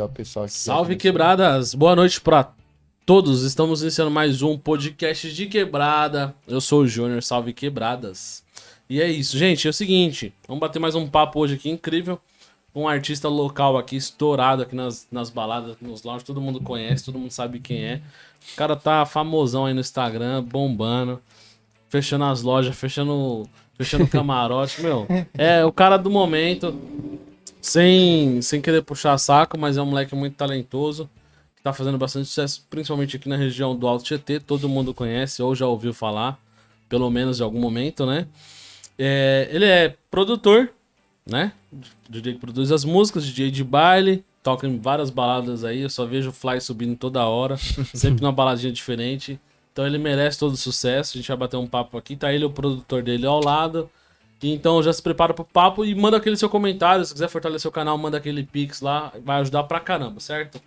[0.00, 0.54] Cuidar o pessoal aqui.
[0.54, 2.52] Salve quebradas, boa noite pra
[3.04, 3.42] todos.
[3.42, 6.34] Estamos iniciando mais um podcast de quebrada.
[6.48, 8.42] Eu sou o Júnior, salve quebradas.
[8.88, 9.66] E é isso, gente.
[9.66, 12.18] É o seguinte, vamos bater mais um papo hoje aqui incrível.
[12.74, 17.18] Um artista local aqui, estourado aqui nas, nas baladas, nos lounge, todo mundo conhece, todo
[17.18, 18.00] mundo sabe quem é.
[18.54, 21.20] O cara tá famosão aí no Instagram, bombando,
[21.88, 23.46] fechando as lojas, fechando,
[23.76, 25.06] fechando camarote, meu.
[25.36, 26.74] É o cara do momento.
[27.60, 31.10] Sem, sem querer puxar saco, mas é um moleque muito talentoso,
[31.54, 35.42] que tá fazendo bastante sucesso, principalmente aqui na região do Alto Tietê, todo mundo conhece
[35.42, 36.38] ou já ouviu falar,
[36.88, 38.26] pelo menos em algum momento, né?
[38.98, 40.70] É, ele é produtor,
[41.26, 41.52] né?
[42.08, 46.06] DJ que produz as músicas, DJ de baile, toca em várias baladas aí, eu só
[46.06, 47.56] vejo o Fly subindo toda hora,
[47.92, 49.38] sempre numa baladinha diferente.
[49.72, 52.44] Então ele merece todo o sucesso, a gente vai bater um papo aqui, tá ele,
[52.44, 53.90] o produtor dele ao lado.
[54.42, 57.04] Então já se prepara pro papo e manda aquele seu comentário.
[57.04, 60.60] Se quiser fortalecer o canal, manda aquele pix lá, vai ajudar pra caramba, certo?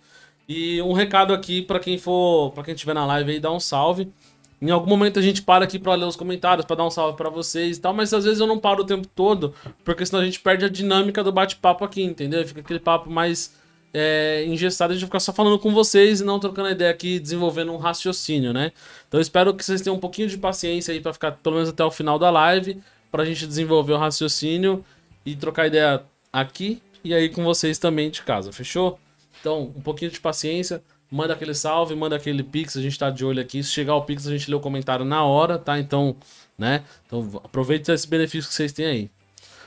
[0.48, 3.60] E um recado aqui pra quem for, para quem estiver na live aí, dá um
[3.60, 4.12] salve.
[4.60, 7.16] Em algum momento a gente para aqui pra ler os comentários, pra dar um salve
[7.16, 9.54] pra vocês e tal, mas às vezes eu não paro o tempo todo,
[9.84, 12.46] porque senão a gente perde a dinâmica do bate-papo aqui, entendeu?
[12.46, 13.54] Fica aquele papo mais
[13.92, 17.72] é, engessado, a gente ficar só falando com vocês e não trocando ideia aqui, desenvolvendo
[17.72, 18.72] um raciocínio, né?
[19.06, 21.68] Então eu espero que vocês tenham um pouquinho de paciência aí pra ficar pelo menos
[21.68, 22.80] até o final da live
[23.14, 24.84] pra gente desenvolver o raciocínio
[25.24, 26.02] e trocar ideia
[26.32, 28.98] aqui e aí com vocês também de casa, fechou?
[29.38, 33.24] Então, um pouquinho de paciência, manda aquele salve, manda aquele pix, a gente tá de
[33.24, 33.62] olho aqui.
[33.62, 35.78] Se chegar o pix, a gente lê o comentário na hora, tá?
[35.78, 36.16] Então,
[36.58, 36.82] né?
[37.06, 39.10] Então, aproveite esse benefício que vocês têm aí.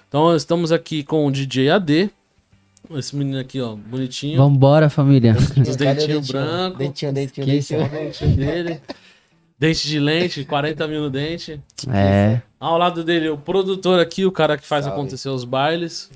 [0.10, 2.10] Então, estamos aqui com o DJ AD.
[2.96, 4.38] Esse menino aqui, ó, bonitinho.
[4.38, 5.38] Vambora, família.
[5.66, 6.80] Os dentinhos brancos.
[6.80, 7.74] Dentinho, dentinho, isso?
[7.74, 7.90] dentinho.
[7.90, 8.82] Dente dele.
[9.60, 11.60] Dente de lente, 40 mil no dente.
[11.92, 15.00] É, Ao lado dele, o produtor aqui, o cara que faz Salve.
[15.00, 16.12] acontecer os bailes.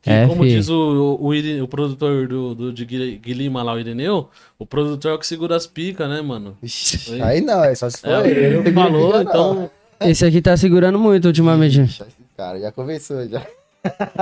[0.00, 0.50] Que, É, como fi.
[0.50, 4.28] diz o, o, Iri- o produtor do, do de Gui- Guilherme lá, o Ireneu,
[4.58, 6.56] o produtor é o que segura as picas, né, mano?
[6.62, 8.56] Ixi, Aí não, é só se for É, o ele.
[8.70, 9.20] Não falou, não.
[9.22, 9.70] então.
[10.00, 11.80] esse aqui tá segurando muito ultimamente.
[11.82, 13.42] Ixi, esse Cara, já conversou já.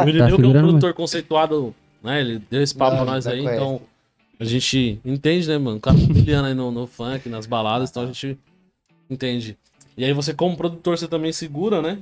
[0.05, 2.21] O Ireneu que é um produtor conceituado, né?
[2.21, 3.57] Ele deu esse papo Não, pra nós aí, conhece.
[3.57, 3.81] então.
[4.41, 5.77] A gente entende, né, mano?
[5.77, 8.39] O cara tá brilhando aí no, no funk, nas baladas, então a gente
[9.11, 9.57] entende.
[9.99, 11.99] E aí você, como produtor, você também segura, né?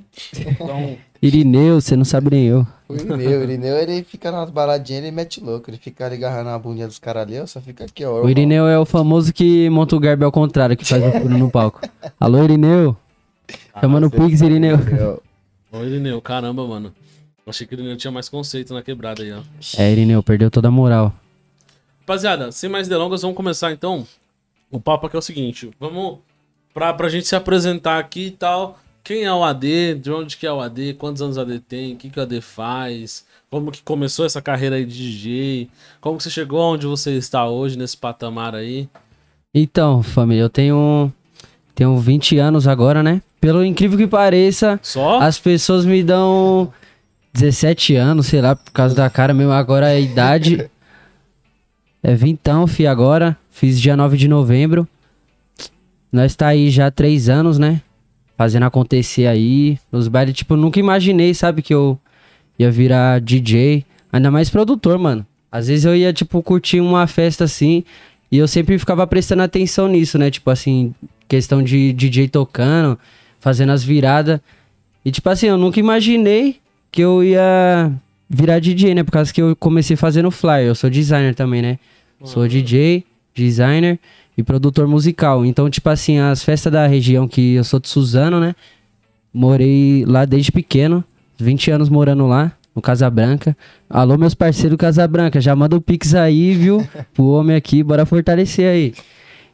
[0.46, 0.96] Então.
[1.20, 2.64] Irineu, você não sabe nem eu.
[2.88, 5.68] O Irineu, o Irineu, ele fica nas baladinhas, ele mete louco.
[5.68, 8.22] Ele fica ali agarrando a bundinha dos caras ali, eu só fica aqui, ó.
[8.24, 11.36] O Irineu é o famoso que monta o garbo ao contrário, que faz o furo
[11.36, 11.80] no palco.
[12.20, 12.96] Alô, Irineu.
[13.80, 14.76] Chamando o Pix, Irineu.
[14.96, 15.22] Eu-
[15.72, 16.94] Ô, Irineu, caramba, mano.
[17.44, 19.40] Eu achei que o Irineu tinha mais conceito na quebrada aí, ó.
[19.76, 21.12] É, Irineu, perdeu toda a moral.
[22.08, 24.06] Rapaziada, sem mais delongas, vamos começar então.
[24.70, 26.20] O papo aqui é o seguinte: vamos
[26.72, 28.78] pra, pra gente se apresentar aqui e tal.
[29.04, 29.96] Quem é o AD?
[29.96, 30.94] De onde que é o AD?
[30.94, 31.92] Quantos anos o AD tem?
[31.92, 33.26] O que, que o AD faz?
[33.50, 35.68] Como que começou essa carreira aí de DJ?
[36.00, 38.88] Como que você chegou onde você está hoje, nesse patamar aí?
[39.54, 41.12] Então, família, eu tenho,
[41.74, 43.20] tenho 20 anos agora, né?
[43.38, 45.20] Pelo incrível que pareça, Só?
[45.20, 46.72] as pessoas me dão
[47.34, 49.52] 17 anos, sei lá, por causa da cara mesmo.
[49.52, 50.70] Agora a idade
[52.02, 53.36] é vintão, fi, agora.
[53.50, 54.86] Fiz dia 9 de novembro.
[56.12, 57.82] Nós tá aí já três anos, né?
[58.36, 59.78] Fazendo acontecer aí.
[59.90, 61.98] Nos bailes, tipo, nunca imaginei, sabe, que eu
[62.58, 63.84] ia virar DJ.
[64.12, 65.26] Ainda mais produtor, mano.
[65.50, 67.84] Às vezes eu ia, tipo, curtir uma festa assim.
[68.30, 70.30] E eu sempre ficava prestando atenção nisso, né?
[70.30, 70.94] Tipo assim,
[71.26, 72.98] questão de DJ tocando,
[73.40, 74.40] fazendo as viradas.
[75.04, 76.56] E tipo assim, eu nunca imaginei
[76.92, 77.92] que eu ia
[78.28, 79.02] virar DJ, né?
[79.02, 80.66] Por causa que eu comecei fazendo flyer.
[80.66, 81.78] Eu sou designer também, né?
[82.24, 83.04] Sou DJ,
[83.34, 83.98] designer
[84.36, 85.46] e produtor musical.
[85.46, 88.54] Então, tipo assim, as festas da região que eu sou de Suzano, né?
[89.32, 91.04] Morei lá desde pequeno,
[91.38, 93.56] 20 anos morando lá, no Casa Branca.
[93.88, 96.86] Alô, meus parceiros Casa Branca, já manda o Pix aí, viu?
[97.14, 98.94] Pro homem aqui, bora fortalecer aí.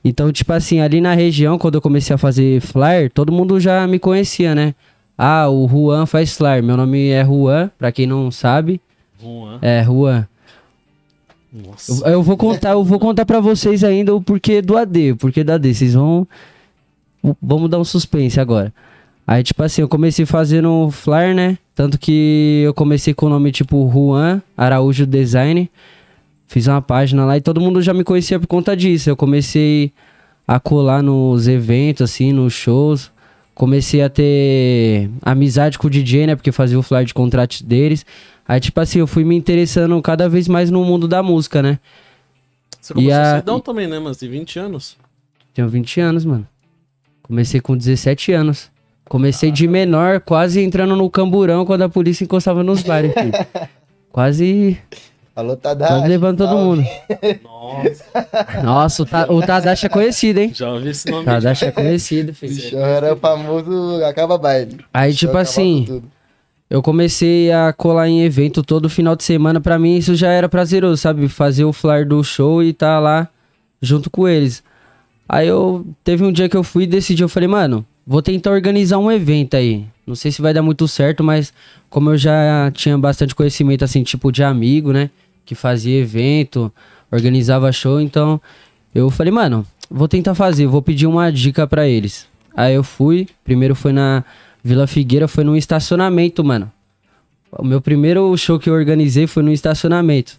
[0.05, 3.87] Então, tipo assim, ali na região, quando eu comecei a fazer flyer, todo mundo já
[3.87, 4.75] me conhecia, né?
[5.17, 6.63] Ah, o Juan faz flyer.
[6.63, 8.81] Meu nome é Juan, pra quem não sabe.
[9.23, 9.59] Juan.
[9.63, 10.27] É, Juan.
[11.53, 12.09] Nossa.
[12.09, 15.17] Eu, eu vou contar, eu vou contar para vocês ainda o porquê do AD, o
[15.17, 15.73] porquê do AD.
[15.73, 16.27] Vocês vão
[17.41, 18.73] vamos dar um suspense agora.
[19.27, 21.57] Aí tipo assim, eu comecei fazendo flyer, né?
[21.75, 25.71] Tanto que eu comecei com o nome tipo Juan Araújo Design.
[26.47, 29.09] Fiz uma página lá e todo mundo já me conhecia por conta disso.
[29.09, 29.93] Eu comecei
[30.47, 33.11] a colar nos eventos, assim, nos shows.
[33.55, 36.35] Comecei a ter amizade com o DJ, né?
[36.37, 38.05] Porque fazia o flyer de contratos deles.
[38.47, 41.79] Aí, tipo assim, eu fui me interessando cada vez mais no mundo da música, né?
[42.81, 44.97] Você começou a- cedão também, né, mas de 20 anos.
[45.55, 46.47] Tenho 20 anos, mano.
[47.23, 48.71] Comecei com 17 anos.
[49.09, 53.13] Comecei de menor, quase entrando no camburão quando a polícia encostava nos bares.
[54.11, 54.79] Quase,
[55.37, 55.93] Alô, Tadashi.
[55.93, 56.65] quase levando todo salve.
[56.65, 56.89] mundo.
[57.43, 60.53] Nossa, Nossa, o, Ta- o Tadashi é conhecido, hein?
[60.55, 61.25] já ouvi esse nome.
[61.25, 62.55] Tadashi é conhecido, filho.
[62.55, 64.79] Bicho era o famoso acaba baile.
[64.93, 66.03] Aí, Bicho tipo assim,
[66.71, 69.61] eu comecei a colar em evento todo final de semana.
[69.61, 71.27] Pra mim, isso já era prazeroso, sabe?
[71.29, 73.29] Fazer o flyer do show e tá lá
[73.83, 74.63] junto com eles.
[75.29, 78.51] Aí eu teve um dia que eu fui e decidi, eu falei, mano, vou tentar
[78.53, 79.85] organizar um evento aí.
[80.07, 81.53] Não sei se vai dar muito certo, mas
[81.89, 85.11] como eu já tinha bastante conhecimento, assim, tipo de amigo, né?
[85.45, 86.73] Que fazia evento,
[87.11, 88.41] organizava show, então
[88.95, 92.27] eu falei, mano, vou tentar fazer, vou pedir uma dica pra eles.
[92.57, 94.25] Aí eu fui, primeiro foi na
[94.63, 96.71] Vila Figueira, foi num estacionamento, mano.
[97.53, 100.37] O meu primeiro show que eu organizei foi no estacionamento.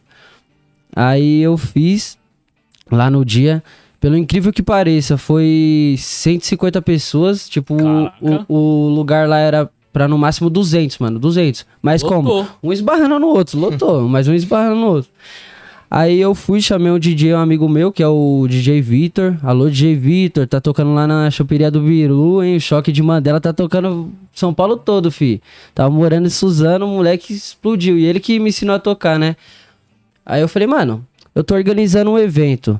[0.95, 2.17] Aí eu fiz
[2.91, 3.63] lá no dia.
[3.99, 7.47] Pelo incrível que pareça, foi 150 pessoas.
[7.47, 7.75] Tipo,
[8.21, 11.17] o, o lugar lá era pra no máximo 200, mano.
[11.17, 11.65] 200.
[11.81, 12.27] Mas como?
[12.27, 12.47] Lotou.
[12.61, 15.09] Um esbarrando no outro, lotou, mas um esbarrando no outro.
[15.89, 19.37] Aí eu fui, chamei um DJ, um amigo meu, que é o DJ Vitor.
[19.41, 22.57] Alô, DJ Vitor, tá tocando lá na choperia do Biru, hein?
[22.57, 25.41] O Choque de Mandela tá tocando São Paulo todo, fi.
[25.73, 27.97] Tava morando em Suzano, o moleque explodiu.
[27.97, 29.37] E ele que me ensinou a tocar, né?
[30.25, 32.77] Aí eu falei, mano, eu tô organizando um evento.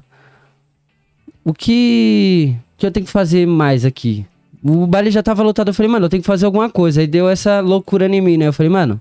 [1.45, 4.25] O que, que eu tenho que fazer mais aqui?
[4.67, 5.67] O baile já tava lotado.
[5.67, 6.99] Eu falei, mano, eu tenho que fazer alguma coisa.
[6.99, 8.47] Aí deu essa loucura em mim, né?
[8.47, 8.99] Eu falei, mano,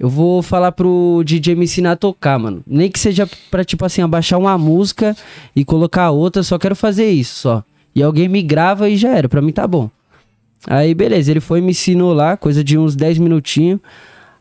[0.00, 2.60] eu vou falar pro DJ me ensinar a tocar, mano.
[2.66, 5.16] Nem que seja pra, tipo assim, abaixar uma música
[5.54, 6.42] e colocar outra.
[6.42, 7.64] Só quero fazer isso, só.
[7.94, 9.28] E alguém me grava e já era.
[9.28, 9.88] Pra mim tá bom.
[10.66, 11.30] Aí, beleza.
[11.30, 13.78] Ele foi e me ensinou lá, coisa de uns 10 minutinhos.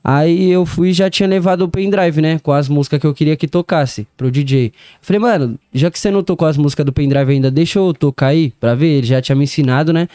[0.04, 2.38] Aí eu fui e já tinha levado o pendrive, né?
[2.40, 4.74] Com as músicas que eu queria que tocasse pro DJ.
[5.02, 8.28] Falei, mano, já que você não tocou as músicas do pendrive ainda, deixa eu tocar
[8.28, 8.98] aí pra ver.
[8.98, 10.10] Ele já tinha me ensinado, né?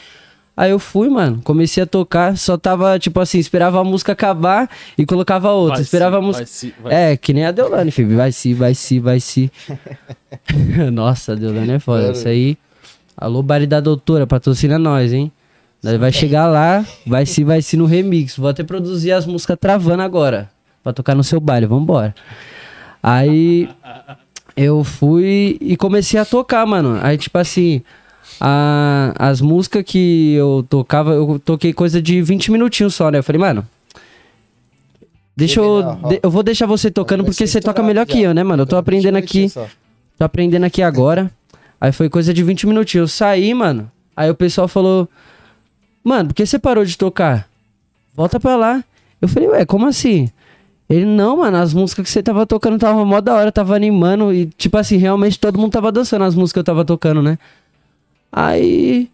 [0.54, 4.68] Aí eu fui, mano, comecei a tocar, só tava, tipo assim, esperava a música acabar
[4.98, 5.76] e colocava outra.
[5.76, 6.44] Vai esperava sim, a música.
[6.44, 8.16] vai sim, vai É, que nem a Deolane, filho.
[8.16, 9.48] Vai sim, vai sim, vai sim.
[10.92, 12.10] Nossa, a Deolane é foda.
[12.10, 12.58] Isso aí.
[13.16, 15.32] Alô, baile da doutora, patrocina nós, hein?
[15.82, 18.36] Nós vai chegar lá, vai sim, vai sim no remix.
[18.36, 20.50] Vou até produzir as músicas travando agora.
[20.82, 22.14] Pra tocar no seu baile, vambora.
[23.02, 23.68] Aí
[24.56, 26.98] eu fui e comecei a tocar, mano.
[27.02, 27.80] Aí, tipo assim,
[28.40, 33.18] a- as músicas que eu tocava, eu toquei coisa de 20 minutinhos só, né?
[33.18, 33.64] Eu falei, mano.
[35.36, 35.82] Deixa eu.
[36.08, 38.28] De- eu vou deixar você tocando porque você toca melhor que já.
[38.28, 38.62] eu, né, mano?
[38.62, 39.48] Eu tô aprendendo aqui.
[40.18, 41.30] Tô aprendendo aqui agora.
[41.80, 43.10] Aí foi coisa de 20 minutinhos.
[43.12, 43.88] Eu saí, mano.
[44.16, 45.08] Aí o pessoal falou:
[46.08, 47.46] Mano, por que você parou de tocar?
[48.14, 48.82] Volta pra lá.
[49.20, 50.30] Eu falei, ué, como assim?
[50.88, 54.32] Ele, não, mano, as músicas que você tava tocando tava mó da hora, tava animando.
[54.32, 57.38] E, tipo assim, realmente todo mundo tava dançando as músicas que eu tava tocando, né?
[58.32, 59.10] Aí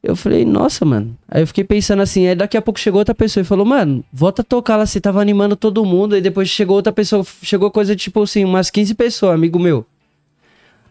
[0.00, 1.18] eu falei, nossa, mano.
[1.28, 4.04] Aí eu fiquei pensando assim, aí daqui a pouco chegou outra pessoa e falou, mano,
[4.12, 6.14] volta a tocar lá, você tava animando todo mundo.
[6.14, 9.84] Aí depois chegou outra pessoa, chegou coisa tipo assim, umas 15 pessoas, amigo meu.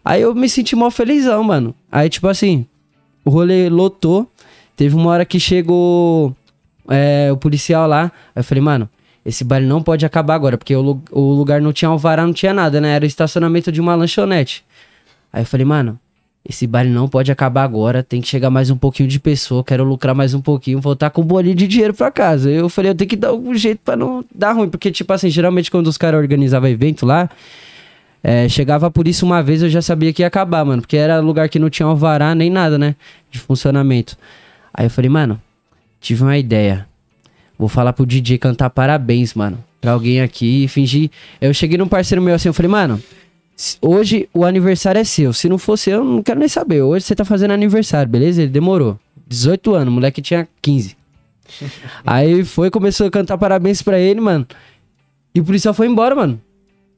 [0.04, 1.74] Aí eu me senti mó felizão, mano.
[1.90, 2.66] Aí, tipo assim,
[3.24, 4.30] o rolê lotou.
[4.78, 6.36] Teve uma hora que chegou
[6.88, 8.12] é, o policial lá.
[8.32, 8.88] Aí eu falei, mano,
[9.26, 12.54] esse baile não pode acabar agora, porque o, o lugar não tinha alvará, não tinha
[12.54, 12.94] nada, né?
[12.94, 14.64] Era o estacionamento de uma lanchonete.
[15.32, 15.98] Aí eu falei, mano,
[16.48, 19.82] esse baile não pode acabar agora, tem que chegar mais um pouquinho de pessoa, quero
[19.82, 22.48] lucrar mais um pouquinho, voltar com um bolinho de dinheiro pra casa.
[22.48, 25.28] Eu falei, eu tenho que dar algum jeito pra não dar ruim, porque, tipo assim,
[25.28, 27.28] geralmente quando os caras organizavam evento lá,
[28.22, 31.18] é, chegava por isso uma vez, eu já sabia que ia acabar, mano, porque era
[31.18, 32.94] lugar que não tinha alvará nem nada, né,
[33.28, 34.16] de funcionamento.
[34.78, 35.42] Aí eu falei, mano,
[36.00, 36.86] tive uma ideia.
[37.58, 39.58] Vou falar pro DJ cantar parabéns, mano.
[39.80, 41.10] Pra alguém aqui e fingir.
[41.40, 43.02] Eu cheguei num parceiro meu assim, eu falei, mano,
[43.82, 45.32] hoje o aniversário é seu.
[45.32, 46.80] Se não fosse eu, não quero nem saber.
[46.82, 48.40] Hoje você tá fazendo aniversário, beleza?
[48.40, 48.96] Ele demorou.
[49.26, 50.96] 18 anos, o moleque tinha 15.
[52.06, 54.46] Aí foi, começou a cantar parabéns pra ele, mano.
[55.34, 56.40] E o policial foi embora, mano.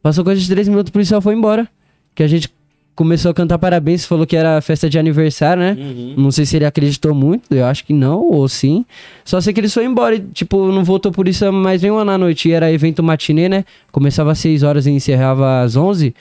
[0.02, 1.66] Passou coisa de 3 minutos, o policial foi embora.
[2.14, 2.52] Que a gente
[3.00, 5.73] começou a cantar parabéns, falou que era festa de aniversário, né?
[5.73, 6.14] Uhum.
[6.19, 8.85] Não sei se ele acreditou muito, eu acho que não, ou sim.
[9.25, 12.19] Só sei que ele foi embora e, tipo, não voltou por isso mais nenhuma na
[12.19, 12.50] noite.
[12.50, 13.64] E era evento matinê, né?
[13.90, 16.14] Começava às 6 horas e encerrava às 11.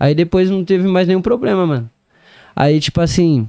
[0.00, 1.90] Aí depois não teve mais nenhum problema, mano.
[2.56, 3.46] Aí, tipo assim,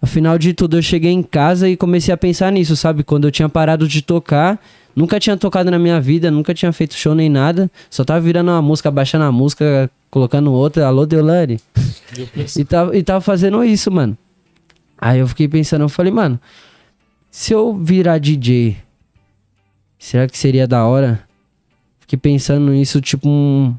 [0.00, 3.02] afinal de tudo, eu cheguei em casa e comecei a pensar nisso, sabe?
[3.02, 4.58] Quando eu tinha parado de tocar,
[4.94, 7.70] Nunca tinha tocado na minha vida, nunca tinha feito show nem nada.
[7.88, 10.86] Só tava virando uma música, baixando a música, colocando outra.
[10.86, 11.58] Alô, Deolane.
[12.56, 14.16] E tava, e tava fazendo isso, mano.
[14.98, 16.38] Aí eu fiquei pensando, eu falei, mano,
[17.30, 18.76] se eu virar DJ,
[19.98, 21.26] será que seria da hora?
[22.00, 23.74] Fiquei pensando nisso, tipo, um,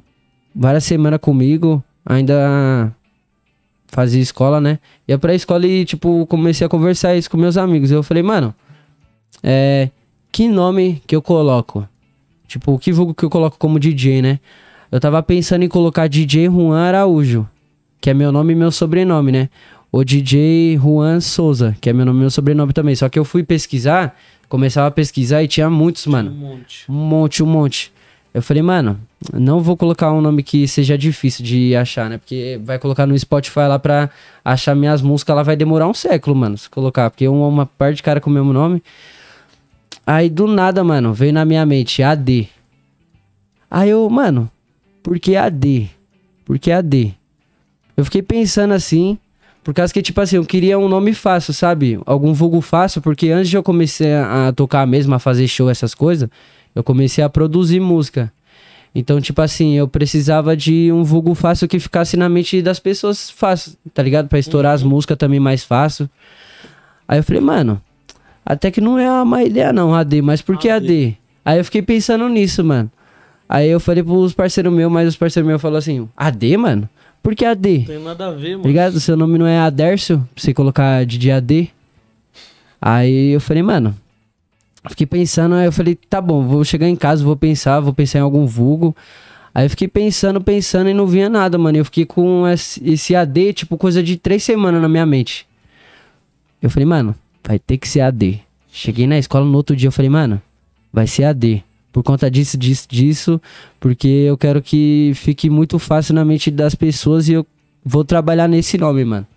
[0.53, 2.91] várias semanas comigo, ainda
[3.87, 4.79] fazia escola, né?
[5.07, 7.91] Ia pra escola e, tipo, comecei a conversar isso com meus amigos.
[7.91, 8.53] Eu falei, mano,
[9.41, 9.89] é,
[10.33, 11.87] que nome que eu coloco?
[12.47, 14.39] Tipo, que vulgo que eu coloco como DJ, né?
[14.91, 17.47] Eu tava pensando em colocar DJ Juan Araújo,
[18.01, 19.49] que é meu nome e meu sobrenome, né?
[19.91, 22.95] O DJ Juan Souza, que é meu nome e meu sobrenome também.
[22.95, 24.17] Só que eu fui pesquisar,
[24.49, 26.31] começava a pesquisar e tinha muitos, mano.
[26.31, 26.85] Um monte.
[26.89, 27.93] Um monte, um monte.
[28.33, 28.99] Eu falei, mano,
[29.31, 32.17] não vou colocar um nome que seja difícil de achar, né?
[32.17, 34.09] Porque vai colocar no Spotify lá pra
[34.43, 37.11] achar minhas músicas, lá vai demorar um século, mano, se colocar.
[37.11, 38.81] Porque uma, uma parte de cara com o mesmo nome.
[40.05, 42.49] Aí do nada, mano, veio na minha mente AD.
[43.71, 44.51] Aí eu, mano,
[45.01, 45.89] por que AD?
[46.45, 47.15] Por que AD?
[47.95, 49.17] Eu fiquei pensando assim,
[49.63, 51.99] por causa que, tipo assim, eu queria um nome fácil, sabe?
[52.05, 55.95] Algum vulgo fácil, porque antes de eu começar a tocar mesmo, a fazer show, essas
[55.95, 56.29] coisas,
[56.75, 58.31] eu comecei a produzir música.
[58.93, 63.29] Então, tipo assim, eu precisava de um vulgo fácil que ficasse na mente das pessoas
[63.29, 64.27] fácil, tá ligado?
[64.27, 66.09] Pra estourar as músicas também mais fácil.
[67.07, 67.81] Aí eu falei, mano,
[68.45, 70.85] até que não é uma má ideia não, AD, mas por que AD?
[70.85, 71.17] AD?
[71.45, 72.91] Aí eu fiquei pensando nisso, mano.
[73.47, 76.89] Aí eu falei pros parceiros meus, mas os parceiros meus falaram assim, AD, mano?
[77.21, 77.79] Por que AD?
[77.79, 78.67] Não tem nada a ver, mano.
[78.67, 78.99] Ligado?
[78.99, 81.69] Seu nome não é Adércio, pra você colocar de AD.
[82.81, 83.95] Aí eu falei, mano.
[84.89, 88.19] Fiquei pensando, aí eu falei, tá bom, vou chegar em casa, vou pensar, vou pensar
[88.19, 88.93] em algum vulgo.
[89.55, 91.77] Aí eu fiquei pensando, pensando e não vinha nada, mano.
[91.77, 95.47] Eu fiquei com esse AD, tipo, coisa de três semanas na minha mente.
[96.61, 98.39] Eu falei, mano, vai ter que ser AD.
[98.71, 100.41] Cheguei na escola no outro dia, eu falei, mano,
[100.91, 101.63] vai ser AD.
[101.91, 103.41] Por conta disso, disso, disso,
[103.79, 107.45] porque eu quero que fique muito fácil na mente das pessoas e eu
[107.85, 109.27] vou trabalhar nesse nome, mano.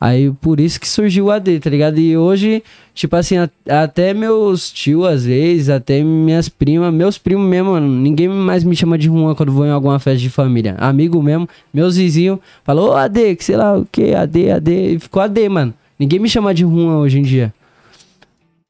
[0.00, 1.98] Aí por isso que surgiu o AD, tá ligado?
[1.98, 2.62] E hoje,
[2.94, 3.50] tipo assim, a-
[3.82, 8.76] até meus tio às vezes, até minhas primas, meus primos mesmo, mano, ninguém mais me
[8.76, 10.76] chama de Juan quando vou em alguma festa de família.
[10.78, 14.98] Amigo mesmo, meus vizinhos, falou, ô AD, que sei lá o que, AD, AD, e
[15.00, 15.74] ficou AD, mano.
[15.98, 17.52] Ninguém me chama de Juan hoje em dia.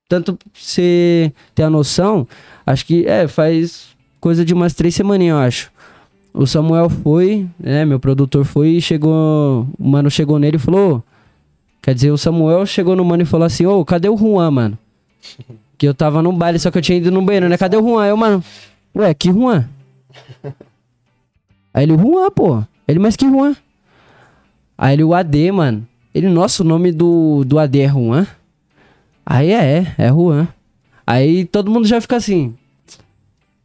[0.08, 2.26] Tanto pra você ter a noção,
[2.66, 5.72] acho que, é, faz coisa de umas três semaninhas, eu acho.
[6.32, 11.02] O Samuel foi, né, meu produtor foi e chegou, o mano chegou nele e falou,
[11.82, 14.78] quer dizer, o Samuel chegou no mano e falou assim, ô, cadê o Juan, mano?
[15.78, 17.56] Que eu tava num baile, só que eu tinha ido no banheiro, né?
[17.56, 18.02] Cadê o Juan?
[18.02, 18.42] Aí eu, mano,
[18.96, 19.64] ué, que Juan?
[21.72, 22.64] Aí ele, Juan, pô.
[22.88, 23.54] Ele, mas que Juan?
[24.76, 25.86] Aí ele, o AD, mano.
[26.18, 28.26] Ele, nossa, o nome do, do AD é Juan?
[29.24, 30.48] Aí é, é Juan.
[31.06, 32.54] Aí todo mundo já fica assim,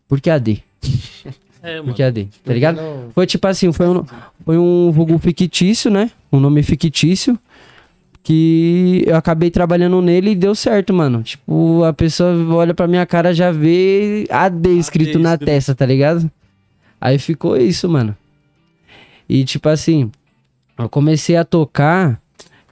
[0.08, 0.64] por que AD?
[1.66, 1.96] É, Por mano.
[1.96, 2.28] que AD?
[2.44, 2.76] Tá ligado?
[2.76, 4.04] Não, Foi tipo assim, foi um,
[4.44, 6.12] foi um vulgo fictício, né?
[6.30, 7.40] Um nome fictício.
[8.22, 11.24] Que eu acabei trabalhando nele e deu certo, mano.
[11.24, 15.46] Tipo, a pessoa olha pra minha cara já vê AD escrito na escrito.
[15.48, 16.30] testa, tá ligado?
[17.00, 18.14] Aí ficou isso, mano.
[19.30, 20.12] E tipo assim,
[20.78, 22.22] eu comecei a tocar,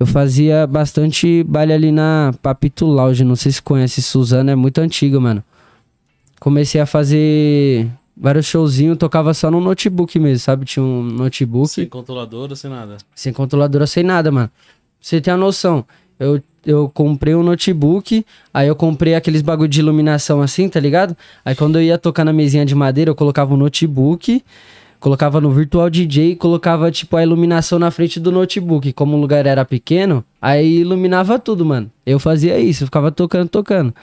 [0.01, 4.79] eu fazia bastante baile ali na Papito Lounge, não sei se conhece, Suzana é muito
[4.81, 5.43] antiga, mano.
[6.39, 7.87] Comecei a fazer
[8.17, 10.65] vários showzinhos, tocava só no notebook mesmo, sabe?
[10.65, 12.97] Tinha um notebook Sem controladora, sem nada.
[13.13, 14.47] sem controladora, sem nada, mano.
[14.47, 14.57] Pra
[14.99, 15.85] Você tem a noção.
[16.19, 21.15] Eu, eu comprei um notebook, aí eu comprei aqueles bagulho de iluminação assim, tá ligado?
[21.45, 24.43] Aí quando eu ia tocar na mesinha de madeira, eu colocava o notebook,
[25.01, 28.93] colocava no Virtual DJ e colocava, tipo, a iluminação na frente do notebook.
[28.93, 31.91] Como o lugar era pequeno, aí iluminava tudo, mano.
[32.05, 33.93] Eu fazia isso, eu ficava tocando, tocando.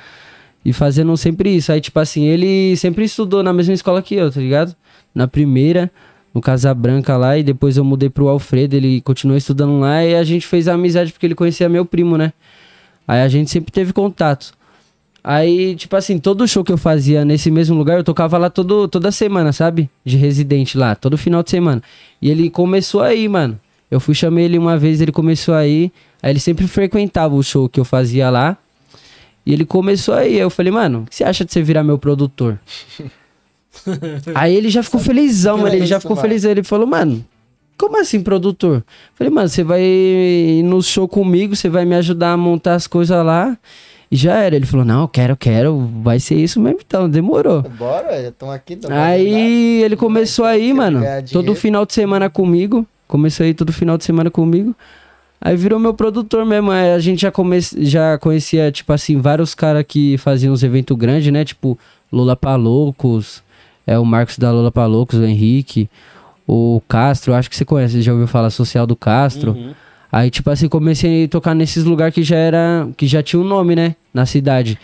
[0.65, 1.71] E fazendo sempre isso.
[1.71, 4.75] Aí, tipo assim, ele sempre estudou na mesma escola que eu, tá ligado?
[5.15, 5.89] Na primeira,
[6.35, 10.17] no Casa Branca lá, e depois eu mudei pro Alfredo, ele continuou estudando lá, e
[10.17, 12.33] a gente fez amizade porque ele conhecia meu primo, né?
[13.07, 14.53] Aí a gente sempre teve contato.
[15.23, 18.89] Aí, tipo assim, todo show que eu fazia nesse mesmo lugar, eu tocava lá todo,
[18.89, 19.91] toda semana, sabe?
[20.05, 21.83] De residente lá, todo final de semana.
[22.23, 23.59] E ele começou aí, mano.
[23.91, 25.93] Eu fui chamei ele uma vez, ele começou aí.
[26.23, 28.57] Aí ele sempre frequentava o show que eu fazia lá.
[29.45, 30.39] E ele começou aí.
[30.39, 32.59] Eu falei, mano, o que você acha de você virar meu produtor?
[34.35, 35.75] aí ele já ficou felizão, mano.
[35.75, 36.51] Ele já ficou felizão.
[36.51, 37.25] Ele falou, mano,
[37.79, 38.79] como assim produtor?
[38.79, 42.75] Eu falei, mano, você vai ir no show comigo, você vai me ajudar a montar
[42.75, 43.57] as coisas lá.
[44.11, 44.57] E já era.
[44.57, 45.91] Ele falou, não, quero, quero.
[46.03, 47.09] Vai ser isso mesmo então.
[47.09, 47.63] Demorou.
[47.63, 48.79] Bora, já estão aqui.
[48.89, 51.03] Aí ele começou aí, mano.
[51.33, 52.87] Todo final de semana comigo.
[53.07, 54.75] Começou aí todo final de semana comigo.
[55.41, 56.71] Aí virou meu produtor mesmo.
[56.71, 57.59] Aí a gente já, come...
[57.61, 61.45] já conhecia, tipo assim, vários caras que faziam uns eventos grandes, né?
[61.45, 61.79] Tipo,
[62.13, 63.43] Lula Paloucos,
[63.87, 65.89] é o Marcos da Lula Paloucos, o Henrique,
[66.47, 69.53] o Castro, acho que você conhece, você já ouviu falar Social do Castro.
[69.53, 69.75] Uhum.
[70.11, 72.89] Aí, tipo assim, comecei a tocar nesses lugares que já era.
[72.97, 73.95] que já tinha um nome, né?
[74.13, 74.79] Na cidade.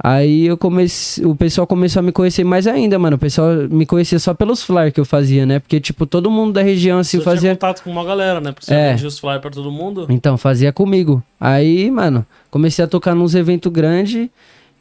[0.00, 1.24] Aí eu comecei.
[1.26, 3.16] O pessoal começou a me conhecer mais ainda, mano.
[3.16, 5.58] O pessoal me conhecia só pelos flyers que eu fazia, né?
[5.58, 7.50] Porque, tipo, todo mundo da região assim Você tinha fazia.
[7.54, 8.52] contato com uma galera, né?
[8.52, 8.90] Porque você É.
[8.90, 10.06] vendia os flyers pra todo mundo.
[10.08, 11.20] Então, fazia comigo.
[11.40, 14.28] Aí, mano, comecei a tocar nos eventos grandes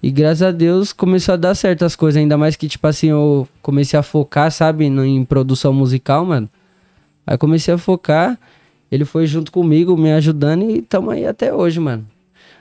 [0.04, 2.20] e graças a Deus começou a dar certo as coisas.
[2.22, 6.48] Ainda mais que, tipo assim, eu comecei a focar, sabe, em produção musical, mano.
[7.26, 8.38] Aí comecei a focar,
[8.92, 12.06] ele foi junto comigo, me ajudando e tamo aí até hoje, mano.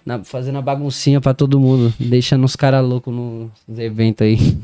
[0.05, 4.57] Na- fazendo a baguncinha pra todo mundo, deixando os caras loucos nos eventos aí.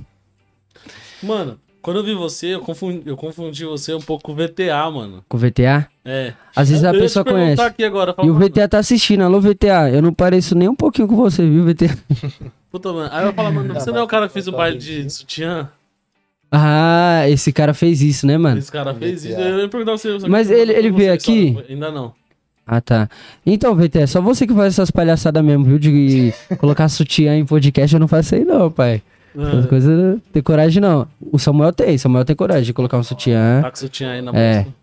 [1.22, 4.88] Mano, quando eu vi você, eu confundi, eu confundi você um pouco com o VTA,
[4.90, 5.25] mano.
[5.29, 5.88] Com o VTA?
[6.05, 6.33] É.
[6.55, 7.61] Às vezes Eu- a pessoa conhece.
[7.62, 8.14] aqui agora.
[8.18, 9.22] E o mano, VTA tá assistindo.
[9.22, 11.96] Alô, VTA, eu não pareço nem um pouquinho com você, viu, VTA?
[12.70, 13.09] Puta, mano.
[13.12, 15.68] Aí eu falo, mano, você não é o cara que fez o baile de sutiã?
[16.55, 18.59] Ah, esse cara fez isso, né, mano?
[18.59, 19.35] Esse cara fez isso.
[19.35, 19.41] VTA.
[19.43, 20.12] Eu ia perguntar você.
[20.12, 21.57] você- Mas ele- ele veio só- aqui?
[21.69, 22.12] Ainda não.
[22.67, 23.09] Ah, tá.
[23.45, 25.79] Então, VT, é só você que faz essas palhaçadas mesmo, viu?
[25.79, 29.03] De colocar sutiã em podcast, eu não faço aí não, pai.
[29.35, 31.09] Essas Ah, coisas, tem coragem não.
[31.33, 33.62] O Samuel tem, Samuel tem coragem de colocar um sutiã.
[33.62, 34.55] Tá com sutiã aí na É.
[34.62, 34.75] bolsa.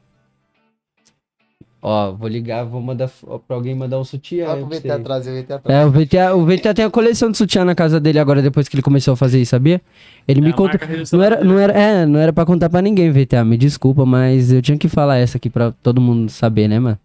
[1.82, 3.10] Ó, vou ligar, vou mandar
[3.48, 4.54] pra alguém mandar um sutiã.
[4.58, 5.80] Pro VT atrás, VT atrás.
[5.80, 8.68] É, o VTA, o VTA tem a coleção de sutiã na casa dele agora, depois
[8.68, 9.82] que ele começou a fazer isso, sabia?
[10.28, 10.78] Ele É me contou.
[11.14, 14.52] Não era, não, era, é, não era pra contar pra ninguém, VTA, me desculpa, mas
[14.52, 17.00] eu tinha que falar essa aqui pra todo mundo saber, né, mano?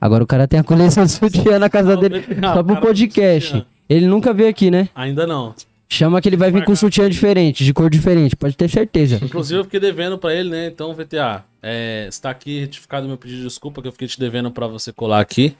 [0.00, 3.64] Agora o cara tem a coleção de sutiã na casa dele, só o pro podcast.
[3.88, 4.88] Ele nunca veio aqui, né?
[4.94, 5.54] Ainda não.
[5.86, 9.20] Chama que ele vai vir com sutiã diferente, de cor diferente, pode ter certeza.
[9.22, 10.66] Inclusive, eu fiquei devendo pra ele, né?
[10.66, 14.50] Então, VTA, é, está aqui retificado meu pedido de desculpa que eu fiquei te devendo
[14.50, 15.56] pra você colar aqui,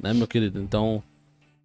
[0.00, 0.58] né, meu querido?
[0.60, 1.02] Então,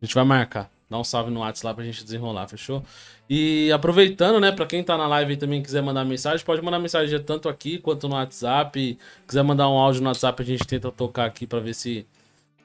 [0.02, 0.70] a gente vai marcar.
[0.90, 2.84] Dá um salve no WhatsApp lá pra gente desenrolar, fechou?
[3.30, 6.80] E aproveitando, né, pra quem tá na live e também quiser mandar mensagem, pode mandar
[6.80, 8.98] mensagem tanto aqui quanto no WhatsApp.
[9.26, 12.06] Quiser mandar um áudio no WhatsApp, a gente tenta tocar aqui pra ver se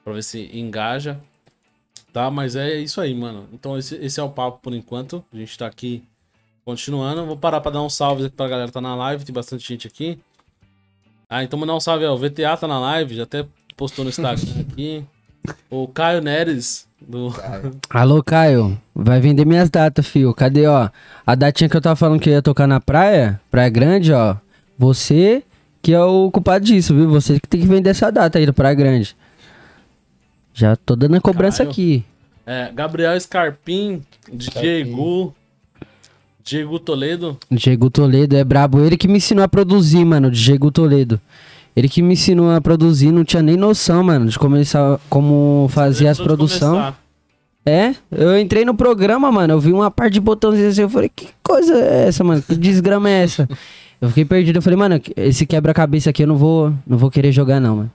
[0.03, 1.19] para ver se engaja.
[2.11, 3.47] Tá, mas é isso aí, mano.
[3.53, 5.23] Então esse, esse é o papo por enquanto.
[5.33, 6.03] A gente tá aqui
[6.63, 7.25] continuando.
[7.25, 9.25] Vou parar pra dar um salve aqui pra galera que tá na live.
[9.25, 10.19] Tem bastante gente aqui.
[11.33, 12.13] Ah, então mandar um salve, ó.
[12.13, 13.43] O VTA tá na live, já até
[13.75, 14.37] postou no Instagram
[14.71, 15.03] aqui.
[15.67, 17.33] O Caio Neres, do.
[17.89, 20.31] Alô, Caio, vai vender minhas datas, fio.
[20.31, 20.91] Cadê, ó?
[21.25, 24.35] A datinha que eu tava falando que eu ia tocar na praia, Praia Grande, ó.
[24.77, 25.41] Você
[25.81, 27.09] que é o culpado disso, viu?
[27.09, 29.15] Você que tem que vender essa data aí do Praia Grande.
[30.53, 31.71] Já tô dando a cobrança Caio.
[31.71, 32.05] aqui.
[32.45, 35.33] É, Gabriel Scarpim, DJ Gu,
[36.43, 37.37] Diego Toledo.
[37.49, 38.81] Diego Toledo é brabo.
[38.81, 40.29] Ele que me ensinou a produzir, mano.
[40.29, 41.19] Diego Toledo.
[41.75, 46.07] Ele que me ensinou a produzir, não tinha nem noção, mano, de começar, como fazer
[46.07, 46.95] as começar.
[47.65, 51.09] É, eu entrei no programa, mano, eu vi uma parte de botãozinho assim, eu falei,
[51.09, 52.43] que coisa é essa, mano?
[52.43, 53.47] Que desgrama é essa?
[54.01, 57.31] Eu fiquei perdido, eu falei, mano, esse quebra-cabeça aqui eu não vou, não vou querer
[57.31, 57.91] jogar não, mano.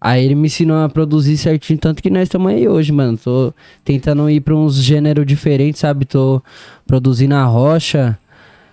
[0.00, 3.18] Aí ele me ensinou a produzir certinho, tanto que nós estamos aí hoje, mano.
[3.18, 3.52] Tô
[3.84, 6.04] tentando ir pra uns gêneros diferentes, sabe?
[6.04, 6.40] Tô
[6.86, 8.16] produzindo a rocha,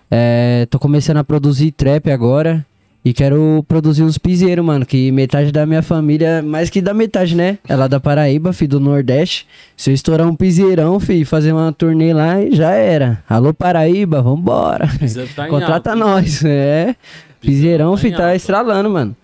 [0.10, 2.66] é, tô começando a produzir trap agora.
[3.04, 4.84] E quero produzir uns piseiros, mano.
[4.84, 7.60] Que metade da minha família, mais que da metade, né?
[7.70, 9.46] É lá da Paraíba, filho do Nordeste.
[9.78, 13.24] Se eu estourar um piseirão, filho, fazer uma turnê lá, já era.
[13.30, 14.90] Alô, Paraíba, vambora.
[15.36, 15.96] Tá Contrata alta.
[15.96, 16.96] nós, é.
[17.40, 19.16] Piseirão, tá filho, tá estralando, mano.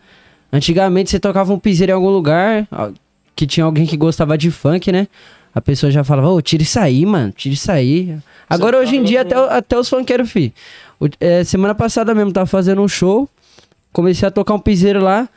[0.52, 2.68] Antigamente você tocava um piseiro em algum lugar,
[3.36, 5.08] que tinha alguém que gostava de funk, né?
[5.54, 8.16] A pessoa já falava, ô, tira isso aí, mano, tira isso aí.
[8.50, 10.54] Agora, hoje em dia, até, o- até os funkeiros, fi.
[11.00, 13.28] O- é, semana passada mesmo, tava fazendo um show,
[13.92, 15.28] comecei a tocar um piseiro lá,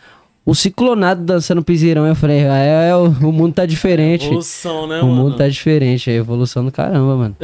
[0.46, 2.07] o ciclonado dançando piseirão.
[2.07, 4.27] Eu falei, ah, é, o, o mundo tá diferente.
[4.27, 5.14] Evolução, né, o mano?
[5.16, 7.37] mundo tá diferente, é evolução do caramba, mano.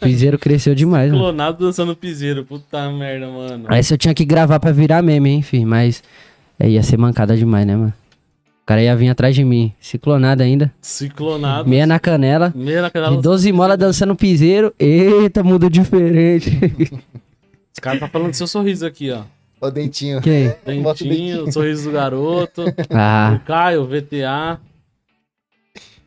[0.00, 1.22] Piseiro cresceu demais, mano.
[1.24, 2.44] Clonado dançando piseiro.
[2.44, 3.64] Puta merda, mano.
[3.68, 5.66] Aí eu tinha que gravar pra virar meme, hein, filho.
[5.66, 6.02] Mas
[6.58, 7.92] é, ia ser mancada demais, né, mano?
[8.62, 10.72] O cara ia vir atrás de mim, ciclonado ainda.
[10.80, 11.68] Ciclonado.
[11.68, 12.50] Meia na canela.
[12.56, 13.16] Meia na canela.
[13.16, 14.72] De 12 molas dançando piseiro.
[14.78, 16.50] Eita, mundo diferente.
[17.72, 19.22] Os caras tá falando do seu sorriso aqui, ó.
[19.60, 20.20] Ó, o dentinho.
[20.22, 20.48] Quem?
[20.82, 22.64] Bota o Dentinho, sorriso do garoto.
[22.90, 24.58] Ah, O Caio, VTA.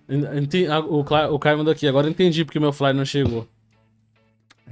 [0.09, 1.87] Ente- ah, O Caio, o Caio mandou aqui.
[1.87, 3.45] Agora eu entendi porque meu flyer não chegou.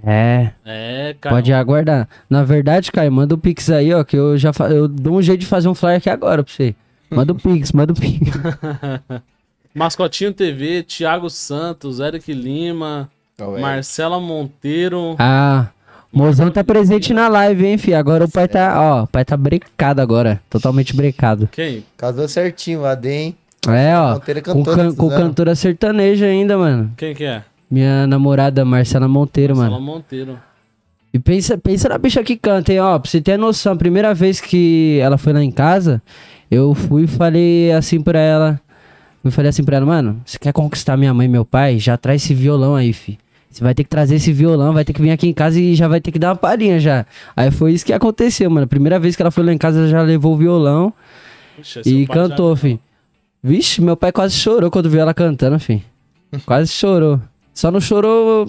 [0.04, 0.52] É.
[0.66, 1.36] É, Caio.
[1.36, 2.08] Pode aguardar.
[2.30, 4.04] Na verdade, Caio, manda o Pix aí, ó.
[4.04, 4.66] Que eu já fa...
[4.70, 6.76] eu dou um jeito de fazer um flyer aqui agora pra você.
[7.10, 8.32] Manda o Pix, manda o Pix.
[9.74, 13.60] Mascotinho TV, Thiago Santos, Eric Lima, velho.
[13.60, 15.16] Marcela Monteiro.
[15.20, 15.68] Ah.
[16.12, 17.98] Mozão tá presente na live, hein, filho.
[17.98, 20.42] Agora o pai tá, ó, o pai tá brecado agora.
[20.50, 21.50] Totalmente brecado.
[21.52, 21.84] Quem?
[21.98, 23.36] Casou certinho, AD, hein?
[23.68, 24.18] É, ó.
[24.18, 25.18] Com, can- com Suzana.
[25.22, 26.94] cantora sertaneja ainda, mano.
[26.96, 27.44] Quem que é?
[27.70, 29.92] Minha namorada Marcela Monteiro, Marcela mano.
[29.94, 30.40] Monteiro.
[31.14, 32.80] E pensa, pensa na bicha que canta, hein?
[32.82, 36.02] Ó, pra você ter noção, a primeira vez que ela foi lá em casa,
[36.52, 38.60] eu fui e falei assim pra ela.
[39.22, 41.80] Fui e falei assim pra ela, mano, você quer conquistar minha mãe e meu pai?
[41.80, 43.18] Já traz esse violão aí, fi.
[43.50, 45.74] Você vai ter que trazer esse violão, vai ter que vir aqui em casa e
[45.76, 47.06] já vai ter que dar uma palhinha já.
[47.36, 48.66] Aí foi isso que aconteceu, mano.
[48.66, 50.94] A primeira vez que ela foi lá em casa, ela já levou o violão
[51.56, 52.78] Puxa, e pai já- cantou, fi.
[53.42, 55.82] Vixe, meu pai quase chorou quando viu ela cantando, fi.
[56.46, 57.22] Quase chorou.
[57.56, 58.48] Só não chorou.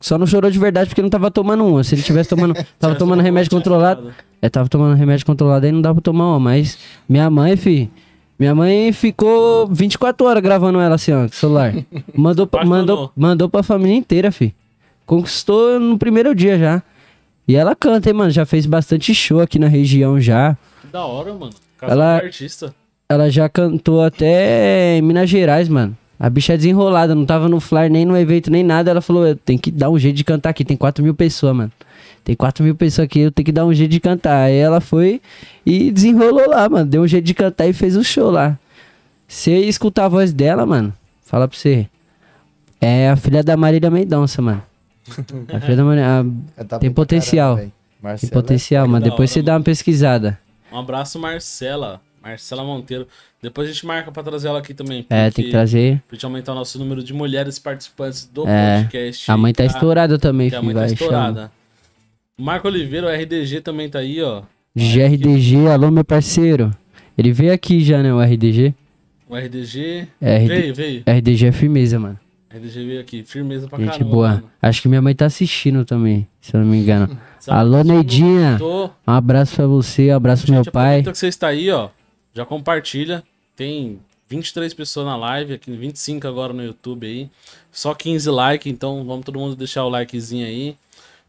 [0.00, 1.84] Só não chorou de verdade porque não tava tomando uma.
[1.84, 2.54] Se ele tivesse tomando.
[2.80, 4.12] Tava tomando remédio controlado.
[4.40, 6.38] É, tava tomando remédio controlado aí não dava pra tomar uma.
[6.40, 7.90] Mas minha mãe, fi.
[8.38, 11.74] Minha mãe ficou 24 horas gravando ela assim, ó, com o celular.
[12.14, 14.54] Mandou, pra, mandou, mandou pra família inteira, fi.
[15.04, 16.82] Conquistou no primeiro dia já.
[17.48, 18.30] E ela canta, hein, mano.
[18.30, 20.56] Já fez bastante show aqui na região já.
[20.80, 21.52] Que da hora, mano.
[21.76, 22.74] Casal Ela- artista.
[23.08, 25.96] Ela já cantou até em Minas Gerais, mano.
[26.18, 28.90] A bicha é desenrolada, não tava no flyer nem no evento nem nada.
[28.90, 30.64] Ela falou: tem que dar um jeito de cantar aqui.
[30.64, 31.72] Tem 4 mil pessoas, mano.
[32.24, 34.44] Tem 4 mil pessoas aqui, eu tenho que dar um jeito de cantar.
[34.44, 35.20] Aí ela foi
[35.64, 36.84] e desenrolou lá, mano.
[36.84, 38.58] Deu um jeito de cantar e fez o show lá.
[39.26, 41.88] Você escutar a voz dela, mano, fala pra você.
[42.80, 44.62] É a filha da Marília Mendonça, mano.
[45.52, 46.26] A filha da Marília.
[46.56, 47.56] Cantar Tem potencial.
[47.56, 48.18] caramba.
[48.18, 49.04] Tem é potencial, que mano.
[49.04, 50.38] Depois hora, você dá uma pesquisada.
[50.70, 52.00] Um abraço, Marcela.
[52.28, 53.06] Marcela Monteiro.
[53.42, 55.06] Depois a gente marca pra trazer ela aqui também.
[55.08, 56.02] É, tem porque- que trazer.
[56.08, 59.30] Pra gente aumentar o nosso número de mulheres participantes do É, podcast.
[59.30, 60.66] A mãe tá Cara, estourada também, que A filho.
[60.66, 61.00] mãe tá Vai, chama.
[61.10, 61.52] estourada.
[62.38, 64.42] Marco Oliveira, o RDG também tá aí, ó.
[64.76, 66.70] GRDG, alô meu parceiro.
[67.16, 68.74] Ele veio aqui já, né, o RDG.
[69.28, 70.06] O RDG.
[70.22, 70.46] RD...
[70.48, 71.02] Veio, veio.
[71.06, 72.18] RDG é firmeza, mano.
[72.50, 73.22] RDG veio aqui.
[73.24, 74.10] Firmeza pra Gente caramba.
[74.10, 74.28] boa.
[74.28, 74.44] mano.
[74.62, 77.18] Acho que minha mãe tá assistindo também, se eu não me engano.
[77.46, 78.58] Alô, Neidinha.
[78.62, 81.02] Um abraço pra você, um abraço pro meu pai.
[81.02, 81.88] que você está aí, ó.
[82.34, 83.22] Já compartilha.
[83.56, 87.28] Tem 23 pessoas na live, aqui 25 agora no YouTube aí.
[87.72, 90.76] Só 15 likes, então vamos todo mundo deixar o likezinho aí.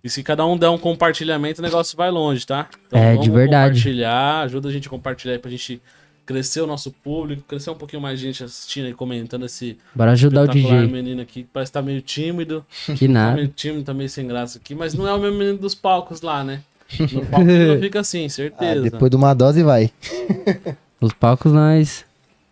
[0.04, 2.70] E se cada um der um compartilhamento, o negócio vai longe, tá?
[2.88, 3.76] Então É, de verdade.
[3.76, 5.82] compartilhar, ajuda a gente a compartilhar aí pra gente
[6.26, 10.44] crescer o nosso público, crescer um pouquinho mais gente assistindo e comentando esse Bora ajudar
[10.44, 10.86] o DJ.
[10.88, 12.64] menino aqui, que parece que tá meio tímido.
[12.96, 13.36] Que Tá nada.
[13.38, 16.22] meio tímido, tá meio sem graça aqui, mas não é o mesmo menino dos palcos
[16.22, 16.62] lá, né?
[17.00, 18.82] No palco não fica assim, Ah, certeza.
[18.82, 19.92] depois de uma dose vai.
[21.02, 22.06] Os palcos nós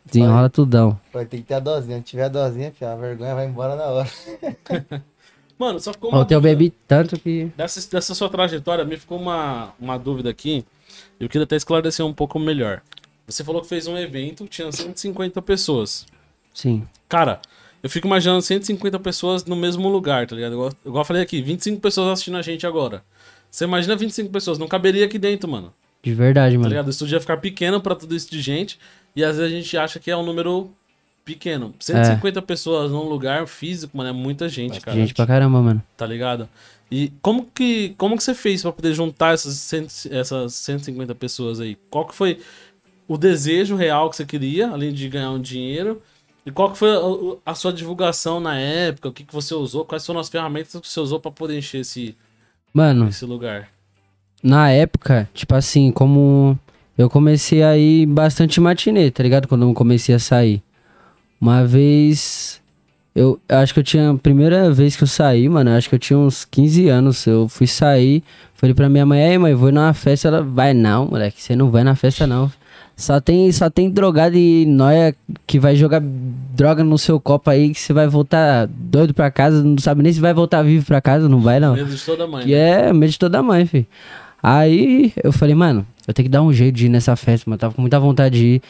[0.06, 1.00] desenrola tudão.
[1.14, 1.98] Vai ter que ter a dosinha.
[1.98, 4.10] Se tiver a dosinha, filho, a vergonha vai embora na hora.
[5.60, 7.52] Mano, só ficou uma Ontem eu bebi tanto que.
[7.58, 10.64] Dessa, dessa sua trajetória, me ficou uma, uma dúvida aqui.
[11.20, 12.82] Eu queria até esclarecer um pouco melhor.
[13.26, 16.06] Você falou que fez um evento, tinha 150 pessoas.
[16.54, 16.88] Sim.
[17.10, 17.42] Cara,
[17.84, 20.54] eu fico imaginando 150 pessoas no mesmo lugar, tá ligado?
[20.54, 23.04] Igual, igual eu falei aqui, 25 pessoas assistindo a gente agora.
[23.50, 25.74] Você imagina 25 pessoas, não caberia aqui dentro, mano.
[26.04, 26.70] De verdade, Tá mano.
[26.70, 26.88] ligado?
[26.88, 28.80] O estúdio ia ficar pequeno pra tudo isso de gente.
[29.16, 30.72] E às vezes a gente acha que é um número
[31.26, 31.74] pequeno.
[31.80, 34.96] 150 pessoas num lugar físico, mano, é muita gente, cara.
[34.98, 35.84] Gente pra caramba, mano.
[35.98, 36.48] Tá ligado?
[36.90, 41.60] E como que, como que você fez pra poder juntar essas, cento, essas 150 pessoas
[41.60, 41.78] aí?
[41.90, 42.40] Qual que foi
[43.08, 46.02] o desejo real que você queria, além de ganhar um dinheiro?
[46.46, 49.10] E qual que foi a, a sua divulgação na época?
[49.10, 49.84] O que, que você usou?
[49.84, 52.16] Quais foram as ferramentas que você usou pra poder encher esse,
[52.74, 53.68] Mano, esse lugar?
[54.41, 56.58] Na época, tipo assim, como
[56.97, 59.47] eu comecei a ir bastante matinê, tá ligado?
[59.47, 60.63] Quando eu comecei a sair.
[61.39, 62.60] Uma vez.
[63.15, 64.12] Eu acho que eu tinha.
[64.12, 67.28] A primeira vez que eu saí, mano, eu acho que eu tinha uns 15 anos.
[67.28, 68.23] Eu fui sair,
[68.56, 70.28] falei pra minha mãe, aí, mãe, vou numa festa.
[70.28, 72.52] Ela, vai não, moleque, você não vai na festa não.
[72.95, 77.71] Só tem, só tem drogado e nóia que vai jogar droga no seu copo aí
[77.71, 81.00] que você vai voltar doido pra casa, não sabe nem se vai voltar vivo pra
[81.00, 81.76] casa, não vai não.
[81.76, 82.43] Medo de toda mãe.
[82.43, 82.89] Que né?
[82.89, 83.86] é medo de toda mãe, filho.
[84.41, 87.60] Aí eu falei, mano, eu tenho que dar um jeito de ir nessa festa, mano.
[87.60, 88.62] Tava com muita vontade de ir.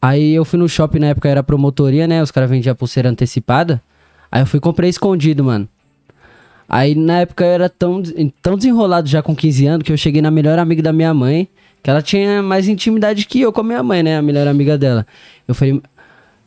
[0.00, 2.22] Aí eu fui no shopping, na época era promotoria, né?
[2.22, 3.80] Os caras vendiam pulseira antecipada.
[4.30, 5.68] Aí eu fui e comprei escondido, mano.
[6.68, 8.02] Aí na época eu era tão,
[8.40, 11.48] tão desenrolado já com 15 anos que eu cheguei na melhor amiga da minha mãe,
[11.82, 14.16] que ela tinha mais intimidade que eu com a minha mãe, né?
[14.16, 15.06] A melhor amiga dela.
[15.46, 15.80] Eu falei,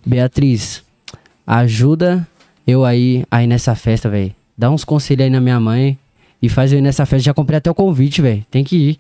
[0.06, 0.84] Beatriz,
[1.46, 2.28] ajuda
[2.68, 4.34] eu aí, aí nessa festa, velho.
[4.58, 5.98] Dá uns conselhos aí na minha mãe
[6.42, 7.26] e faz eu ir nessa festa.
[7.26, 8.46] Já comprei até o convite, velho.
[8.50, 9.00] Tem que ir.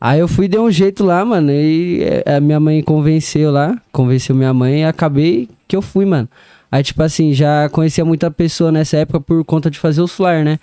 [0.00, 1.52] Aí eu fui dei um jeito lá, mano.
[1.52, 6.04] E eh, a minha mãe convenceu lá, convenceu minha mãe e acabei que eu fui,
[6.04, 6.28] mano.
[6.70, 10.44] Aí, tipo assim, já conhecia muita pessoa nessa época por conta de fazer os flyers,
[10.44, 10.58] né?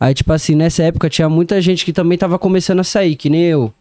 [0.00, 3.30] Aí, tipo assim, nessa época tinha muita gente que também tava começando a sair, que
[3.30, 3.72] nem eu.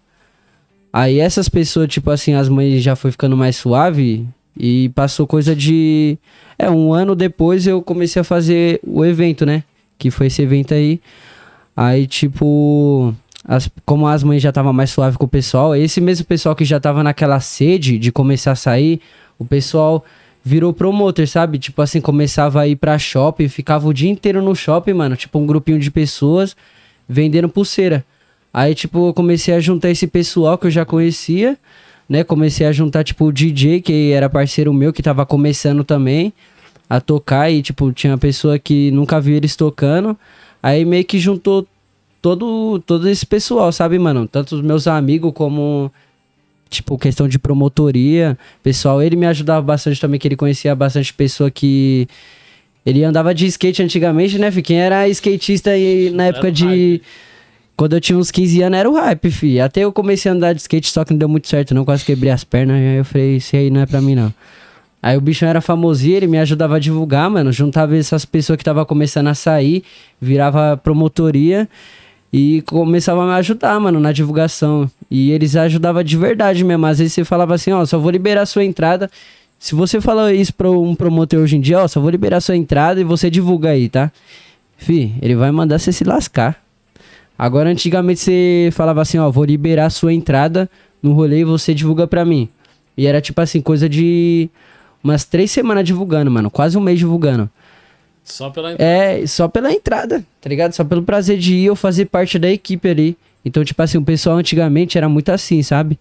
[0.93, 4.25] Aí essas pessoas, tipo assim, as mães já foi ficando mais suave
[4.57, 6.17] e passou coisa de.
[6.57, 9.63] É, um ano depois eu comecei a fazer o evento, né?
[9.97, 10.99] Que foi esse evento aí.
[11.77, 13.13] Aí, tipo.
[13.47, 16.65] as- como as mães já estavam mais suave com o pessoal, esse mesmo pessoal que
[16.65, 18.99] já tava naquela sede de começar a sair,
[19.39, 20.03] o pessoal
[20.43, 21.57] virou promoter, sabe?
[21.59, 25.15] Tipo assim, começava a ir pra shopping, ficava o dia inteiro no shopping, mano.
[25.15, 26.57] Tipo, um grupinho de pessoas
[27.07, 28.03] vendendo pulseira.
[28.53, 31.57] Aí, tipo, eu comecei a juntar esse pessoal que eu já conhecia,
[32.09, 32.23] né?
[32.23, 36.33] Comecei a juntar, tipo, o DJ, que era parceiro meu, que tava começando também
[36.89, 37.49] a tocar.
[37.51, 40.17] E, tipo, tinha pessoa que nunca viu eles tocando.
[40.67, 41.65] Aí meio que juntou
[42.21, 44.27] todo, todo esse pessoal, sabe, mano?
[44.27, 45.89] Tanto os meus amigos como,
[46.69, 48.37] tipo, questão de promotoria.
[48.61, 52.05] Pessoal, ele me ajudava bastante também, que ele conhecia bastante pessoa que.
[52.85, 54.61] Ele andava de skate antigamente, né, fi?
[54.61, 56.65] Quem era skatista aí na época de.
[56.65, 57.01] hype.
[57.77, 59.61] Quando eu tinha uns 15 anos era o hype, fi.
[59.61, 61.85] Até eu comecei a andar de skate, só que não deu muito certo, não.
[61.85, 62.75] Quase quebrei as pernas.
[62.75, 64.33] Aí eu falei, isso aí não é pra mim, não.
[65.01, 67.51] Aí o bichão era famosinho, ele me ajudava a divulgar, mano.
[67.51, 69.83] Juntava essas pessoas que tava começando a sair,
[70.19, 71.69] virava promotoria
[72.33, 74.89] e começava a me ajudar, mano, na divulgação.
[75.09, 76.85] E eles ajudavam de verdade mesmo.
[76.85, 79.09] Às vezes você falava assim, ó, só vou liberar sua entrada.
[79.59, 82.55] Se você falar isso pra um promotor hoje em dia, ó, só vou liberar sua
[82.55, 84.11] entrada e você divulga aí, tá?
[84.77, 86.61] Fi, ele vai mandar você se lascar.
[87.37, 90.69] Agora, antigamente você falava assim, ó, vou liberar sua entrada
[91.01, 92.49] no rolê e você divulga pra mim.
[92.95, 94.49] E era tipo assim, coisa de
[95.03, 96.49] umas três semanas divulgando, mano.
[96.49, 97.49] Quase um mês divulgando.
[98.23, 98.91] Só pela entrada.
[98.91, 100.73] É, só pela entrada, tá ligado?
[100.73, 103.17] Só pelo prazer de ir eu fazer parte da equipe ali.
[103.45, 105.97] Então, tipo assim, o pessoal antigamente era muito assim, sabe?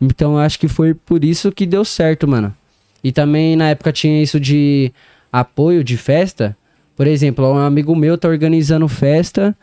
[0.00, 2.54] Então, eu acho que foi por isso que deu certo, mano.
[3.02, 4.92] E também na época tinha isso de
[5.32, 6.56] apoio de festa.
[6.94, 9.56] Por exemplo, um amigo meu tá organizando festa,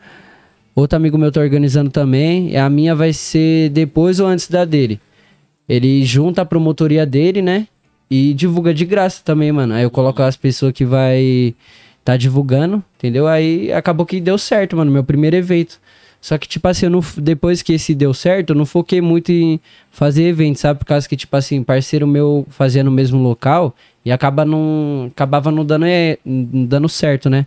[0.74, 4.64] outro amigo meu tá organizando também, e a minha vai ser depois ou antes da
[4.64, 5.00] dele.
[5.68, 7.68] Ele junta a promotoria dele, né?
[8.10, 9.74] E divulga de graça também, mano.
[9.74, 11.54] Aí eu coloco as pessoas que vai
[12.04, 13.28] tá divulgando, entendeu?
[13.28, 15.78] Aí acabou que deu certo, mano, meu primeiro evento.
[16.20, 19.58] Só que, tipo assim, não, depois que esse deu certo, eu não foquei muito em
[19.90, 20.80] fazer evento, sabe?
[20.80, 25.50] Por causa que, tipo assim, parceiro meu fazia no mesmo local e acaba não, acabava
[25.50, 27.46] não dando, é, dando certo, né?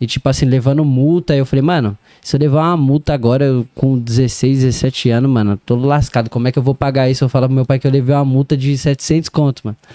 [0.00, 1.34] E, tipo assim, levando multa.
[1.34, 5.30] Aí eu falei, mano, se eu levar uma multa agora eu, com 16, 17 anos,
[5.30, 6.30] mano, tô lascado.
[6.30, 7.24] Como é que eu vou pagar isso?
[7.24, 9.76] Eu falo pro meu pai que eu levei uma multa de 700 conto, mano.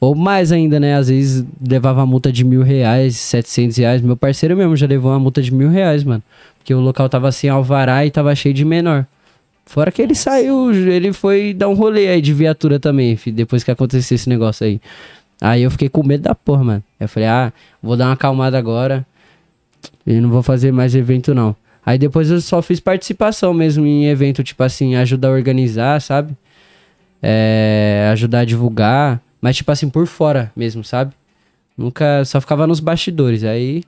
[0.00, 0.94] Ou mais ainda, né?
[0.94, 4.02] Às vezes levava uma multa de mil reais, 700 reais.
[4.02, 6.22] Meu parceiro mesmo já levou uma multa de mil reais, mano.
[6.58, 9.06] Porque o local tava sem alvará e tava cheio de menor.
[9.64, 13.64] Fora que ele saiu, ele foi dar um rolê aí de viatura também, fi, depois
[13.64, 14.78] que aconteceu esse negócio aí.
[15.40, 16.84] Aí eu fiquei com medo da porra, mano.
[17.00, 19.06] Eu falei, ah, vou dar uma acalmada agora.
[20.06, 21.56] E não vou fazer mais evento, não.
[21.84, 26.34] Aí depois eu só fiz participação mesmo em evento, tipo assim, ajudar a organizar, sabe?
[27.22, 29.20] É, ajudar a divulgar.
[29.40, 31.12] Mas, tipo assim, por fora mesmo, sabe?
[31.76, 32.24] Nunca.
[32.24, 33.44] Só ficava nos bastidores.
[33.44, 33.82] Aí.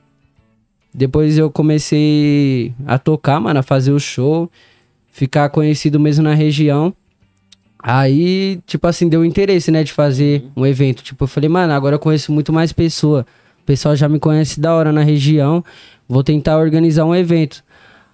[0.93, 4.51] Depois eu comecei a tocar, mano, a fazer o show.
[5.11, 6.95] Ficar conhecido mesmo na região.
[7.79, 11.03] Aí, tipo assim, deu interesse, né, de fazer um evento.
[11.03, 13.27] Tipo, eu falei, mano, agora eu conheço muito mais pessoa.
[13.67, 15.65] O pessoal já me conhece da hora na região.
[16.09, 17.65] Vou tentar organizar um evento.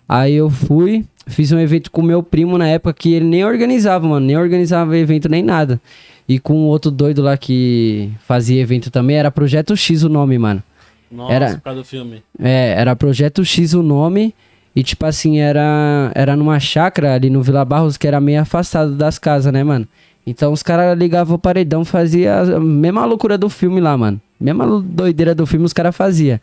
[0.08, 4.08] Aí eu fui, fiz um evento com meu primo na época que ele nem organizava,
[4.08, 4.24] mano.
[4.24, 5.78] Nem organizava evento nem nada.
[6.26, 10.62] E com outro doido lá que fazia evento também, era Projeto X o nome, mano.
[11.10, 12.22] Nossa, Era- por causa do filme.
[12.38, 14.34] É, era Projeto X o nome.
[14.74, 18.94] E tipo assim, era, era numa chácara ali no Vila Barros que era meio afastado
[18.94, 19.86] das casas, né, mano?
[20.26, 24.18] Então os caras ligavam o paredão, fazia a mesma loucura do filme lá, mano.
[24.42, 26.38] Mesma doideira do filme os caras faziam.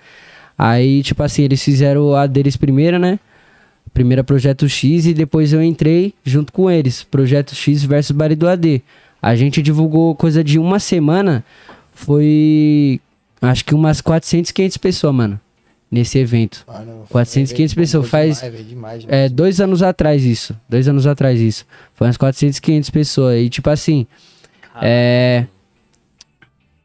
[0.58, 3.20] Aí, tipo assim, eles fizeram a deles primeiro, né?
[3.94, 7.04] Primeira Projeto X e depois eu entrei junto com eles.
[7.04, 8.82] Projeto X versus Bari do AD.
[9.22, 11.44] A gente divulgou coisa de uma semana.
[11.94, 13.00] Foi
[13.42, 15.40] acho que umas 400, 500 pessoas, mano.
[15.92, 16.64] Nesse evento.
[16.68, 20.56] Mano, 400, 500 pessoas, faz- Demais, velho, demais, É, dois anos atrás isso.
[20.70, 21.66] Dois anos atrás isso.
[21.96, 23.42] Foi umas 400, 500 pessoas.
[23.42, 24.06] E tipo assim,
[24.82, 25.46] é...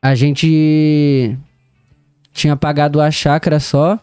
[0.04, 1.34] A gente
[2.32, 3.98] tinha pagado a chácara só.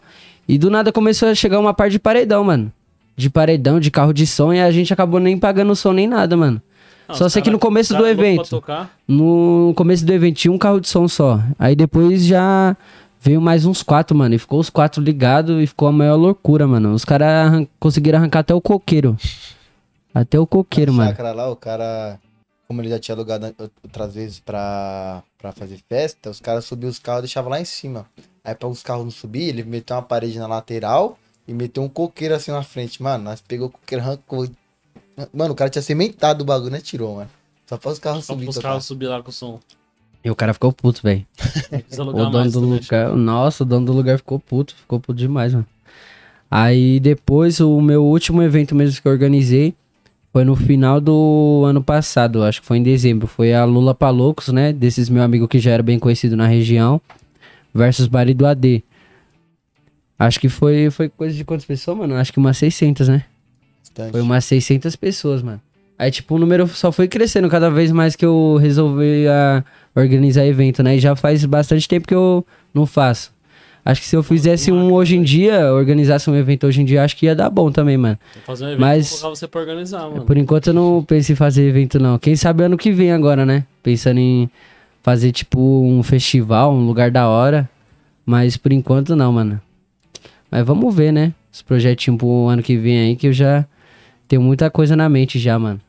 [0.48, 2.72] E do nada começou a chegar uma parte de paredão, mano.
[3.16, 4.52] De paredão, de carro de som.
[4.52, 6.60] E a gente acabou nem pagando som nem nada, mano.
[7.08, 8.62] Não, Só sei que no começo do evento.
[9.06, 11.40] No começo do evento tinha um carro de som só.
[11.56, 12.76] Aí depois já
[13.20, 14.34] veio mais uns quatro, mano.
[14.34, 16.92] E ficou os quatro ligados e ficou a maior loucura, mano.
[16.94, 19.16] Os caras arran- conseguiram arrancar até o coqueiro.
[20.12, 21.10] Até o coqueiro, Na mano.
[21.10, 22.18] chácara lá, o cara,
[22.66, 26.98] como ele já tinha alugado outras vezes pra, pra fazer festa, os caras subiam os
[26.98, 28.06] carros e deixavam lá em cima.
[28.44, 31.88] Aí pra os carros não subir, ele meteu uma parede na lateral e meteu um
[31.88, 33.02] coqueiro assim na frente.
[33.02, 34.48] Mano, nós pegou o coqueiro, arrancou.
[35.32, 36.80] Mano, o cara tinha cementado o bagulho, né?
[36.80, 37.30] Tirou, mano.
[37.66, 38.48] Só pra os carros Só subir.
[38.48, 39.60] os carros subir lá com o som.
[40.24, 41.26] E o cara ficou puto, velho.
[41.98, 43.16] O dono do também, lugar.
[43.16, 44.74] Nossa, o dono do lugar ficou puto.
[44.74, 45.66] Ficou puto demais, mano.
[46.50, 49.74] Aí depois, o meu último evento mesmo que eu organizei
[50.32, 52.42] foi no final do ano passado.
[52.42, 53.26] Acho que foi em dezembro.
[53.26, 54.72] Foi a Lula pra Loucos, né?
[54.72, 57.00] Desses meu amigo que já era bem conhecido na região.
[57.74, 58.82] Versus Bari do AD.
[60.18, 62.14] Acho que foi, foi coisa de quantas pessoas, mano?
[62.14, 63.24] Acho que umas 600, né?
[63.80, 64.12] Bastante.
[64.12, 65.60] Foi umas 600 pessoas, mano.
[65.98, 69.64] Aí, tipo, o número só foi crescendo cada vez mais que eu resolvi a,
[69.94, 70.96] organizar evento, né?
[70.96, 73.32] E já faz bastante tempo que eu não faço.
[73.84, 77.02] Acho que se eu fizesse um hoje em dia, organizasse um evento hoje em dia,
[77.02, 78.16] acho que ia dar bom também, mano.
[78.34, 80.24] Vou fazer um evento Mas- colocar você pra organizar, mano.
[80.24, 82.16] Por enquanto eu não penso em fazer evento, não.
[82.18, 83.64] Quem sabe ano que vem agora, né?
[83.82, 84.48] Pensando em
[85.02, 87.68] fazer, tipo, um festival, um lugar da hora.
[88.24, 89.60] Mas por enquanto não, mano.
[90.48, 91.34] Mas vamos ver, né?
[91.52, 93.66] Os projetinhos pro ano que vem aí, que eu já
[94.28, 95.80] tenho muita coisa na mente já, mano.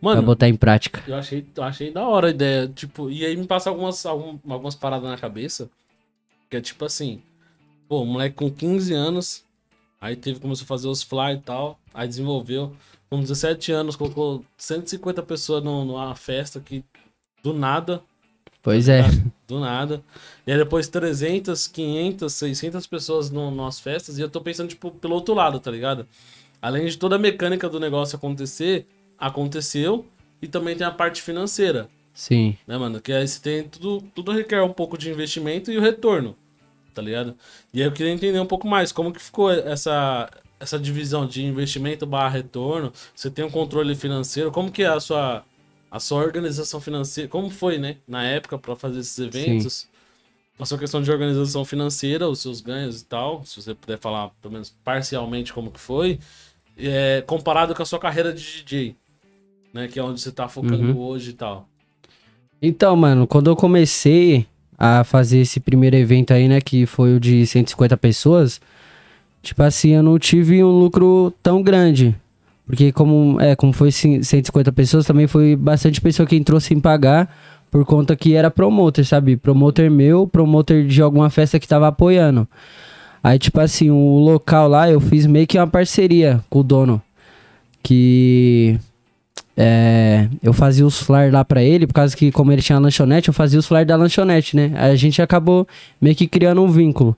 [0.00, 1.02] pra Mano, botar em prática.
[1.06, 2.70] eu achei, eu achei da hora a ideia.
[2.74, 5.68] Tipo, e aí me passa algumas, algum- algumas paradas na cabeça.
[6.50, 7.22] Que é tipo assim,
[7.88, 9.44] pô, moleque com 15 anos,
[10.00, 12.74] aí teve, começou a fazer os fly e tal, aí desenvolveu.
[13.10, 16.84] Com 17 anos, colocou 150 pessoas no- numa festa que
[17.42, 18.02] do nada,
[18.62, 19.02] Pois é.
[19.46, 20.02] do nada.
[20.46, 24.18] E aí depois 300, 500, 600 pessoas no, nas festas.
[24.18, 26.06] E eu tô pensando, tipo, pelo outro lado, tá ligado?
[26.60, 28.86] Além de toda a mecânica do negócio acontecer,
[29.16, 30.06] aconteceu.
[30.42, 31.88] E também tem a parte financeira,
[32.18, 32.58] Sim.
[32.66, 33.00] né, mano?
[33.00, 36.36] Que aí você tem tudo, tudo requer um pouco de investimento e o retorno,
[36.92, 37.36] tá ligado?
[37.72, 41.44] E aí eu queria entender um pouco mais como que ficou essa, essa divisão de
[41.44, 42.92] investimento barra retorno.
[43.14, 45.44] Você tem um controle financeiro, como que é a sua,
[45.88, 47.30] a sua organização financeira?
[47.30, 49.86] Como foi, né, na época para fazer esses eventos?
[50.58, 54.30] A sua questão de organização financeira, os seus ganhos e tal, se você puder falar
[54.42, 56.18] pelo menos parcialmente como que foi,
[56.76, 58.96] é, comparado com a sua carreira de DJ,
[59.72, 61.68] né, que é onde você tá focando hoje e tal.
[62.60, 64.46] Então, mano, quando eu comecei
[64.76, 68.60] a fazer esse primeiro evento aí, né, que foi o de 150 pessoas,
[69.42, 72.16] tipo assim, eu não tive um lucro tão grande.
[72.66, 76.78] Porque como, é, como foi cin- 150 pessoas, também foi bastante pessoa que entrou sem
[76.78, 77.34] pagar
[77.70, 79.36] por conta que era promoter, sabe?
[79.36, 82.46] Promoter meu, promoter de alguma festa que tava apoiando.
[83.22, 87.00] Aí, tipo assim, o local lá, eu fiz meio que uma parceria com o dono.
[87.82, 88.78] Que
[89.60, 93.26] é, eu fazia os flyers lá pra ele, por causa que, como ele tinha lanchonete,
[93.26, 94.70] eu fazia os flyers da lanchonete, né?
[94.76, 95.66] Aí a gente acabou
[96.00, 97.16] meio que criando um vínculo.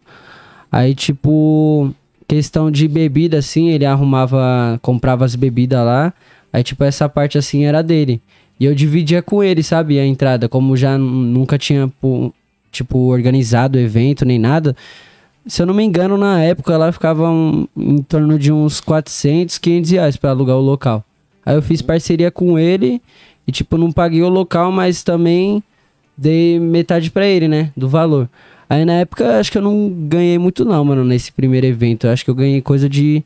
[0.72, 1.92] Aí, tipo,
[2.26, 6.14] questão de bebida, assim, ele arrumava, comprava as bebidas lá.
[6.50, 8.22] Aí, tipo, essa parte, assim, era dele.
[8.58, 10.48] E eu dividia com ele, sabe, a entrada.
[10.48, 11.92] Como já nunca tinha,
[12.72, 14.74] tipo, organizado evento nem nada.
[15.46, 19.58] Se eu não me engano, na época, ela ficava um- em torno de uns 400,
[19.58, 21.04] 500 reais pra alugar o local.
[21.50, 23.02] Aí eu fiz parceria com ele
[23.44, 25.60] e, tipo, não paguei o local, mas também
[26.16, 27.72] dei metade pra ele, né?
[27.76, 28.30] Do valor.
[28.68, 32.06] Aí na época, acho que eu não ganhei muito não, mano, nesse primeiro evento.
[32.06, 33.24] Eu acho que eu ganhei coisa de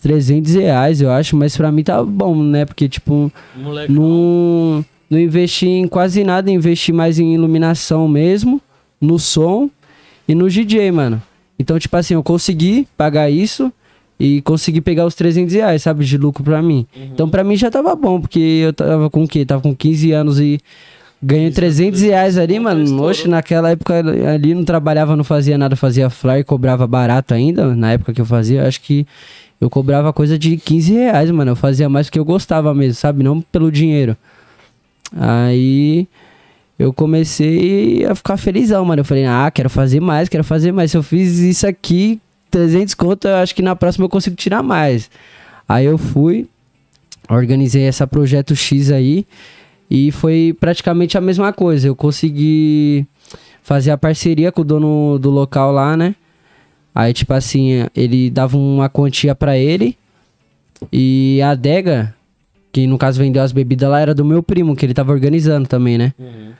[0.00, 2.64] 300 reais, eu acho, mas pra mim tá bom, né?
[2.64, 8.58] Porque, tipo, Moleque, não, não investi em quase nada, investi mais em iluminação mesmo,
[8.98, 9.68] no som
[10.26, 11.22] e no DJ, mano.
[11.58, 13.70] Então, tipo assim, eu consegui pagar isso
[14.20, 16.86] e consegui pegar os 300 reais, sabe, de lucro pra mim.
[16.94, 19.46] Então, pra mim já tava bom, porque eu tava com o quê?
[19.46, 20.60] Tava com 15 anos e
[21.22, 23.02] ganhei 300 reais ali, mano.
[23.02, 23.94] Oxe, naquela época
[24.30, 28.26] ali não trabalhava, não fazia nada, fazia flyer, cobrava barato ainda, na época que eu
[28.26, 29.06] fazia, acho que
[29.58, 31.52] eu cobrava coisa de 15 reais, mano.
[31.52, 33.22] Eu fazia mais porque eu gostava mesmo, sabe?
[33.22, 34.16] Não pelo dinheiro.
[35.16, 36.06] Aí
[36.78, 39.00] eu comecei a ficar felizão, mano.
[39.00, 40.90] Eu falei, ah, quero fazer mais, quero fazer mais.
[40.90, 42.20] Se eu fiz isso aqui,
[42.50, 45.10] 300 conto, eu acho que na próxima eu consigo tirar mais.
[45.68, 46.48] Aí eu fui,
[47.28, 49.26] organizei essa Projeto X aí
[49.90, 51.88] e foi praticamente a mesma coisa.
[51.88, 53.06] Eu consegui
[53.62, 56.14] fazer a parceria com o dono do local lá, né?
[56.94, 59.96] Aí, tipo assim, ele dava uma quantia pra ele
[60.92, 62.14] e a adega,
[62.72, 65.68] que no caso vendeu as bebidas lá, era do meu primo, que ele tava organizando
[65.68, 66.12] também, né?
[66.18, 66.52] Uhum.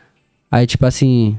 [0.50, 1.36] Aí, tipo assim,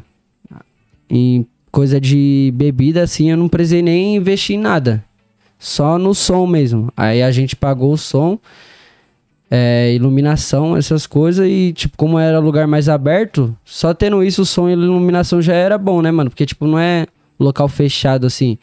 [1.09, 5.03] em coisa de bebida, assim, eu não precisei nem investir em nada.
[5.57, 6.91] Só no som mesmo.
[6.97, 8.37] Aí a gente pagou o som,
[9.49, 11.47] é, iluminação, essas coisas.
[11.47, 15.53] E, tipo, como era lugar mais aberto, só tendo isso, o som e iluminação já
[15.53, 16.29] era bom, né, mano?
[16.29, 17.05] Porque, tipo, não é
[17.39, 18.57] local fechado, assim.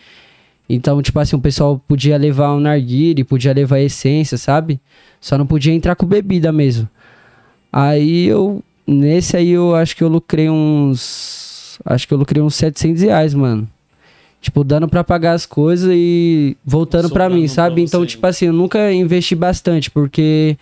[0.68, 4.78] Então, tipo assim, o pessoal podia levar um narguile, podia levar essência, sabe?
[5.20, 6.88] Só não podia entrar com bebida mesmo.
[7.72, 8.62] Aí eu.
[8.86, 11.47] Nesse aí eu acho que eu lucrei uns.
[11.84, 13.68] Acho que eu lucrei uns 700 reais, mano.
[14.40, 17.82] Tipo, dando pra pagar as coisas e voltando pra Sobrando mim, pra sabe?
[17.82, 18.06] Então, você.
[18.06, 20.56] tipo assim, eu nunca investi bastante, porque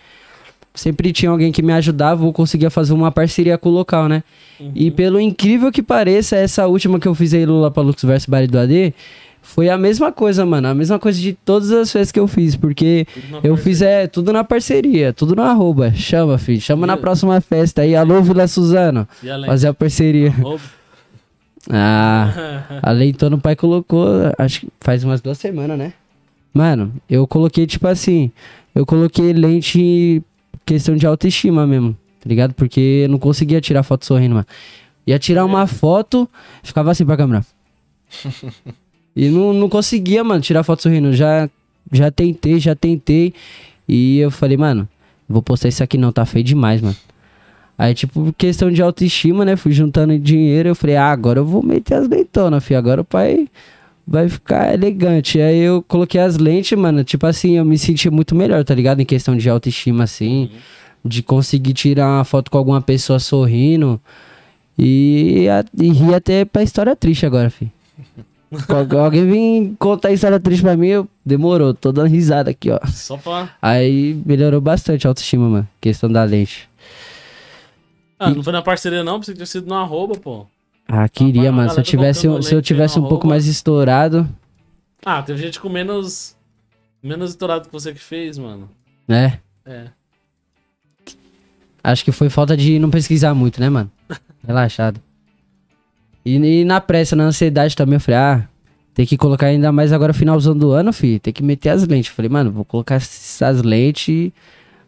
[0.73, 4.23] sempre tinha alguém que me ajudava ou conseguia fazer uma parceria com o local, né?
[4.59, 4.71] Uhum.
[4.75, 8.27] E pelo incrível que pareça, essa última que eu fiz aí, Lula pra Lux versus
[8.27, 8.93] Baile do AD,
[9.43, 10.67] foi a mesma coisa, mano.
[10.67, 13.07] A mesma coisa de todas as festas que eu fiz, porque
[13.43, 15.93] eu parte- fiz é tudo na parceria, tudo no arroba.
[15.93, 16.59] Chama, filho.
[16.61, 17.95] Chama E- na próxima festa aí.
[17.95, 19.07] Alô, Vila Suzano.
[19.45, 20.29] Fazer a parceria.
[20.29, 20.59] Arroba.
[21.69, 24.07] Ah, a leitona o pai colocou,
[24.37, 25.93] acho que faz umas duas semanas, né?
[26.53, 28.31] Mano, eu coloquei, tipo assim,
[28.73, 30.23] eu coloquei lente
[30.65, 32.53] questão de autoestima mesmo, tá ligado?
[32.53, 34.47] Porque eu não conseguia tirar foto sorrindo, mano.
[35.05, 36.29] Ia tirar uma foto,
[36.63, 37.45] ficava assim pra câmera.
[39.15, 41.13] e não, não conseguia, mano, tirar foto sorrindo.
[41.13, 41.49] Já,
[41.91, 43.33] já tentei, já tentei.
[43.87, 44.87] E eu falei, mano,
[45.27, 46.95] vou postar isso aqui não, tá feio demais, mano.
[47.77, 49.55] Aí, tipo, questão de autoestima, né?
[49.55, 50.69] Fui juntando dinheiro.
[50.69, 52.77] Eu falei, ah, agora eu vou meter as lentonas, filho.
[52.79, 53.47] Agora o pai
[54.05, 55.39] vai ficar elegante.
[55.39, 57.03] Aí eu coloquei as lentes, mano.
[57.03, 58.99] Tipo assim, eu me senti muito melhor, tá ligado?
[58.99, 60.49] Em questão de autoestima, assim.
[61.05, 64.01] De conseguir tirar uma foto com alguma pessoa sorrindo.
[64.77, 67.71] E, a- e rir até pra história triste agora, filho.
[68.67, 72.79] Qual- Alguém vem contar história triste pra mim, eu demorou, tô dando risada aqui, ó.
[72.87, 73.49] Só pra.
[73.61, 75.67] Aí melhorou bastante a autoestima, mano.
[75.81, 76.67] Questão da lente.
[78.19, 80.45] Ah, não foi na parceria, não, pensei que tinha sido no arroba, pô.
[80.87, 81.69] Ah, queria, mano.
[81.69, 83.29] Se eu tivesse, colocando se eu tivesse um pouco arroba.
[83.29, 84.27] mais estourado,
[85.05, 86.35] Ah, teve gente com menos.
[87.03, 88.69] Menos estourado que você que fez, mano.
[89.07, 89.39] né?
[89.65, 89.87] É.
[91.83, 93.89] Acho que foi falta de não pesquisar muito, né, mano?
[94.45, 94.99] Relaxado.
[96.25, 98.47] E, e na pressa, na ansiedade também, eu falei, ah,
[98.93, 101.19] tem que colocar ainda mais agora finalzão do ano, filho.
[101.19, 102.09] Tem que meter as lentes.
[102.09, 104.31] Eu falei, mano, vou colocar essas lentes.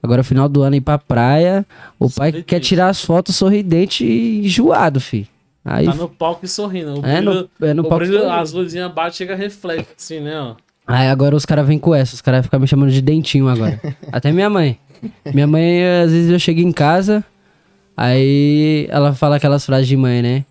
[0.02, 1.66] Agora final do ano ir pra praia.
[2.00, 5.28] O pai quer tirar as fotos sorridente e enjoado, filho.
[5.64, 7.02] Aí Tá no palco e sorrindo.
[7.02, 10.20] O é no, brilho- é no o palco brilho, as luzinhas batem, chega reflete, assim,
[10.22, 10.56] né, ó.
[10.88, 13.80] Aí agora os caras vêm com essa, os caras ficam me chamando de dentinho agora.
[14.12, 14.80] Até minha mãe.
[15.34, 17.24] Minha mãe, às vezes eu chego em casa,
[17.96, 20.46] aí ela fala aquelas frases de mãe, né?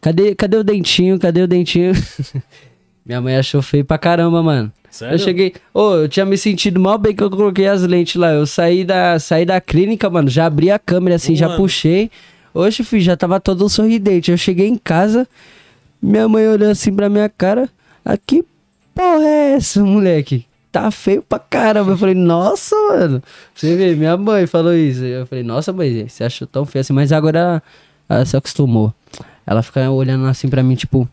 [0.00, 1.18] Cadê, cadê o dentinho?
[1.18, 1.92] Cadê o dentinho?
[3.08, 4.70] minha mãe achou feio pra caramba, mano.
[4.90, 5.14] Sério?
[5.14, 5.54] Eu cheguei.
[5.72, 8.32] Ô, eu tinha me sentido mal bem que eu coloquei as lentes lá.
[8.32, 10.28] Eu saí da, saí da clínica, mano.
[10.28, 12.10] Já abri a câmera assim, já puxei.
[12.52, 14.30] Hoje, filho, já tava todo sorridente.
[14.30, 15.26] Eu cheguei em casa,
[16.02, 17.68] minha mãe olhou assim pra minha cara.
[18.04, 18.44] Aqui,
[18.94, 20.44] porra é essa, moleque?
[20.70, 21.92] Tá feio pra caramba.
[21.92, 23.22] Eu falei, nossa, mano.
[23.54, 25.02] Você vê, minha mãe falou isso.
[25.02, 26.92] Eu falei, nossa, mãe, você achou tão feio assim.
[26.92, 27.62] Mas agora
[28.06, 28.92] ela se acostumou.
[29.46, 31.08] Ela fica olhando assim pra mim, tipo,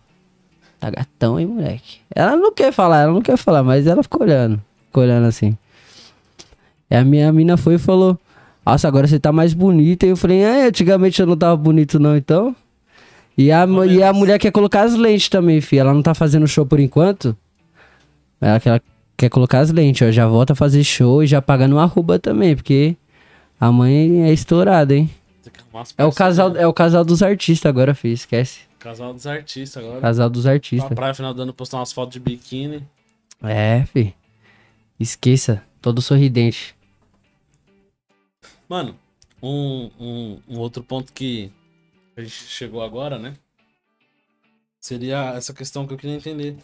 [0.86, 2.00] tá gatão, hein, moleque?
[2.14, 4.62] Ela não quer falar, ela não quer falar, mas ela ficou olhando.
[4.88, 5.58] Ficou olhando assim.
[6.90, 8.20] E a minha mina foi e falou,
[8.66, 10.06] nossa, agora você tá mais bonita.
[10.06, 12.56] E eu falei, é, antigamente eu não tava bonito não, então.
[13.38, 15.82] E a, e a mulher quer colocar as lentes também, filha.
[15.82, 17.36] Ela não tá fazendo show por enquanto.
[18.40, 18.82] Ela quer,
[19.18, 20.12] quer colocar as lentes, ó.
[20.12, 22.96] Já volta a fazer show e já paga no arroba também, porque
[23.60, 25.10] a mãe é estourada, hein?
[25.98, 28.14] É o casal, é o casal dos artistas agora, filho.
[28.14, 28.62] Esquece.
[28.86, 30.00] Casal dos artistas agora.
[30.00, 30.94] Casal dos artistas.
[30.94, 32.88] praia, final do ano, postar umas fotos de biquíni.
[33.42, 34.14] É, fi.
[35.00, 35.64] Esqueça.
[35.82, 36.76] Todo sorridente.
[38.70, 38.96] Mano,
[39.42, 41.52] um, um, um outro ponto que
[42.16, 43.36] a gente chegou agora, né?
[44.80, 46.56] Seria essa questão que eu queria entender.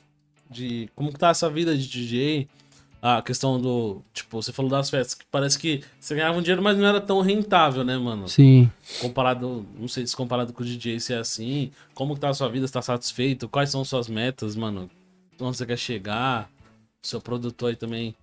[0.48, 2.48] De como que tá essa vida de DJ.
[3.02, 4.04] A questão do.
[4.14, 7.02] Tipo, você falou das festas, que parece que você ganhava um dinheiro, mas não era
[7.02, 8.28] tão rentável, né, mano?
[8.28, 8.70] Sim.
[9.02, 9.66] Comparado.
[9.76, 11.72] Não sei se comparado com o DJ se é assim.
[11.96, 12.68] Como que tá a sua vida?
[12.68, 13.50] Você tá satisfeito?
[13.50, 14.88] Quais são suas metas, mano?
[15.40, 16.48] Onde você quer chegar?
[17.02, 18.16] Seu produtor aí também.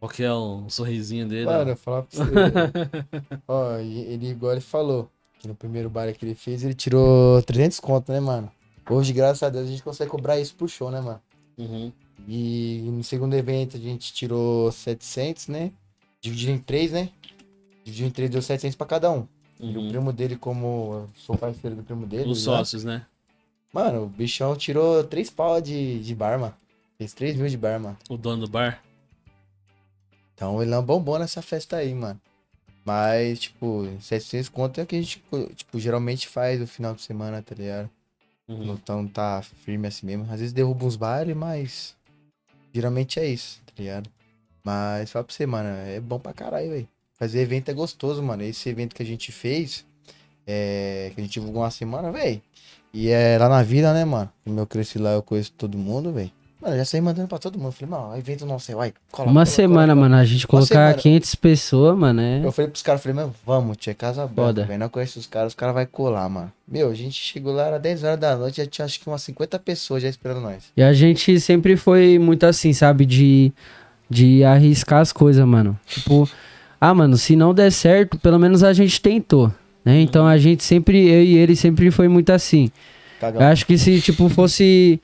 [0.00, 1.44] Qual que é o sorrisinho dele?
[1.44, 2.32] Mano, eu falar pra você.
[3.46, 7.42] Ó, e ele, igual ele falou, que no primeiro baile que ele fez, ele tirou
[7.42, 8.50] 300 conto, né, mano?
[8.88, 11.20] Hoje, graças a Deus, a gente consegue cobrar isso pro show, né, mano?
[11.58, 11.92] Uhum.
[12.30, 15.72] E no segundo evento a gente tirou 700, né?
[16.20, 17.08] Dividiu em três, né?
[17.84, 19.26] Dividiu em três, deu 700 pra cada um.
[19.58, 19.88] E o Uhum.
[19.88, 22.30] primo dele, como eu sou parceiro do primo dele.
[22.30, 23.06] Os sócios, né?
[23.72, 26.54] Mano, o bichão tirou três pau de, de bar, mano.
[26.98, 27.96] Fez 3 mil de bar, mano.
[28.10, 28.82] O dono do bar.
[30.34, 32.20] Então ele é um bombom nessa festa aí, mano.
[32.84, 35.22] Mas, tipo, 700 conto é o que a gente,
[35.56, 37.90] tipo, geralmente faz no final de semana, tá ligado?
[38.46, 38.72] Uhum.
[38.74, 40.24] Então tá firme assim mesmo.
[40.24, 41.96] Às vezes derruba uns bailes, mas
[42.72, 44.10] geralmente é isso, tá ligado?
[44.64, 46.88] Mas fala pra você, mano, é bom pra caralho, velho.
[47.14, 48.42] Fazer evento é gostoso, mano.
[48.42, 49.84] Esse evento que a gente fez,
[50.46, 52.40] é, que a gente divulgou uma semana, velho.
[52.92, 54.32] E é lá na vila, né, mano?
[54.44, 56.32] Como eu cresci lá, eu conheço todo mundo, velho.
[56.60, 57.70] Mano, eu já saí mandando pra todo mundo.
[57.70, 60.16] Falei, mano, evento não sei, vai, cola, Uma cola, semana, cola, mano.
[60.16, 60.94] A gente colocar semana.
[60.94, 62.44] 500 pessoas, mano, é.
[62.44, 64.52] Eu falei pros caras, falei, mano, vamos, tia, casa Foda.
[64.52, 64.80] branca, velho.
[64.80, 66.52] Não conhece os caras, os caras vão colar, mano.
[66.66, 69.22] Meu, a gente chegou lá, era 10 horas da noite, já tinha acho que umas
[69.22, 70.64] 50 pessoas já esperando nós.
[70.76, 73.06] E a gente sempre foi muito assim, sabe?
[73.06, 73.52] De,
[74.10, 75.78] de arriscar as coisas, mano.
[75.86, 76.28] Tipo,
[76.80, 79.52] ah, mano, se não der certo, pelo menos a gente tentou.
[79.84, 80.00] Né?
[80.00, 82.70] Então a gente sempre, eu e ele sempre foi muito assim.
[83.20, 83.40] Cagão.
[83.40, 85.00] Eu acho que se, tipo, fosse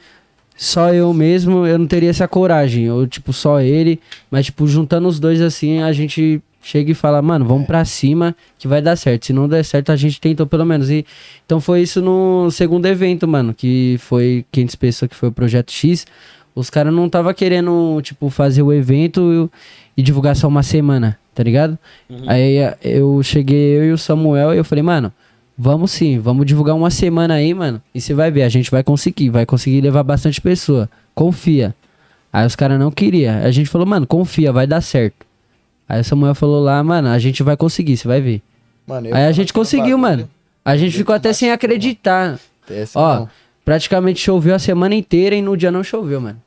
[0.56, 2.90] só eu mesmo, eu não teria essa coragem.
[2.90, 4.00] Ou, tipo, só ele.
[4.30, 8.34] Mas, tipo, juntando os dois assim, a gente chega e fala, mano, vamos pra cima
[8.58, 9.26] que vai dar certo.
[9.26, 10.90] Se não der certo, a gente tentou pelo menos.
[10.90, 11.04] E,
[11.44, 15.70] então foi isso no segundo evento, mano, que foi 500 pessoas, que foi o Projeto
[15.70, 16.06] X.
[16.54, 19.50] Os caras não tava querendo, tipo, fazer o evento
[19.96, 21.76] e, e divulgar só uma semana, tá ligado?
[22.08, 22.24] Uhum.
[22.26, 25.12] Aí eu cheguei, eu e o Samuel, e eu falei, mano,
[25.56, 27.80] vamos sim, vamos divulgar uma semana aí, mano.
[27.94, 30.88] E você vai ver, a gente vai conseguir, vai conseguir levar bastante pessoa.
[31.14, 31.74] Confia.
[32.32, 33.36] Aí os caras não queriam.
[33.44, 35.24] A gente falou, mano, confia, vai dar certo.
[35.88, 38.42] Aí o Samuel falou lá, mano, a gente vai conseguir, você vai ver.
[38.86, 40.28] Mano, Aí a gente conseguiu, mano.
[40.64, 42.38] A gente Eu ficou até sem acreditar.
[42.68, 43.28] essa Ó, não.
[43.64, 46.40] praticamente choveu a semana inteira e no dia não choveu, mano.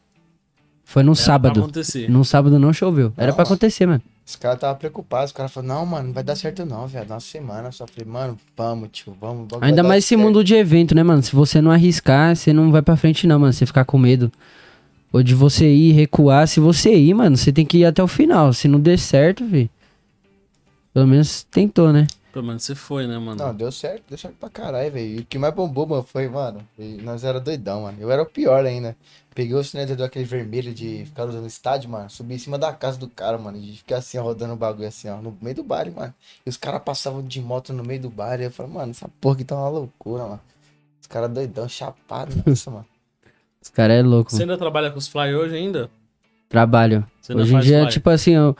[0.84, 1.60] Foi num Era pra sábado.
[1.62, 2.10] acontecer.
[2.10, 3.14] Num sábado não choveu.
[3.16, 3.44] Era mano.
[3.44, 4.02] acontecer, mano.
[4.28, 5.30] Os caras estavam preocupados.
[5.30, 7.08] Os caras falaram, não, mano, não vai dar certo não, velho.
[7.08, 7.70] Nossa semana.
[7.70, 9.48] Eu só falei, mano, vamos, tio, vamos.
[9.48, 10.22] bagulho Ainda mais esse certo.
[10.22, 11.24] mundo de evento, né, mano?
[11.24, 13.54] Se você não arriscar, você não vai pra frente, não, mano.
[13.54, 14.30] Você ficar com medo.
[15.14, 16.46] Ou de você ir recuar.
[16.46, 18.52] Se você ir, mano, você tem que ir até o final.
[18.52, 19.72] Se não der certo, vi.
[20.94, 22.06] Pelo menos tentou, né?
[22.34, 23.42] Pelo menos você foi, né, mano?
[23.42, 25.06] Não, deu certo, deu certo pra caralho, velho.
[25.06, 26.60] E o que mais bombou, mano, foi, mano,
[27.02, 27.98] nós era doidão, mano.
[28.00, 28.94] Eu era o pior ainda.
[29.38, 32.10] Peguei o sinalizador aquele vermelho de ficar usando no estádio, mano.
[32.10, 33.56] Subi em cima da casa do cara, mano.
[33.56, 36.12] E ficar assim, ó, rodando o bagulho assim, ó, no meio do baile, mano.
[36.44, 38.46] E os caras passavam de moto no meio do baile.
[38.46, 40.42] Eu falei, mano, essa porra aqui tá uma loucura, mano.
[41.00, 42.86] Os caras doidão, chapado, nossa, mano.
[43.62, 44.32] Os caras é louco.
[44.32, 45.88] Você ainda trabalha com os fly hoje ainda?
[46.50, 47.06] Trabalho.
[47.22, 47.92] Você ainda Hoje em dia, fly?
[47.92, 48.58] tipo assim, eu,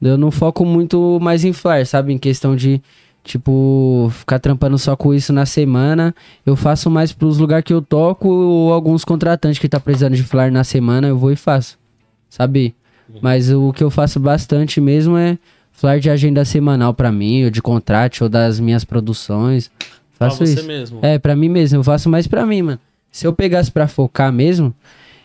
[0.00, 2.14] eu não foco muito mais em flyer, sabe?
[2.14, 2.82] Em questão de,
[3.24, 6.14] tipo, ficar trampando só com isso na semana.
[6.44, 10.22] Eu faço mais pros lugares que eu toco ou alguns contratantes que tá precisando de
[10.22, 11.78] flyer na semana, eu vou e faço.
[12.28, 12.74] Sabe?
[13.08, 13.18] Uhum.
[13.22, 15.38] Mas o que eu faço bastante mesmo é
[15.72, 19.70] flyer de agenda semanal pra mim, ou de contrato, ou das minhas produções.
[20.18, 20.66] Pra Faço você isso.
[20.66, 21.00] mesmo.
[21.02, 22.78] É, pra mim mesmo, eu faço mais pra mim, mano.
[23.10, 24.72] Se eu pegasse pra focar mesmo,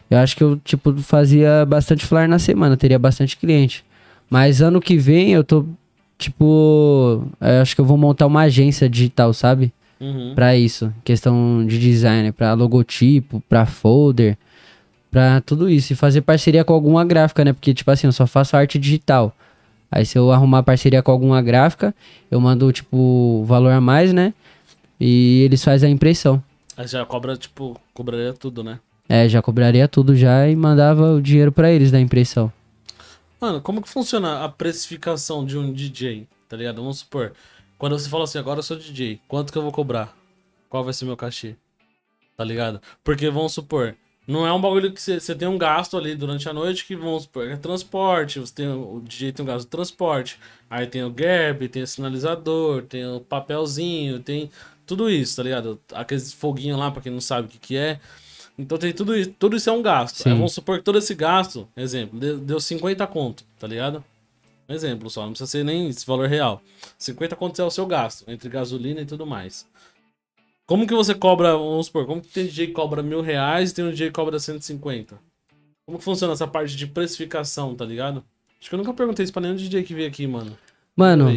[0.10, 3.84] eu acho que eu, tipo, fazia bastante flyer na semana, teria bastante cliente.
[4.30, 5.66] Mas ano que vem eu tô,
[6.20, 9.74] tipo, eu acho que eu vou montar uma agência digital, sabe?
[10.00, 10.34] Uhum.
[10.36, 14.38] Pra isso, questão de design, pra logotipo, pra folder,
[15.10, 15.94] pra tudo isso.
[15.94, 17.54] E fazer parceria com alguma gráfica, né?
[17.54, 19.36] Porque, tipo assim, eu só faço arte digital.
[19.92, 21.96] Aí se eu arrumar parceria com alguma gráfica,
[22.30, 24.34] eu mando, tipo, valor a mais, né?
[25.00, 26.44] E eles fazem a impressão.
[26.78, 28.80] Aí já cobra, tipo, cobraria tudo, né?
[29.08, 32.52] É, já cobraria tudo já e mandava o dinheiro pra eles da impressão.
[33.40, 36.28] Mano, como que funciona a precificação de um DJ?
[36.50, 36.82] Tá ligado?
[36.82, 37.34] Vamos supor,
[37.78, 40.14] quando você fala assim, agora eu sou DJ, quanto que eu vou cobrar?
[40.70, 41.56] Qual vai ser meu cachê?
[42.36, 42.82] Tá ligado?
[43.02, 43.96] Porque vamos supor,
[44.28, 47.24] não é um bagulho que você tem um gasto ali durante a noite que vamos
[47.24, 50.38] supor, é transporte, você tem o DJ tem um gasto de transporte,
[50.70, 54.52] aí tem o gap, tem o sinalizador, tem o papelzinho, tem
[54.86, 55.80] tudo isso, tá ligado?
[55.94, 58.02] Aqueles foguinhos lá, pra quem não sabe o que que é.
[58.60, 60.18] Então tem tudo isso, tudo isso é um gasto.
[60.18, 60.38] Aí Sim.
[60.38, 64.04] vamos supor que todo esse gasto, exemplo, deu, deu 50 conto, tá ligado?
[64.68, 66.62] Um exemplo só, não precisa ser nem esse valor real.
[66.98, 69.66] 50 conto é o seu gasto, entre gasolina e tudo mais.
[70.68, 73.76] Como que você cobra, vamos supor, como que tem DJ que cobra mil reais e
[73.76, 75.18] tem um DJ que cobra 150?
[75.86, 78.26] Como que funciona essa parte de precificação, tá ligado?
[78.60, 80.56] Acho que eu nunca perguntei isso pra nenhum DJ que veio aqui, mano.
[80.96, 81.28] Mano,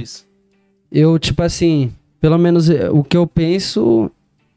[0.91, 4.11] eu, tipo assim, pelo menos eh, o que eu penso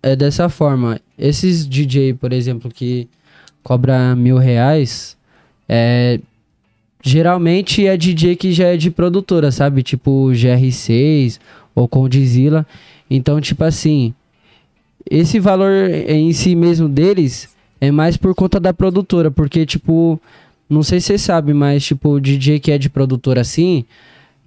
[0.06, 1.01] é dessa forma.
[1.18, 3.08] Esses DJ, por exemplo, que
[3.64, 5.18] cobra mil reais,
[5.68, 6.20] é.
[7.08, 9.84] Geralmente é DJ que já é de produtora, sabe?
[9.84, 11.39] Tipo GR6
[11.76, 12.66] ou Condzilla.
[13.10, 14.12] Então, tipo assim,
[15.10, 15.72] esse valor
[16.08, 17.47] em si mesmo deles
[17.80, 20.20] é mais por conta da produtora, porque, tipo,
[20.68, 23.86] não sei se você sabe, mas, tipo, DJ que é de produtora assim,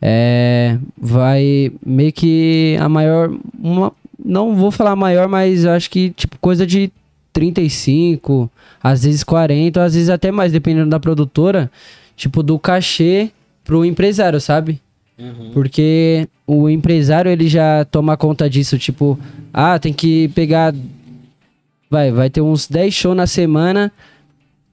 [0.03, 3.31] é, vai meio que a maior,
[3.63, 3.93] uma,
[4.23, 6.91] não vou falar maior, mas eu acho que, tipo, coisa de
[7.33, 8.51] 35,
[8.83, 11.71] às vezes 40, às vezes até mais, dependendo da produtora,
[12.16, 13.31] tipo, do cachê
[13.64, 14.81] pro empresário, sabe?
[15.19, 15.51] Uhum.
[15.53, 19.19] Porque o empresário ele já toma conta disso, tipo,
[19.53, 20.75] ah, tem que pegar.
[21.91, 23.93] Vai, vai ter uns 10 shows na semana.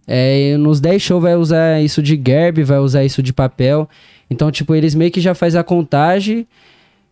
[0.07, 3.89] É, nos 10 shows vai usar isso de gerb, vai usar isso de papel.
[4.29, 6.47] Então, tipo, eles meio que já faz a contagem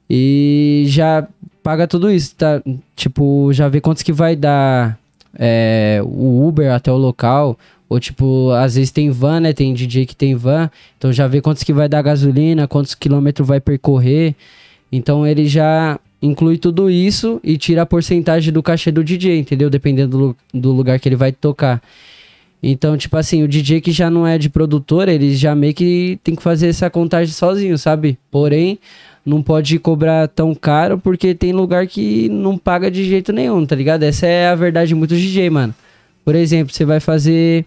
[0.10, 1.28] e já
[1.64, 2.62] paga tudo isso, tá?
[2.96, 5.00] Tipo, já vê quantos que vai dar
[5.40, 7.58] é, o Uber até o local.
[7.90, 9.54] Ou, tipo, às vezes tem van, né?
[9.54, 10.70] Tem DJ que tem van.
[10.98, 14.36] Então já vê quantos que vai dar gasolina, quantos quilômetros vai percorrer.
[14.92, 19.70] Então ele já inclui tudo isso e tira a porcentagem do cachê do DJ, entendeu?
[19.70, 21.82] Dependendo do, do lugar que ele vai tocar.
[22.66, 26.18] Então, tipo assim, o DJ que já não é de produtora, ele já meio que
[26.24, 28.18] tem que fazer essa contagem sozinho, sabe?
[28.32, 28.80] Porém,
[29.26, 33.76] não pode cobrar tão caro porque tem lugar que não paga de jeito nenhum, tá
[33.76, 34.04] ligado?
[34.04, 35.74] Essa é a verdade de muitos DJ, mano.
[36.26, 37.66] Por exemplo, você vai fazer.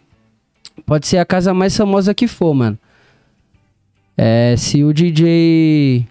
[0.85, 2.79] Pode ser a casa mais famosa que for, mano.
[4.17, 6.07] É, se o DJ,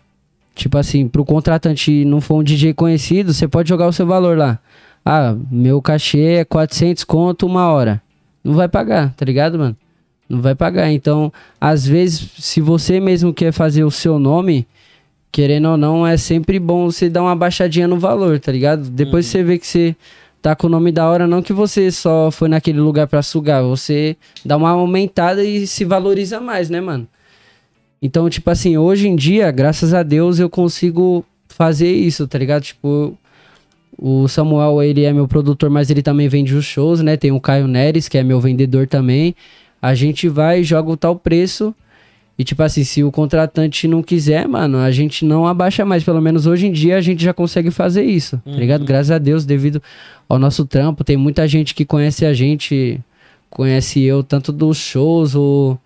[0.55, 4.37] tipo assim, pro contratante não for um DJ conhecido, você pode jogar o seu valor
[4.37, 4.59] lá.
[5.03, 8.01] Ah, meu cachê é 400 conto uma hora.
[8.43, 9.77] Não vai pagar, tá ligado, mano?
[10.27, 10.91] Não vai pagar.
[10.91, 11.31] Então,
[11.61, 14.67] às vezes, se você mesmo quer fazer o seu nome,
[15.31, 18.89] querendo ou não, é sempre bom você dar uma baixadinha no valor, tá ligado?
[18.89, 19.31] Depois Uhum.
[19.31, 19.95] você vê que você
[20.41, 23.63] tá com o nome da hora, não que você só foi naquele lugar pra sugar,
[23.63, 24.15] você
[24.45, 27.07] dá uma aumentada e se valoriza mais, né, mano?
[28.01, 32.61] Então, tipo assim, hoje em dia, graças a Deus, eu consigo fazer isso, tá ligado?
[32.63, 33.17] Tipo,
[33.97, 37.17] o Samuel, ele é meu produtor, mas ele também vende os shows, né?
[37.17, 39.35] Tem o Caio Neres, que é meu vendedor também.
[39.81, 41.73] A gente vai, joga o tal preço.
[42.37, 46.03] E, tipo assim, se o contratante não quiser, mano, a gente não abaixa mais.
[46.03, 48.81] Pelo menos hoje em dia a gente já consegue fazer isso, tá ligado?
[48.81, 48.87] Uhum.
[48.87, 49.81] Graças a Deus, devido
[50.27, 51.03] ao nosso trampo.
[51.03, 52.99] Tem muita gente que conhece a gente,
[53.49, 55.79] conhece eu, tanto dos shows ou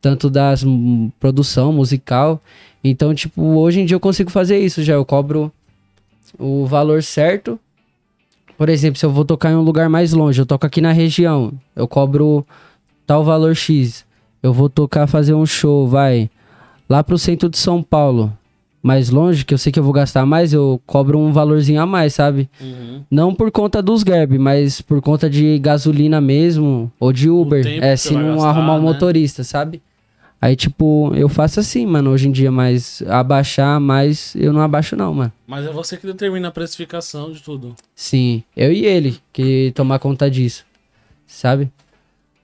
[0.00, 2.40] tanto das hum, produção musical.
[2.84, 4.94] Então, tipo, hoje em dia eu consigo fazer isso já.
[4.94, 5.50] Eu cobro
[6.38, 7.58] o valor certo.
[8.56, 10.92] Por exemplo, se eu vou tocar em um lugar mais longe, eu toco aqui na
[10.92, 12.46] região, eu cobro
[13.04, 14.04] tal valor X.
[14.44, 16.28] Eu vou tocar, fazer um show, vai
[16.86, 18.30] lá pro centro de São Paulo,
[18.82, 21.86] mais longe, que eu sei que eu vou gastar mais, eu cobro um valorzinho a
[21.86, 22.50] mais, sabe?
[22.60, 23.02] Uhum.
[23.10, 27.66] Não por conta dos Gerb, mas por conta de gasolina mesmo, ou de Uber.
[27.82, 28.84] É, se não gastar, arrumar um né?
[28.84, 29.80] motorista, sabe?
[30.38, 34.94] Aí, tipo, eu faço assim, mano, hoje em dia, mas abaixar mais, eu não abaixo
[34.94, 35.32] não, mano.
[35.46, 37.74] Mas é você que determina a precificação de tudo.
[37.94, 40.66] Sim, eu e ele que tomar conta disso,
[41.26, 41.72] sabe?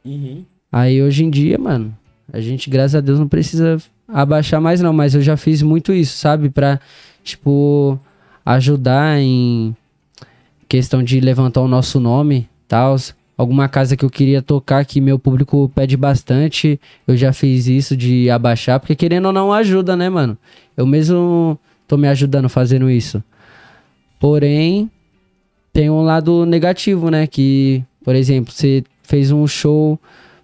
[0.03, 0.47] Uhum.
[0.71, 1.97] Aí hoje em dia, mano,
[2.33, 5.93] a gente, graças a Deus, não precisa abaixar mais não, mas eu já fiz muito
[5.93, 6.49] isso, sabe?
[6.51, 6.81] Pra,
[7.23, 7.99] tipo,
[8.45, 9.75] ajudar em
[10.69, 12.97] questão de levantar o nosso nome, tal.
[13.37, 17.97] Alguma casa que eu queria tocar que meu público pede bastante, eu já fiz isso
[17.97, 20.37] de abaixar, porque querendo ou não ajuda, né, mano?
[20.77, 21.59] Eu mesmo
[21.89, 23.23] tô me ajudando fazendo isso.
[24.21, 24.91] Porém,
[25.73, 27.27] tem um lado negativo, né?
[27.27, 29.99] Que, por exemplo, você fez um show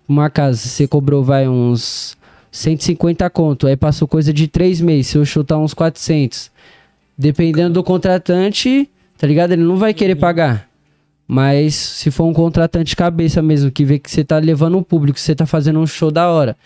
[0.08, 2.16] uma casa, você cobrou, vai, uns
[2.50, 6.50] 150 conto, aí passou coisa de três meses, seu show tá uns 400.
[7.18, 8.88] Dependendo do contratante,
[9.18, 9.52] tá ligado?
[9.52, 10.68] Ele não vai querer pagar.
[11.26, 15.18] Mas se for um contratante cabeça mesmo, que vê que você tá levando um público,
[15.18, 16.56] você tá fazendo um show da hora,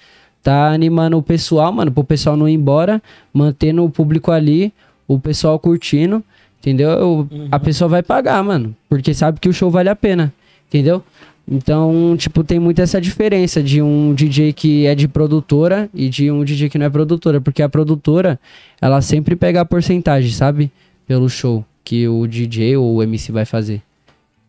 [0.43, 3.01] tá animando o pessoal, mano, pro pessoal não ir embora,
[3.33, 4.73] mantendo o público ali,
[5.09, 6.23] o pessoal curtindo,
[6.59, 6.91] entendeu?
[6.91, 10.33] Eu- A pessoa vai pagar, mano, porque sabe que o show vale a pena,
[10.69, 11.03] entendeu?
[11.51, 16.31] Então, tipo, tem muito essa diferença de um DJ que é de produtora e de
[16.31, 18.39] um DJ que não é produtora, porque a produtora,
[18.81, 20.71] ela sempre pega a porcentagem, sabe?
[21.09, 23.83] Pelo show que o DJ ou o MC vai fazer.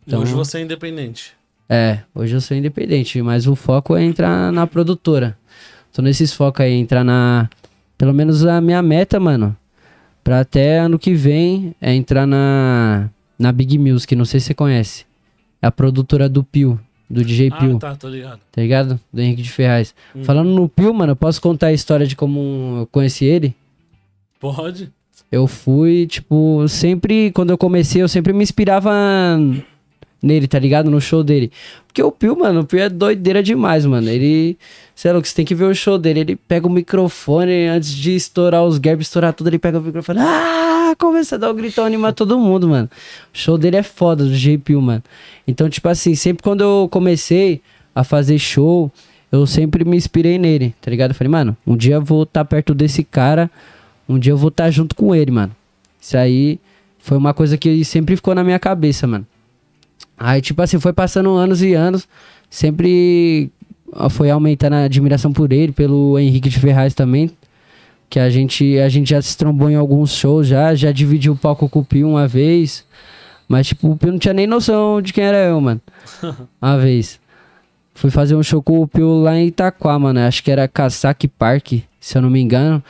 [0.06, 1.32] E hoje Então- você é independente.
[1.68, 5.36] É, hoje eu sou independente, mas o foco é entrar na produtora.
[5.92, 7.48] Tô nesses focos aí, entrar na.
[7.98, 9.56] Pelo menos a minha meta, mano.
[10.22, 13.08] Pra até ano que vem é entrar na.
[13.38, 15.04] Na Big Music, não sei se você conhece.
[15.60, 16.78] É a produtora do Pio,
[17.12, 18.40] do DJ Pio, Ah, tá, tô ligado.
[18.50, 19.00] tá ligado?
[19.12, 19.94] Do Henrique de Ferraz.
[20.16, 20.24] Hum.
[20.24, 23.54] Falando no Pio, mano, eu posso contar a história de como eu conheci ele?
[24.40, 24.90] Pode?
[25.30, 28.90] Eu fui, tipo, sempre, quando eu comecei, eu sempre me inspirava
[30.22, 30.90] nele, tá ligado?
[30.90, 31.50] No show dele.
[31.86, 34.08] Porque o Pio, mano, o Pio é doideira demais, mano.
[34.08, 34.56] Ele,
[34.94, 36.20] sei lá, você tem que ver o show dele.
[36.20, 40.20] Ele pega o microfone antes de estourar os gaps, estourar tudo, ele pega o microfone,
[40.20, 42.88] ah, começa a dar o gritão, animar todo mundo, mano.
[43.34, 45.02] O show dele é foda, do J Pio, mano.
[45.46, 47.60] Então, tipo assim, sempre quando eu comecei
[47.94, 48.90] a fazer show,
[49.30, 51.10] eu sempre me inspirei nele, tá ligado?
[51.10, 53.50] Eu falei, mano, um dia eu vou estar perto desse cara,
[54.08, 55.54] um dia eu vou estar junto com ele, mano.
[56.00, 56.60] Isso aí
[56.98, 59.26] foi uma coisa que sempre ficou na minha cabeça, mano.
[60.24, 62.06] Aí, tipo assim, foi passando anos e anos,
[62.48, 63.50] sempre
[64.08, 67.28] foi aumentando a admiração por ele, pelo Henrique de Ferraz também,
[68.08, 71.36] que a gente, a gente já se trombou em alguns shows já, já dividiu o
[71.36, 72.84] palco com o Pio uma vez,
[73.48, 75.80] mas tipo, o Pio não tinha nem noção de quem era eu, mano.
[76.62, 77.20] Uma vez.
[77.92, 81.26] Fui fazer um show com o Pio lá em Itaquá, mano, acho que era Casaque
[81.26, 82.82] Park, se eu não me engano.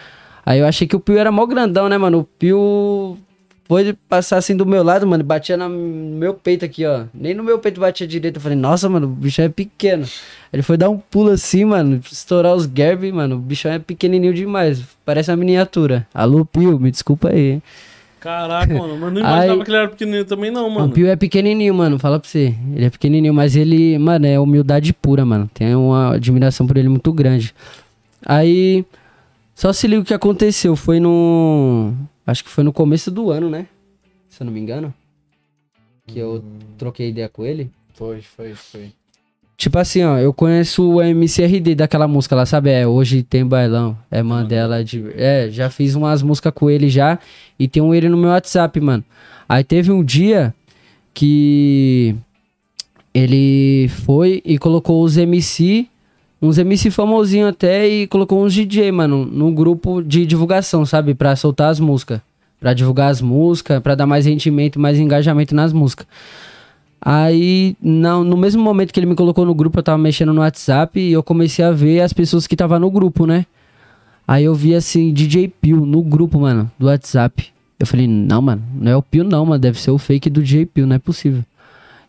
[0.44, 2.18] Aí eu achei que o Pio era mó grandão, né, mano?
[2.20, 3.16] O Pio
[3.72, 7.04] foi passar assim do meu lado, mano, batia no meu peito aqui, ó.
[7.14, 8.36] Nem no meu peito batia direito.
[8.36, 10.04] Eu falei, nossa, mano, o bichão é pequeno.
[10.52, 13.36] Ele foi dar um pulo assim, mano, estourar os Gerb, mano.
[13.36, 14.82] O bichão é pequenininho demais.
[15.06, 16.06] Parece uma miniatura.
[16.12, 17.62] Alô, Pio, me desculpa aí.
[18.20, 18.98] Caraca, mano.
[18.98, 20.86] Mas não imaginava Aí- que ele era pequenininho também, não, mano.
[20.88, 22.54] O Pio é pequenininho, mano, fala pra você.
[22.76, 25.50] Ele é pequenininho, mas ele, mano, é humildade pura, mano.
[25.54, 27.54] Tem uma admiração por ele muito grande.
[28.26, 28.84] Aí,
[29.54, 30.76] só se liga o que aconteceu.
[30.76, 31.94] Foi no.
[32.26, 33.66] Acho que foi no começo do ano, né?
[34.28, 34.94] Se eu não me engano.
[36.06, 36.42] Que eu
[36.78, 37.70] troquei ideia com ele.
[37.94, 38.92] Foi, foi, foi.
[39.56, 42.70] Tipo assim, ó, eu conheço o MCRD daquela música lá, sabe?
[42.70, 43.96] É, hoje tem bailão.
[44.10, 45.04] É Mandela de.
[45.14, 47.18] É, já fiz umas músicas com ele já.
[47.58, 49.04] E tem um ele no meu WhatsApp, mano.
[49.48, 50.54] Aí teve um dia
[51.14, 52.16] que
[53.14, 55.88] ele foi e colocou os MC,
[56.42, 61.14] uns MC famosinho até, e colocou uns DJ, mano, no grupo de divulgação, sabe?
[61.14, 62.20] Pra soltar as músicas.
[62.58, 66.06] Pra divulgar as músicas, pra dar mais rendimento, mais engajamento nas músicas.
[67.00, 70.40] Aí, não, no mesmo momento que ele me colocou no grupo, eu tava mexendo no
[70.40, 73.46] WhatsApp e eu comecei a ver as pessoas que estavam no grupo, né?
[74.26, 77.48] Aí eu vi assim, DJ Pio no grupo, mano, do WhatsApp.
[77.78, 80.42] Eu falei, não, mano, não é o Pio não, mano, deve ser o fake do
[80.42, 81.42] DJ Pio, não é possível.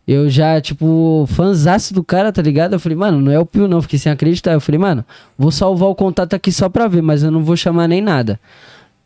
[0.06, 2.74] Eu já, tipo, fanzaço do cara, tá ligado?
[2.74, 4.52] Eu falei, mano, não é o Pio não, fiquei sem acreditar.
[4.52, 5.06] Eu falei, mano,
[5.38, 8.38] vou salvar o contato aqui só pra ver, mas eu não vou chamar nem nada.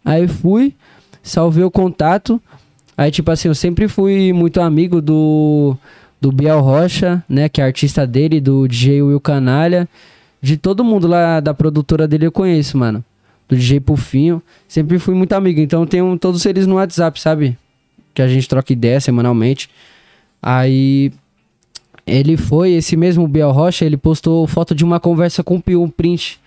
[0.04, 0.74] Aí fui,
[1.22, 2.42] salvei o contato.
[2.98, 5.78] Aí, tipo assim, eu sempre fui muito amigo do,
[6.20, 7.48] do Biel Rocha, né?
[7.48, 9.88] Que é artista dele, do DJ Will Canalha.
[10.42, 13.06] De todo mundo lá da produtora dele eu conheço, mano.
[13.48, 14.42] Do DJ Pufinho.
[14.68, 15.60] Sempre fui muito amigo.
[15.60, 17.56] Então eu tenho todos eles no WhatsApp, sabe?
[18.16, 19.70] Que a gente troca ideia semanalmente.
[20.42, 21.12] Aí
[22.06, 25.84] ele foi, esse mesmo Biel Rocha, ele postou foto de uma conversa com o Pio,
[25.84, 26.40] um print.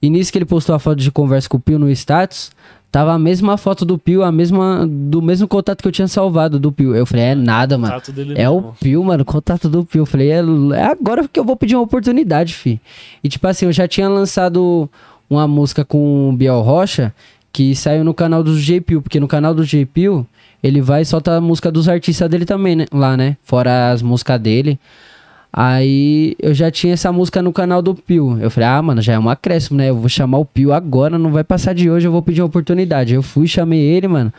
[0.00, 2.52] E nisso que ele postou a foto de conversa com o Pio no status,
[2.92, 6.60] tava a mesma foto do Pio, a mesma do mesmo contato que eu tinha salvado
[6.60, 6.94] do Pio.
[6.94, 8.00] Eu falei, é nada, mano.
[8.36, 8.76] É o mesmo.
[8.80, 10.02] Pio, mano, contato do Pio.
[10.02, 10.38] Eu falei, é,
[10.76, 12.80] é agora que eu vou pedir uma oportunidade, fi.
[13.24, 14.88] E tipo assim, eu já tinha lançado
[15.28, 17.12] uma música com o Biel Rocha
[17.52, 20.26] que saiu no canal do J Pio, porque no canal do J Pio
[20.66, 22.86] ele vai e solta a música dos artistas dele também, né?
[22.92, 23.36] Lá, né?
[23.42, 24.78] Fora as músicas dele.
[25.52, 28.38] Aí eu já tinha essa música no canal do Pio.
[28.40, 29.88] Eu falei, ah, mano, já é um acréscimo, né?
[29.88, 32.46] Eu vou chamar o Pio agora, não vai passar de hoje, eu vou pedir uma
[32.46, 33.14] oportunidade.
[33.14, 34.32] Eu fui, chamei ele, mano.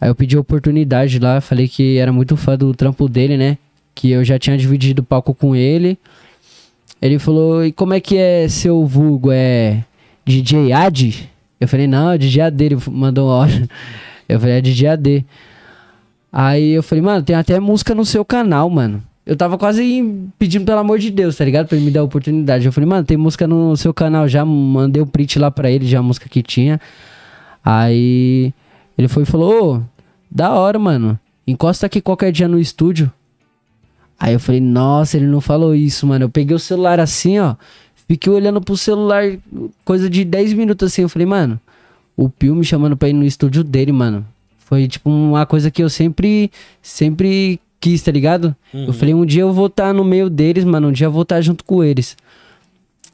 [0.00, 3.58] Aí eu pedi a oportunidade lá, falei que era muito fã do trampo dele, né?
[3.94, 5.98] Que eu já tinha dividido o palco com ele.
[7.00, 9.30] Ele falou, e como é que é seu vulgo?
[9.32, 9.82] É
[10.24, 11.28] DJ Ad?
[11.60, 12.64] Eu falei, não, é DJ AD.
[12.64, 13.68] Ele mandou uma hora.
[14.28, 15.26] Eu falei, é DJ AD.
[16.38, 19.02] Aí eu falei, mano, tem até música no seu canal, mano.
[19.24, 20.04] Eu tava quase
[20.38, 21.66] pedindo pelo amor de Deus, tá ligado?
[21.66, 22.66] Pra ele me dar a oportunidade.
[22.66, 24.44] Eu falei, mano, tem música no seu canal já.
[24.44, 26.78] Mandei o print lá pra ele, já a música que tinha.
[27.64, 28.52] Aí
[28.98, 29.82] ele foi e falou, ô,
[30.30, 31.18] da hora, mano.
[31.46, 33.10] Encosta aqui qualquer dia no estúdio.
[34.20, 36.26] Aí eu falei, nossa, ele não falou isso, mano.
[36.26, 37.56] Eu peguei o celular assim, ó.
[38.06, 39.24] Fiquei olhando pro celular,
[39.86, 41.00] coisa de 10 minutos assim.
[41.00, 41.58] Eu falei, mano,
[42.14, 44.22] o Pio me chamando pra ir no estúdio dele, mano.
[44.66, 46.50] Foi tipo uma coisa que eu sempre,
[46.82, 48.54] sempre quis, tá ligado?
[48.74, 50.88] Eu falei, um dia eu vou estar no meio deles, mano.
[50.88, 52.16] Um dia eu vou estar junto com eles.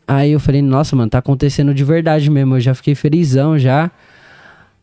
[0.09, 2.57] Aí eu falei, nossa, mano, tá acontecendo de verdade mesmo.
[2.57, 3.91] Eu já fiquei felizão já.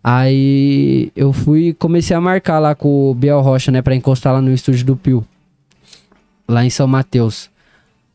[0.03, 3.81] Aí eu fui e comecei a marcar lá com o Biel Rocha, né?
[3.81, 5.25] Pra encostar lá no estúdio do Pio.
[6.47, 7.49] Lá em São Mateus.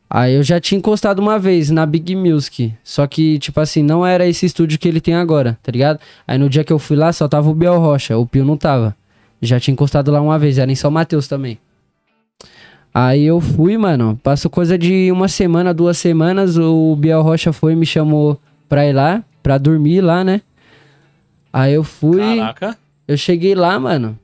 [0.09, 2.73] Aí eu já tinha encostado uma vez na Big Music.
[2.83, 5.99] Só que, tipo assim, não era esse estúdio que ele tem agora, tá ligado?
[6.27, 8.17] Aí no dia que eu fui lá, só tava o Biel Rocha.
[8.17, 8.95] O Pio não tava.
[9.41, 11.59] Já tinha encostado lá uma vez, era em São Mateus também.
[12.93, 14.17] Aí eu fui, mano.
[14.23, 16.57] Passou coisa de uma semana, duas semanas.
[16.57, 18.39] O Biel Rocha foi e me chamou
[18.69, 20.41] pra ir lá, pra dormir lá, né?
[21.51, 22.37] Aí eu fui.
[22.37, 22.77] Caraca.
[23.07, 24.17] Eu cheguei lá, mano.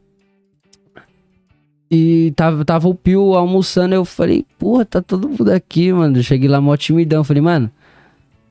[1.93, 3.93] E tava, tava o Pio almoçando.
[3.93, 6.17] Eu falei, porra, tá todo mundo aqui, mano.
[6.17, 7.21] Eu cheguei lá mó timidão.
[7.21, 7.69] Falei, mano,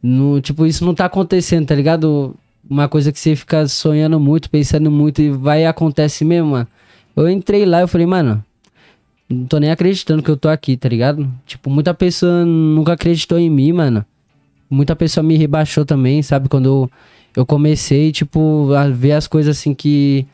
[0.02, 2.36] no, tipo, isso não tá acontecendo, tá ligado?
[2.68, 6.68] Uma coisa que você fica sonhando muito, pensando muito e vai e acontece mesmo, mano.
[7.16, 8.44] Eu entrei lá, eu falei, mano,
[9.28, 11.26] não tô nem acreditando que eu tô aqui, tá ligado?
[11.46, 14.04] Tipo, muita pessoa nunca acreditou em mim, mano.
[14.68, 16.48] Muita pessoa me rebaixou também, sabe?
[16.48, 16.90] Quando eu,
[17.36, 20.26] eu comecei, tipo, a ver as coisas assim que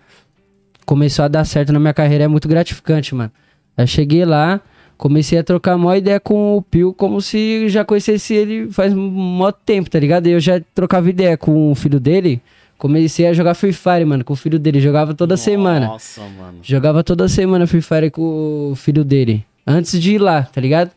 [0.87, 3.31] começou a dar certo na minha carreira é muito gratificante, mano.
[3.77, 4.61] Aí cheguei lá,
[4.97, 9.51] comecei a trocar mó ideia com o Pio, como se já conhecesse ele faz mó
[9.51, 10.29] tempo, tá ligado?
[10.29, 12.41] E eu já trocava ideia com o filho dele,
[12.79, 15.89] comecei a jogar Free Fire, mano, com o filho dele, jogava toda semana.
[15.89, 16.59] Nossa, mano.
[16.63, 19.45] Jogava toda semana Free Fire com o filho dele.
[19.67, 20.93] Antes de ir lá, tá ligado?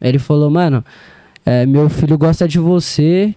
[0.00, 0.84] Aí ele falou, mano,
[1.46, 3.34] é, meu filho gosta de você.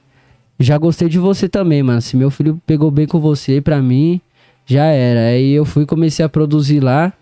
[0.60, 2.02] Já gostei de você também, mano.
[2.02, 4.20] Se meu filho pegou bem com você, pra mim,
[4.66, 5.30] já era.
[5.30, 7.14] Aí eu fui comecei a produzir lá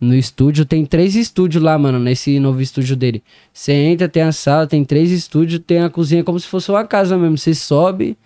[0.00, 0.64] no estúdio.
[0.64, 3.22] Tem três estúdios lá, mano, nesse novo estúdio dele.
[3.52, 6.84] Você entra, tem a sala, tem três estúdios, tem a cozinha como se fosse uma
[6.84, 7.36] casa mesmo.
[7.36, 8.16] Você sobe,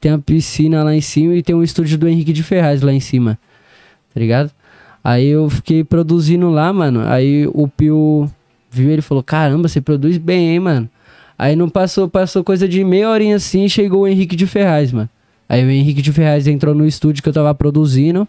[0.00, 2.92] tem a piscina lá em cima e tem um estúdio do Henrique de Ferraz lá
[2.92, 3.38] em cima.
[4.12, 4.50] Tá ligado?
[5.02, 7.02] Aí eu fiquei produzindo lá, mano.
[7.06, 8.30] Aí o Pio
[8.70, 10.88] viu ele falou: Caramba, você produz bem, hein, mano?
[11.38, 15.08] Aí não passou, passou coisa de meia horinha assim chegou o Henrique de Ferraz, mano.
[15.50, 18.26] Aí o Henrique de Ferraz entrou no estúdio que eu tava produzindo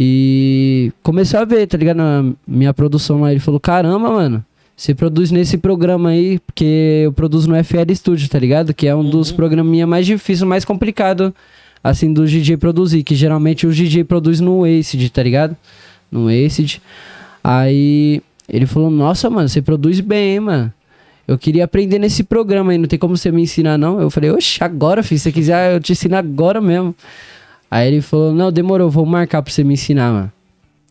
[0.00, 2.00] e começou a ver, tá ligado?
[2.00, 3.30] A minha produção lá.
[3.30, 4.42] Ele falou: Caramba, mano,
[4.74, 8.72] você produz nesse programa aí, porque eu produzo no FL Studio, tá ligado?
[8.72, 11.34] Que é um dos programinha mais difíceis, mais complicado,
[11.82, 13.02] assim, do DJ produzir.
[13.02, 15.54] Que geralmente o DJ produz no Acid, tá ligado?
[16.10, 16.80] No Acid.
[17.44, 20.72] Aí ele falou, nossa, mano, você produz bem, hein, mano.
[21.26, 24.00] Eu queria aprender nesse programa aí, não tem como você me ensinar, não?
[24.00, 26.94] Eu falei, oxe, agora, filho, se você quiser, eu te ensino agora mesmo.
[27.70, 30.32] Aí ele falou, não, demorou, vou marcar pra você me ensinar, mano.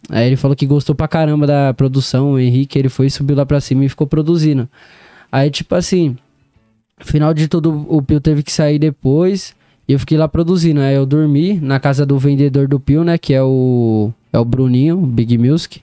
[0.09, 3.45] Aí ele falou que gostou pra caramba da produção, o Henrique, ele foi, subiu lá
[3.45, 4.67] pra cima e ficou produzindo.
[5.31, 6.17] Aí, tipo assim,
[6.99, 9.55] final de tudo, o Pio teve que sair depois
[9.87, 10.81] e eu fiquei lá produzindo.
[10.81, 14.45] Aí eu dormi na casa do vendedor do Pio, né, que é o, é o
[14.45, 15.81] Bruninho, Big Music.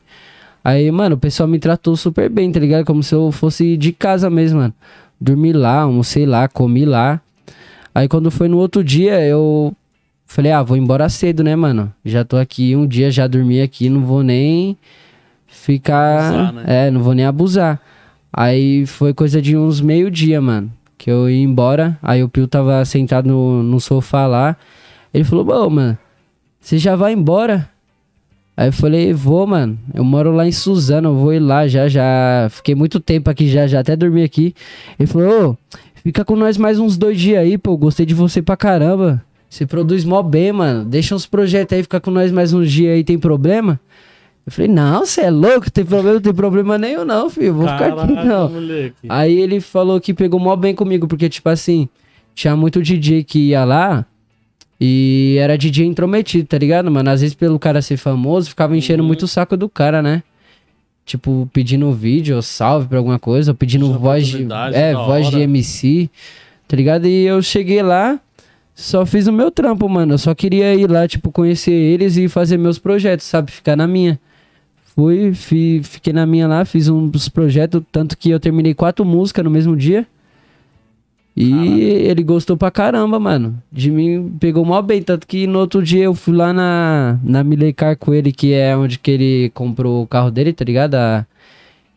[0.63, 2.85] Aí, mano, o pessoal me tratou super bem, tá ligado?
[2.85, 4.75] Como se eu fosse de casa mesmo, mano.
[5.21, 7.21] Dormi lá, almocei lá, comi lá.
[7.95, 9.75] Aí quando foi no outro dia, eu
[10.27, 11.93] falei, ah, vou embora cedo, né, mano?
[12.05, 14.77] Já tô aqui um dia, já dormi aqui, não vou nem
[15.47, 16.29] ficar.
[16.29, 16.65] Abusar, né?
[16.67, 17.81] É, não vou nem abusar.
[18.33, 20.71] Aí foi coisa de uns meio-dia, mano.
[20.97, 21.99] Que eu ia embora.
[22.03, 24.57] Aí o Pio tava sentado no, no sofá lá.
[25.13, 25.99] Ele falou, bom, mano,
[26.61, 27.69] você já vai embora?
[28.61, 29.79] Aí eu falei, vou, mano.
[29.95, 32.47] Eu moro lá em Suzano, eu vou ir lá já, já.
[32.51, 34.55] Fiquei muito tempo aqui já, já até dormi aqui.
[34.99, 37.75] Ele falou, ô, fica com nós mais uns dois dias aí, pô.
[37.79, 39.25] Gostei de você pra caramba.
[39.49, 40.85] Você produz mó bem, mano.
[40.85, 43.81] Deixa uns projetos aí, fica com nós mais uns dias aí, tem problema?
[44.45, 47.55] Eu falei, não, você é louco, tem problema, não tem problema nenhum, não, filho.
[47.55, 48.51] Vou ficar aqui, Caraca, não.
[48.51, 48.95] moleque.
[49.09, 51.89] Aí ele falou que pegou mó bem comigo, porque, tipo assim,
[52.35, 54.05] tinha muito DJ que ia lá
[54.81, 57.11] e era DJ intrometido, tá ligado, mano?
[57.11, 59.07] Às vezes, pelo cara ser famoso, ficava enchendo Uhum.
[59.09, 60.23] muito o saco do cara, né?
[61.05, 64.47] Tipo, pedindo vídeo, ou salve pra alguma coisa, ou pedindo Tinha voz de.
[64.73, 65.45] É, voz de hora.
[65.45, 66.09] MC,
[66.69, 67.07] tá ligado?
[67.07, 68.19] E eu cheguei lá,
[68.75, 70.15] só fiz o meu trampo, mano.
[70.15, 73.51] Eu só queria ir lá, tipo, conhecer eles e fazer meus projetos, sabe?
[73.51, 74.19] Ficar na minha.
[74.95, 79.05] Fui, fi- fiquei na minha lá, fiz um dos projetos, tanto que eu terminei quatro
[79.05, 80.07] músicas no mesmo dia.
[81.37, 83.63] E ele gostou pra caramba, mano.
[83.73, 85.01] De mim, pegou mó bem.
[85.03, 88.77] Tanto que no outro dia eu fui lá na, na Milecar com ele, que é
[88.77, 90.97] onde que ele comprou o carro dele, tá ligado?
[90.97, 91.25] A-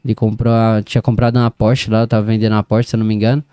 [0.05, 3.05] ele comprou, a- tinha comprado uma Porsche lá, tava vendendo uma Porsche, se eu não
[3.05, 3.43] me engano.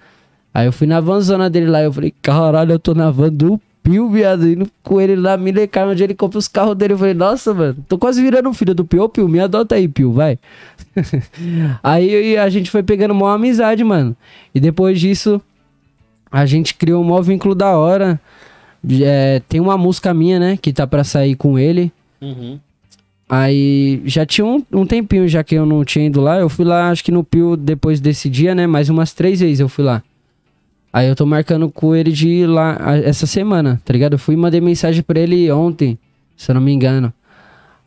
[0.53, 3.61] Aí eu fui na vanzona dele lá, eu falei, caralho, eu tô na van do
[3.83, 6.93] Pio, viado, indo com ele lá, Milecar, onde ele compra os carros dele.
[6.93, 9.89] Eu falei, nossa, mano, tô quase virando um filho do Pio, Pio, me adota aí,
[9.89, 10.39] Pio, vai.
[11.83, 14.15] aí a gente foi pegando uma amizade, mano.
[14.55, 15.41] E depois disso,
[16.31, 18.21] a gente criou um maior vínculo da hora.
[19.03, 21.93] É, tem uma música minha, né, que tá pra sair com ele.
[22.21, 22.59] Uhum.
[23.29, 26.39] Aí já tinha um, um tempinho já que eu não tinha ido lá.
[26.39, 28.67] Eu fui lá, acho que no Pio depois desse dia, né?
[28.67, 30.03] Mais umas três vezes eu fui lá.
[30.93, 34.15] Aí eu tô marcando com ele de ir lá a- essa semana, tá ligado?
[34.15, 35.97] Eu fui e mandei mensagem pra ele ontem,
[36.37, 37.13] se eu não me engano.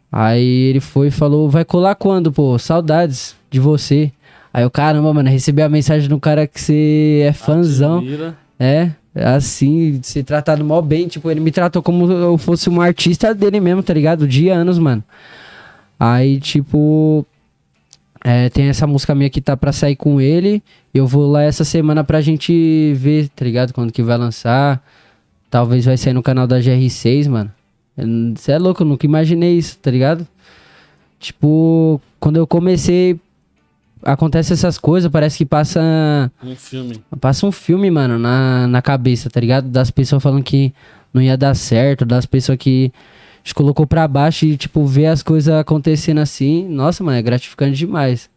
[0.09, 2.57] Aí ele foi e falou: Vai colar quando, pô?
[2.57, 4.11] Saudades de você.
[4.53, 7.97] Aí eu, caramba, mano, recebi a mensagem de um cara que você é fãzão.
[7.97, 8.37] Admira.
[8.59, 11.07] É, assim, ser tratado mal bem.
[11.07, 14.27] Tipo, ele me tratou como eu fosse um artista dele mesmo, tá ligado?
[14.27, 15.03] De anos, mano.
[15.99, 17.25] Aí, tipo.
[18.23, 20.61] é, tem essa música minha que tá pra sair com ele.
[20.93, 23.73] Eu vou lá essa semana pra gente ver, tá ligado?
[23.73, 24.83] Quando que vai lançar.
[25.49, 27.51] Talvez vai sair no canal da GR6, mano.
[28.35, 30.27] Você é louco, eu nunca imaginei isso, tá ligado?
[31.19, 33.19] Tipo, quando eu comecei.
[34.03, 36.31] Acontece essas coisas, parece que passa.
[36.43, 37.01] Um filme.
[37.19, 39.69] Passa um filme, mano, na, na cabeça, tá ligado?
[39.69, 40.73] Das pessoas falando que
[41.13, 42.91] não ia dar certo, das pessoas que
[43.43, 46.67] te colocou pra baixo e, tipo, ver as coisas acontecendo assim.
[46.67, 48.29] Nossa, mano, é gratificante demais.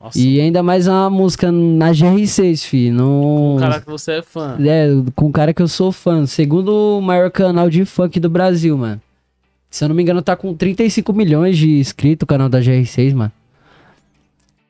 [0.00, 2.90] Nossa, E ainda mais uma música na GR6, fi.
[2.90, 3.54] No...
[3.54, 4.56] um cara que você é fã.
[4.60, 6.26] É, com um cara que eu sou fã.
[6.26, 9.00] Segundo o maior canal de funk do Brasil, mano.
[9.70, 13.14] Se eu não me engano, tá com 35 milhões de inscritos o canal da GR6,
[13.14, 13.32] mano.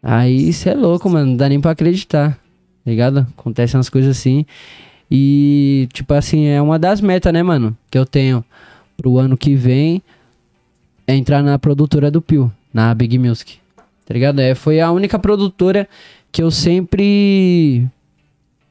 [0.03, 1.31] Aí isso é louco, mano.
[1.31, 2.33] Não dá nem pra acreditar.
[2.85, 3.27] Tá ligado?
[3.39, 4.45] Acontecem umas coisas assim.
[5.11, 7.77] E, tipo assim, é uma das metas, né, mano?
[7.91, 8.45] Que eu tenho
[8.97, 10.03] pro ano que vem.
[11.07, 13.59] É entrar na produtora do Pio, na Big Music.
[14.07, 14.41] Tá ligado?
[14.41, 15.89] É, foi a única produtora
[16.31, 17.87] que eu sempre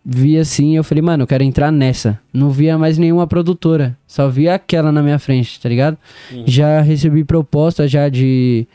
[0.03, 2.19] vi assim, eu falei, mano, eu quero entrar nessa.
[2.33, 5.97] Não via mais nenhuma produtora, só via aquela na minha frente, tá ligado?
[6.31, 6.43] Uhum.
[6.47, 8.67] Já recebi proposta já de,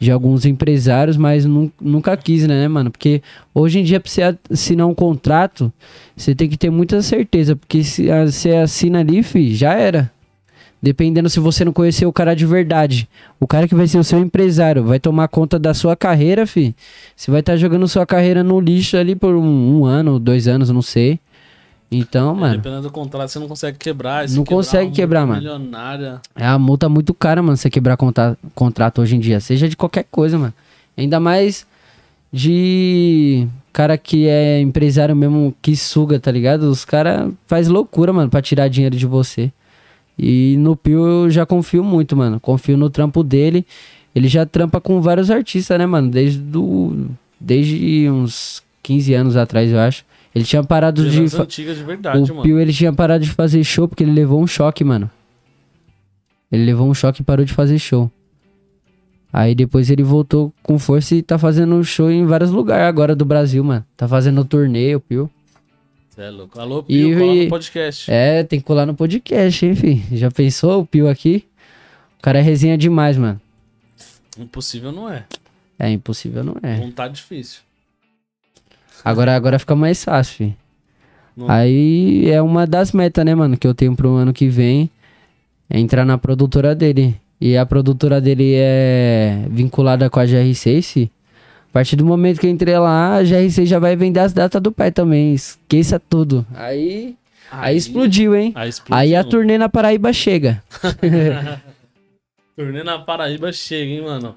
[0.00, 2.90] de alguns empresários, mas nun- nunca quis, né, mano?
[2.90, 3.22] Porque
[3.54, 5.72] hoje em dia, pra você assinar um contrato,
[6.16, 10.10] você tem que ter muita certeza, porque se você assina ali, fi, já era.
[10.80, 13.08] Dependendo se você não conhecer o cara de verdade.
[13.40, 16.72] O cara que vai ser o seu empresário, vai tomar conta da sua carreira, fi.
[17.16, 20.70] Você vai estar jogando sua carreira no lixo ali por um, um ano, dois anos,
[20.70, 21.18] não sei.
[21.90, 24.28] Então, É, mano, Dependendo do contrato, você não consegue quebrar.
[24.28, 25.40] se Não consegue uma quebrar, mano.
[25.40, 26.20] Milionária.
[26.36, 27.96] é uma multa muito cara, mano, você quebrar
[28.54, 29.40] contrato hoje em dia.
[29.40, 30.52] Seja de qualquer coisa, mano.
[30.96, 31.66] Ainda mais
[32.32, 36.64] de cara que é empresário mesmo que suga, tá ligado?
[36.64, 39.50] Os cara faz loucura, mano, pra tirar dinheiro de você.
[40.18, 42.40] E no Pio eu já confio muito, mano.
[42.40, 43.64] Confio no trampo dele.
[44.14, 46.10] Ele já trampa com vários artistas, né, mano?
[46.10, 47.06] Desde do,
[47.38, 50.04] desde uns 15 anos atrás, eu acho.
[50.34, 52.42] Ele tinha parado de antigas de verdade, o mano.
[52.42, 55.10] Pio ele tinha parado de fazer show porque ele levou um choque, mano.
[56.50, 58.10] Ele levou um choque e parou de fazer show.
[59.32, 63.24] Aí depois ele voltou com força e tá fazendo show em vários lugares agora do
[63.24, 63.84] Brasil, mano.
[63.96, 65.30] Tá fazendo torneio, o Pio.
[66.10, 66.58] Cê é louco.
[66.58, 68.10] Alô, E- Pio, cola e- no podcast.
[68.10, 70.02] É, tem que colar no podcast, hein, fi.
[70.12, 71.44] Já pensou o Pio aqui?
[72.18, 73.40] O cara é resenha demais, mano.
[74.38, 75.24] Impossível não é.
[75.78, 76.78] É impossível, não é.
[76.78, 77.60] Não tá difícil.
[79.04, 80.54] Agora, agora fica mais fácil.
[81.36, 84.90] Não- Aí é uma das metas, né, mano, que eu tenho pro ano que vem.
[85.70, 87.14] É entrar na produtora dele.
[87.40, 90.82] E a produtora dele é vinculada com a GR6.
[90.92, 91.10] fi.
[91.68, 94.60] A partir do momento que eu entrei lá, a GR6 já vai vender as datas
[94.60, 95.34] do pai também.
[95.34, 96.44] Esqueça tudo.
[96.54, 97.14] Aí,
[97.52, 98.52] aí, explodiu, hein?
[98.56, 98.96] Aí explodiu.
[98.98, 100.62] Aí a turnê na Paraíba chega.
[102.56, 104.34] Turnê na Paraíba chega, hein, mano.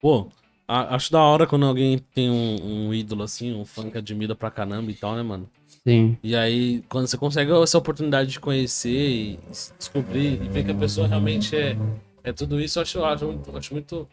[0.00, 0.28] Pô,
[0.68, 4.34] a- acho da hora quando alguém tem um, um ídolo assim, um fã que admira
[4.34, 5.48] pra caramba e tal, né, mano?
[5.86, 6.16] Sim.
[6.22, 9.38] E aí, quando você consegue essa oportunidade de conhecer e
[9.78, 11.76] descobrir e ver que a pessoa realmente é,
[12.24, 14.08] é tudo isso, eu acho, eu acho, muito, acho muito.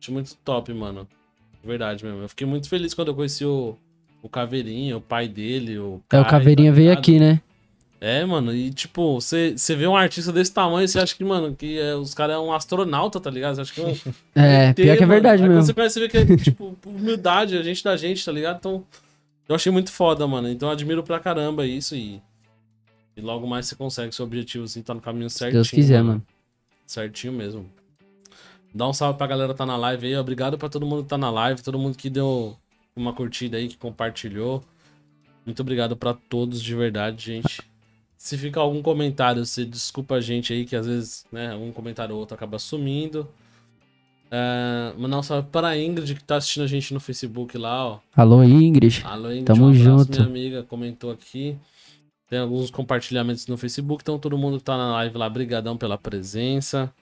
[0.00, 1.06] Acho muito top, mano.
[1.62, 2.22] De Verdade mesmo.
[2.22, 3.76] Eu fiquei muito feliz quando eu conheci o,
[4.22, 7.40] o Caveirinha, o pai dele, o É, o Caveirinha tá veio aqui, né?
[8.04, 11.78] É, mano, e tipo, você vê um artista desse tamanho, você acha que, mano, que
[11.78, 13.54] é, os caras é um astronauta, tá ligado?
[13.54, 13.94] Você acha que é um.
[14.34, 15.12] É, ET, pior que é mano.
[15.12, 15.62] verdade Quando mesmo.
[15.66, 18.56] você conhece, você vê que é, tipo, humildade, a gente da gente, tá ligado?
[18.56, 18.84] Então,
[19.48, 20.48] eu achei muito foda, mano.
[20.48, 22.20] Então, eu admiro pra caramba isso e.
[23.16, 25.58] E logo mais você consegue seu objetivo, assim, tá no caminho Se certinho.
[25.58, 26.26] Deus quiser, mano.
[26.84, 27.70] Certinho mesmo.
[28.74, 30.16] Dá um salve pra galera que tá na live aí.
[30.16, 32.56] Obrigado pra todo mundo que tá na live, todo mundo que deu
[32.96, 34.60] uma curtida aí, que compartilhou.
[35.46, 37.62] Muito obrigado pra todos de verdade, gente.
[38.22, 42.14] Se fica algum comentário, você desculpa a gente aí, que às vezes, né, um comentário
[42.14, 43.28] ou outro acaba sumindo.
[44.30, 47.84] É, mandar um salve para a Ingrid, que tá assistindo a gente no Facebook lá,
[47.84, 47.98] ó.
[48.14, 49.02] Alô, Ingrid.
[49.04, 50.12] Alô, Ingrid, Tamo um abraço, junto.
[50.12, 51.58] minha amiga, comentou aqui.
[52.30, 55.98] Tem alguns compartilhamentos no Facebook, então todo mundo que tá na live lá, brigadão pela
[55.98, 56.92] presença.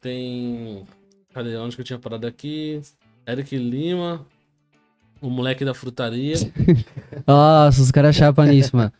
[0.00, 0.86] Tem...
[1.34, 1.54] Cadê?
[1.58, 2.80] Onde que eu tinha parado aqui?
[3.26, 4.24] Eric Lima,
[5.20, 6.36] o moleque da frutaria.
[7.28, 8.90] Nossa, os caras chapam nisso, mano.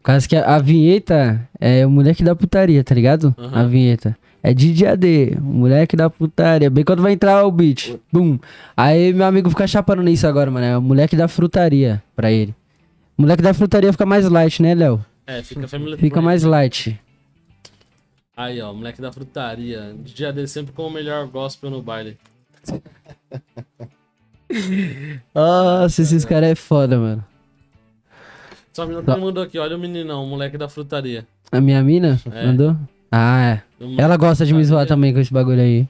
[0.00, 3.34] Por causa que a, a vinheta é o moleque da putaria, tá ligado?
[3.38, 3.60] Aham.
[3.60, 4.16] A vinheta.
[4.42, 6.70] É DJ AD, o moleque da putaria.
[6.70, 7.96] Bem quando vai entrar o beat.
[8.10, 8.38] Bum.
[8.74, 10.64] Aí meu amigo fica chapando nisso agora, mano.
[10.64, 12.54] É o moleque da frutaria pra ele.
[13.18, 15.04] O moleque da frutaria fica mais light, né, Léo?
[15.26, 16.98] É, fica family Fica mais light.
[18.34, 19.94] Aí, ó, moleque da frutaria.
[20.02, 22.16] Dia D sempre com o melhor gospel no baile.
[25.34, 27.24] Nossa, esses caras é foda, mano.
[28.72, 31.26] Só menina que mandou aqui, olha o meninão, o moleque da frutaria.
[31.50, 32.46] A minha mina É.
[32.46, 32.76] mandou?
[33.10, 33.62] Ah, é.
[33.98, 35.88] Ela gosta de me zoar também com esse bagulho aí.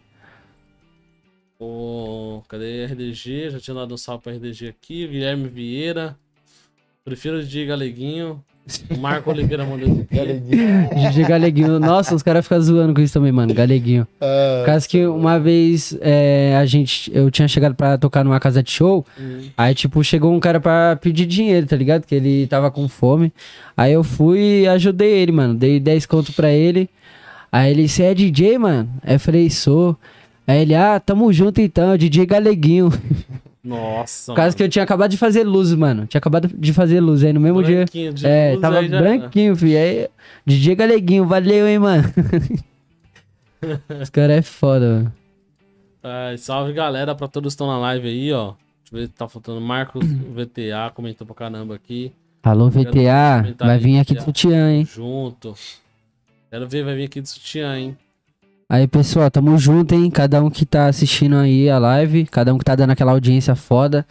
[1.58, 2.42] O...
[2.48, 3.50] Cadê RDG?
[3.50, 5.06] Já tinha dado um salve pra RDG aqui.
[5.06, 6.16] Guilherme Vieira.
[7.04, 8.42] Prefiro DJ Galeguinho.
[8.90, 10.06] O Marco Oliveira mandou.
[10.94, 11.78] DJ Galeguinho.
[11.80, 13.52] Nossa, os caras ficam zoando com isso também, mano.
[13.54, 14.06] Galeguinho.
[14.18, 18.62] Por causa que uma vez é, a gente, eu tinha chegado pra tocar numa casa
[18.62, 19.40] de show, Hum.
[19.56, 22.06] aí tipo, chegou um cara pra pedir dinheiro, tá ligado?
[22.06, 23.32] Que ele tava com fome.
[23.76, 25.54] Aí eu fui e ajudei ele, mano.
[25.54, 26.88] Dei 10 conto pra ele.
[27.52, 28.88] Aí ele, você é DJ, mano?
[29.02, 29.96] Aí eu falei, sou.
[30.46, 32.92] Aí ele, ah, tamo junto então, DJ Galeguinho.
[33.70, 34.34] Nossa.
[34.34, 36.06] Causa que eu tinha acabado de fazer luz, mano.
[36.06, 37.76] Tinha acabado de fazer luz aí no mesmo dia.
[37.76, 39.78] Branquinho, de É, luz, tava aí já branquinho, filho.
[39.78, 40.08] Aí,
[40.44, 42.02] DJ Galeguinho, valeu, hein, mano.
[44.02, 45.12] Os caras é foda, mano.
[46.02, 48.54] Ai, salve galera pra todos que estão na live aí, ó.
[48.82, 49.60] Deixa eu ver se tá faltando.
[49.60, 52.12] Marcos VTA comentou pra caramba aqui.
[52.42, 54.84] Alô, VTA, vai vir aqui do sutiã, hein?
[54.84, 55.54] Junto.
[56.50, 57.96] Quero ver, vai vir aqui de sutiã, hein?
[58.72, 60.08] Aí, pessoal, tamo junto, hein?
[60.08, 63.56] Cada um que tá assistindo aí a live, cada um que tá dando aquela audiência
[63.56, 64.06] foda.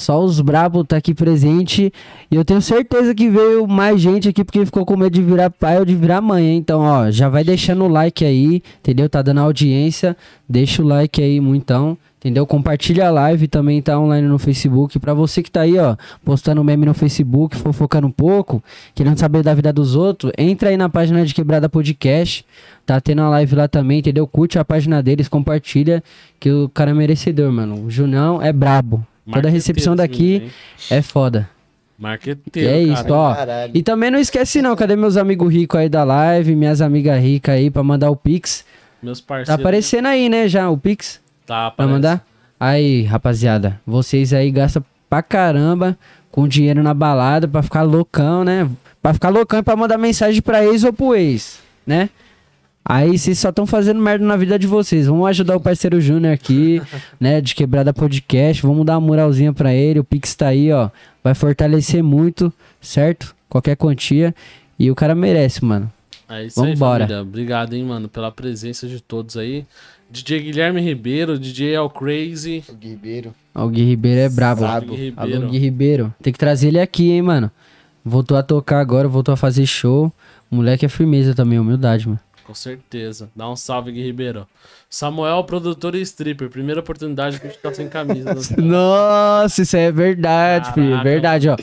[0.00, 1.92] Só os brabo tá aqui presente.
[2.30, 5.50] E eu tenho certeza que veio mais gente aqui porque ficou com medo de virar
[5.50, 6.56] pai ou de virar mãe, hein?
[6.56, 9.10] Então, ó, já vai deixando o like aí, entendeu?
[9.10, 10.16] Tá dando audiência.
[10.48, 11.98] Deixa o like aí, muitão.
[12.16, 12.46] Entendeu?
[12.46, 14.98] Compartilha a live também, tá online no Facebook.
[14.98, 18.62] Pra você que tá aí, ó, postando meme no Facebook, fofocando um pouco,
[18.94, 22.44] querendo saber da vida dos outros, entra aí na página de Quebrada Podcast.
[22.84, 24.26] Tá tendo a live lá também, entendeu?
[24.26, 26.02] Curte a página deles, compartilha,
[26.38, 27.84] que o cara é merecedor, mano.
[27.84, 29.06] O Junão é brabo.
[29.32, 30.50] Toda a recepção daqui hein?
[30.90, 31.48] é foda.
[31.98, 33.14] E Marqueteiro, é isso, cara.
[33.14, 33.34] ó.
[33.34, 33.72] Caralho.
[33.74, 37.54] E também não esquece não, cadê meus amigos ricos aí da live, minhas amigas ricas
[37.54, 38.64] aí pra mandar o Pix?
[39.02, 39.60] Meus Tá parceiros.
[39.60, 41.20] aparecendo aí, né, já, o Pix?
[41.46, 41.92] Tá, Pra aparece.
[41.92, 42.26] mandar?
[42.58, 45.96] Aí, rapaziada, vocês aí gastam pra caramba
[46.30, 48.68] com dinheiro na balada pra ficar loucão, né?
[49.02, 52.08] Pra ficar loucão e pra mandar mensagem pra ex ou pro ex, né?
[52.92, 55.06] Aí vocês só estão fazendo merda na vida de vocês.
[55.06, 56.82] Vamos ajudar o parceiro Júnior aqui,
[57.20, 57.40] né?
[57.40, 58.62] De Quebrada Podcast.
[58.62, 60.00] Vamos dar uma moralzinha pra ele.
[60.00, 60.90] O Pix tá aí, ó.
[61.22, 63.32] Vai fortalecer muito, certo?
[63.48, 64.34] Qualquer quantia.
[64.76, 65.88] E o cara merece, mano.
[66.28, 67.04] É isso Vambora.
[67.04, 67.22] aí, família.
[67.22, 69.64] Obrigado, hein, mano, pela presença de todos aí.
[70.10, 72.64] DJ Guilherme Ribeiro, DJ El Crazy.
[72.68, 73.32] O Ribeiro.
[73.54, 74.62] Ó, O Gui Ribeiro é brabo.
[74.62, 74.96] Brabo.
[74.96, 75.48] Gui Alô, Ribeiro.
[75.52, 76.14] Gui Ribeiro.
[76.20, 77.50] Tem que trazer ele aqui, hein, mano.
[78.04, 80.12] Voltou a tocar agora, voltou a fazer show.
[80.50, 82.18] O moleque é firmeza também, humildade, mano.
[82.44, 83.30] Com certeza.
[83.34, 84.46] Dá um salve, Gui Ribeiro.
[84.88, 86.48] Samuel, produtor e stripper.
[86.50, 88.34] Primeira oportunidade que a gente tá sem camisa.
[88.34, 91.02] no- Nossa, isso é verdade, Caraca, filho.
[91.02, 91.56] Verdade, ó.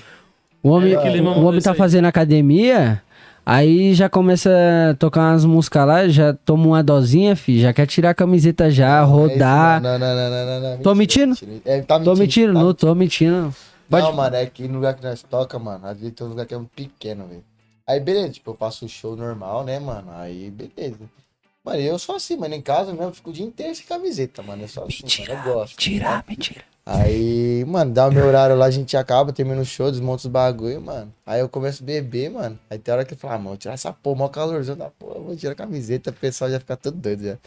[0.64, 1.78] O homem, É, o homem tá aí.
[1.78, 3.02] fazendo academia,
[3.46, 4.50] aí já começa
[4.92, 7.62] a tocar umas músicas lá, já toma uma dosinha, filho.
[7.62, 9.82] Já quer tirar a camiseta já, rodar.
[9.82, 10.78] Não, não, não, não, não, não.
[10.80, 11.48] Tô Mentira, mentindo?
[11.52, 11.78] mentira.
[11.78, 13.54] É, tá Tô mentindo, tá não tô mentindo.
[13.90, 14.06] Pode...
[14.06, 16.46] Não, mano, é que no lugar que nós toca, mano, às vezes tem um lugar
[16.46, 17.44] que é muito pequeno, velho.
[17.88, 20.12] Aí, beleza, tipo, eu faço o show normal, né, mano?
[20.12, 21.00] Aí, beleza.
[21.64, 24.44] Mano, eu sou assim, mano, em casa mesmo, eu fico o dia inteiro sem camiseta,
[24.44, 24.64] mano.
[24.64, 25.76] Eu sou assim, mano, eu gosto.
[25.78, 26.62] Mentira, mentira.
[26.86, 30.28] Aí, mano, dá o meu horário lá, a gente acaba, termina o show, desmonta os
[30.28, 31.14] bagulho, mano.
[31.26, 32.58] Aí eu começo a beber, mano.
[32.70, 34.90] Aí tem hora que eu falo, ah, mano, vou tirar essa porra, mó calorzão da
[34.90, 37.38] porra, vou tirar a camiseta, o pessoal já fica todo doido já.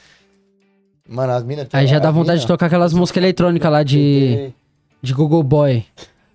[1.08, 1.68] Mano, as minas...
[1.72, 4.52] Aí já dá vontade de tocar aquelas músicas eletrônicas lá de,
[5.00, 5.86] de Google Boy.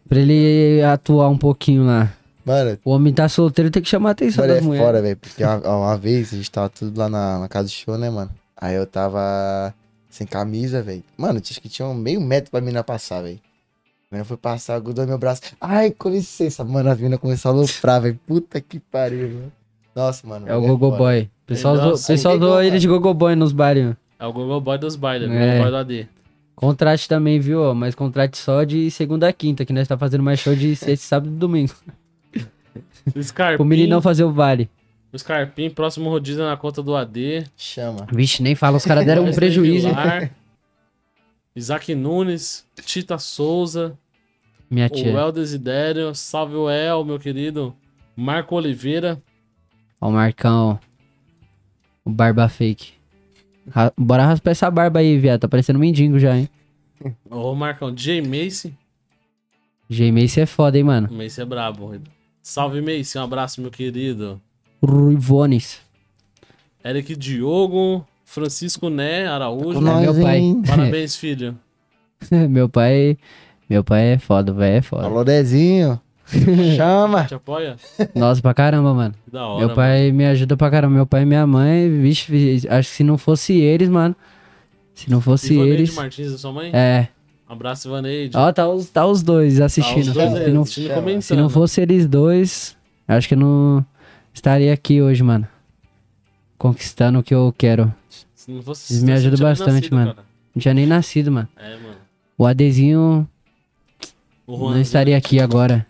[0.10, 2.12] Pra ele atuar um pouquinho lá.
[2.46, 4.86] Mano, O homem tá solteiro, tem que chamar a atenção Mano, é das mulheres.
[4.86, 5.18] fora, velho.
[5.18, 8.10] Porque uma, uma vez a gente tava tudo lá na, na casa do show, né,
[8.10, 8.30] mano?
[8.56, 9.74] Aí eu tava
[10.10, 11.04] sem camisa, velho.
[11.18, 13.40] Mano, acho que tinha um meio metro pra mina passar, velho.
[14.12, 15.42] A mina foi passar, grudou meu braço.
[15.60, 16.64] Ai, com licença.
[16.64, 18.20] Mano, as minas começaram a aloprar, velho.
[18.28, 19.52] Puta que pariu, mano.
[19.96, 20.48] Nossa, mano.
[20.48, 21.04] É o Google foda.
[21.04, 21.22] Boy.
[21.24, 23.96] O pessoal o pessoal zoa ele de Google Boy nos bares.
[24.20, 25.40] É o Google Boy dos bailes, o É.
[25.40, 26.08] Google Boy do AD.
[26.56, 27.62] Contrate também, viu?
[27.62, 30.74] ó, Mas contrate só de segunda a quinta, que nós tá fazendo mais show de
[30.78, 31.74] sexta, sábado e domingo.
[33.14, 34.70] O Scarpim, O menino não fazer o vale.
[35.12, 37.46] o Scarpim, próximo rodízio na conta do AD.
[37.58, 38.08] Chama.
[38.12, 39.88] Vixe, nem fala, os caras deram um prejuízo.
[39.88, 39.94] hein?
[39.94, 40.32] Vilar,
[41.56, 43.98] Isaac Nunes, Tita Souza,
[44.70, 45.12] Minha o tia.
[45.12, 47.76] El Desidério, salve o El, meu querido.
[48.16, 49.22] Marco Oliveira,
[50.02, 50.80] Ó o Marcão.
[52.04, 52.94] O barba fake.
[53.70, 55.40] Ra- Bora raspar essa barba aí, viado.
[55.42, 56.48] Tá parecendo um mendigo já, hein?
[57.30, 58.74] o Marcão, Jay Macy.
[59.90, 61.08] G-Mace é foda, hein, mano?
[61.12, 61.96] O Macy é brabo.
[62.48, 64.40] Salve Macy, um abraço, meu querido.
[64.80, 65.80] Ruivones.
[66.84, 69.80] Eric Diogo, Francisco Né Araújo.
[69.80, 70.56] É meu pai.
[70.68, 71.58] Parabéns, filho.
[72.48, 73.18] meu pai.
[73.68, 74.76] Meu pai é foda, velho.
[74.78, 75.06] É foda.
[75.08, 76.00] Alô, Dezinho.
[76.78, 77.26] Chama.
[77.26, 77.78] Te apoia?
[78.14, 79.16] Nossa, pra caramba, mano.
[79.26, 79.66] Que da hora.
[79.66, 80.94] Meu pai me ajuda pra caramba.
[80.94, 84.16] Meu pai e minha mãe, vixe, vi- acho que se não fosse eles, mano.
[84.94, 85.22] Se não mano.
[85.24, 85.96] fosse Ivaneide eles.
[85.96, 86.70] Martins, sua mãe?
[86.72, 87.08] É.
[87.48, 88.36] Abraço, Ivaneide.
[88.36, 90.08] Ó, tá os, tá os dois Tá assistindo.
[90.08, 92.76] os dois se, não, assistindo se não fosse eles dois,
[93.08, 93.86] acho que eu não
[94.34, 95.48] estaria aqui hoje, mano.
[96.58, 97.94] Conquistando o que eu quero.
[98.34, 100.14] Se não fosse Eles me ajudam bastante, nascido, mano.
[100.16, 100.28] cara.
[100.56, 101.48] Não tinha nem nascido, mano.
[101.58, 101.96] É, mano.
[102.38, 103.28] O Adezinho
[104.48, 105.86] O não Juan, estaria aqui agora.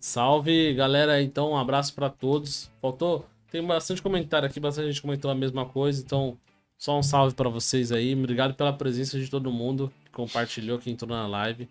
[0.00, 1.20] Salve, galera.
[1.22, 2.70] Então, um abraço pra todos.
[2.80, 3.26] Faltou.
[3.50, 6.02] Tem bastante comentário aqui, bastante gente comentou a mesma coisa.
[6.04, 6.36] Então,
[6.78, 8.14] só um salve pra vocês aí.
[8.14, 11.68] Obrigado pela presença de todo mundo que compartilhou, que entrou na live,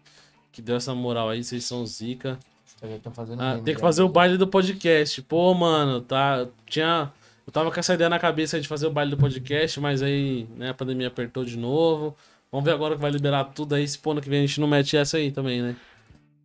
[0.51, 1.43] que deu essa moral aí.
[1.43, 2.37] Vocês são zica.
[3.39, 5.21] Ah, tem que fazer o baile do podcast.
[5.21, 6.45] Pô, mano, tá.
[6.67, 7.11] Tinha.
[7.45, 10.47] Eu tava com essa ideia na cabeça de fazer o baile do podcast, mas aí,
[10.57, 12.15] né, a pandemia apertou de novo.
[12.51, 13.87] Vamos ver agora que vai liberar tudo aí.
[13.87, 15.75] Se pô, ano que vem a gente não mete essa aí também, né?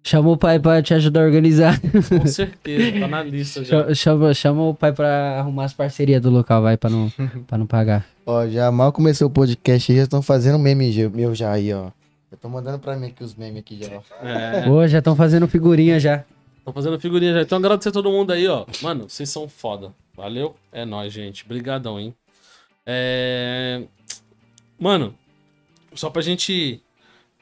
[0.02, 1.78] Chama o pai pra te ajudar a organizar.
[1.80, 3.82] Com certeza, tá na lista já.
[3.82, 7.12] Chama, chama, chama o pai pra arrumar as parcerias do local, vai, pra não,
[7.46, 8.06] pra não pagar.
[8.30, 11.90] Ó, já mal começou o podcast aí, já estão fazendo meme meu já aí, ó.
[12.30, 14.26] Eu tô mandando pra mim aqui os memes aqui já, ó.
[14.26, 16.26] É, Pô, já estão fazendo figurinha já.
[16.62, 17.40] tô fazendo figurinha já.
[17.40, 18.66] Então agradecer a todo mundo aí, ó.
[18.82, 19.94] Mano, vocês são foda.
[20.14, 20.54] Valeu?
[20.70, 21.46] É nóis, gente.
[21.48, 22.14] Brigadão, hein?
[22.84, 23.84] É...
[24.78, 25.14] Mano,
[25.94, 26.82] só pra gente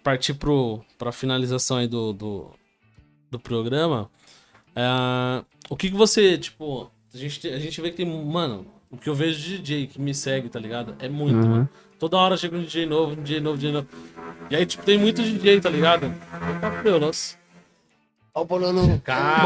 [0.04, 2.50] partir pro, pra finalização aí do, do,
[3.28, 4.08] do programa.
[4.76, 6.88] é, O que que você, tipo...
[7.12, 8.06] A gente, te- a gente vê que tem...
[8.24, 10.94] Mano, o que eu vejo de DJ que me segue, tá ligado?
[10.98, 11.48] É muito, Uhum.
[11.50, 11.68] mano.
[11.98, 13.88] Toda hora chega um DJ novo, um DJ novo, DJ novo.
[14.50, 16.06] E aí, tipo, tem muito DJ, tá ligado?
[16.58, 17.36] Opa, meu, nossa.
[18.34, 18.98] Ó o bololô.
[19.02, 19.42] Cara,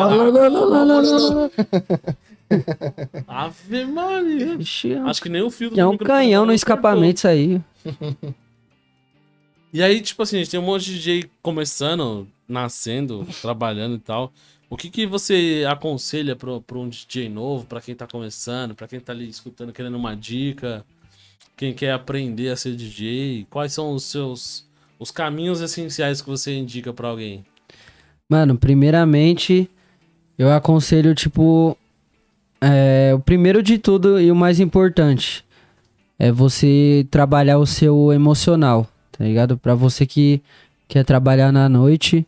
[3.28, 4.54] Ave Maria.
[4.58, 7.18] Ixi, é um- Acho que nem o fio do é um canhão no não escapamento
[7.18, 7.60] isso aí.
[9.72, 14.00] E aí, tipo assim, a gente tem um monte de DJ começando, nascendo, trabalhando e
[14.00, 14.32] tal.
[14.70, 19.01] O que que você aconselha pra um DJ novo, pra quem tá começando, pra quem
[19.01, 20.86] tá ali escutando, querendo uma dica,
[21.56, 23.47] quem quer aprender a ser DJ?
[23.51, 24.70] Quais são os seus
[25.01, 27.42] os caminhos essenciais que você indica pra alguém.
[28.28, 29.68] Mano, primeiramente,
[30.38, 31.76] eu aconselho, tipo,
[32.60, 35.42] é, o primeiro de tudo e o mais importante
[36.18, 39.56] é você trabalhar o seu emocional, tá ligado?
[39.56, 40.42] Pra você que
[40.86, 42.26] quer trabalhar na noite,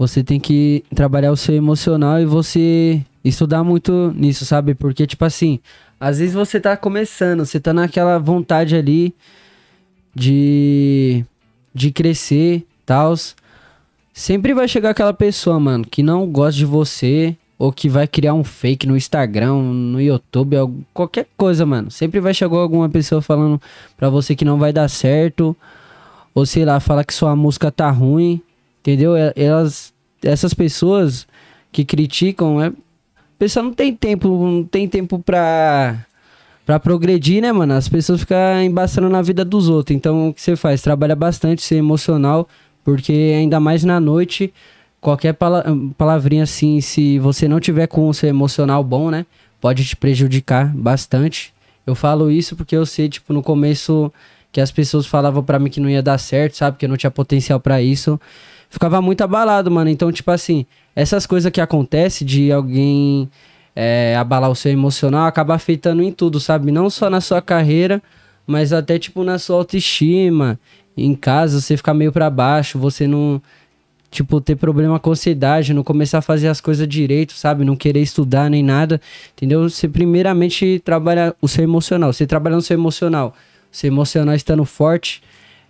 [0.00, 4.74] você tem que trabalhar o seu emocional e você estudar muito nisso, sabe?
[4.74, 5.60] Porque, tipo assim,
[6.00, 9.14] às vezes você tá começando, você tá naquela vontade ali
[10.14, 11.22] de,
[11.74, 13.36] de crescer, tals.
[14.10, 18.32] Sempre vai chegar aquela pessoa, mano, que não gosta de você ou que vai criar
[18.32, 20.56] um fake no Instagram, no YouTube,
[20.94, 21.90] qualquer coisa, mano.
[21.90, 23.60] Sempre vai chegar alguma pessoa falando
[23.98, 25.54] pra você que não vai dar certo,
[26.34, 28.40] ou sei lá, falar que sua música tá ruim,
[28.80, 29.16] entendeu?
[29.16, 29.92] E- Elas,
[30.22, 31.26] essas pessoas
[31.72, 32.72] que criticam, é,
[33.38, 36.04] pessoa não tem tempo, não tem tempo pra
[36.66, 37.72] Pra progredir, né, mano?
[37.74, 39.96] As pessoas ficam embaçando na vida dos outros.
[39.96, 40.80] Então, o que você faz?
[40.80, 42.48] Trabalha bastante, ser emocional,
[42.84, 44.52] porque ainda mais na noite,
[45.00, 45.64] qualquer pala-
[45.98, 49.26] palavrinha assim, se você não tiver com o seu emocional bom, né?
[49.60, 51.52] Pode te prejudicar bastante.
[51.84, 54.12] Eu falo isso porque eu sei, tipo, no começo
[54.52, 56.76] que as pessoas falavam pra mim que não ia dar certo, sabe?
[56.76, 58.20] Que eu não tinha potencial pra isso.
[58.70, 59.90] Ficava muito abalado, mano.
[59.90, 60.64] Então, tipo assim,
[60.94, 63.28] essas coisas que acontecem de alguém
[63.74, 66.70] é, abalar o seu emocional acaba afetando em tudo, sabe?
[66.70, 68.00] Não só na sua carreira,
[68.46, 70.58] mas até tipo na sua autoestima.
[70.96, 73.42] Em casa você ficar meio pra baixo, você não
[74.10, 77.64] tipo ter problema com ansiedade, não começar a fazer as coisas direito, sabe?
[77.64, 79.00] Não querer estudar nem nada,
[79.32, 79.68] entendeu?
[79.68, 82.12] Você primeiramente trabalha o seu emocional.
[82.12, 83.34] Você trabalhando o seu emocional,
[83.72, 85.22] o seu emocional estando forte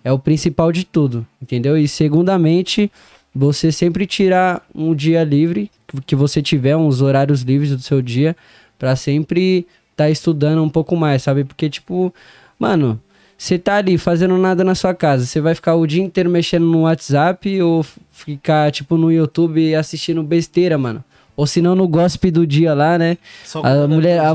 [0.05, 1.77] é o principal de tudo, entendeu?
[1.77, 2.91] E segundamente,
[3.35, 5.71] você sempre tirar um dia livre
[6.07, 8.37] que- você tiver uns horários livres do seu dia
[8.79, 9.67] pra sempre
[9.97, 11.45] tá estudando um pouco mais, sabe?
[11.45, 12.13] Porque tipo,
[12.59, 13.01] mano,
[13.37, 16.65] você tá ali fazendo nada na sua casa, você vai ficar o dia inteiro mexendo
[16.67, 21.03] no WhatsApp ou ficar tipo no YouTube assistindo besteira, mano.
[21.37, 23.17] Ou se não no gossip do dia lá, né?
[23.45, 24.35] Só A mulher a-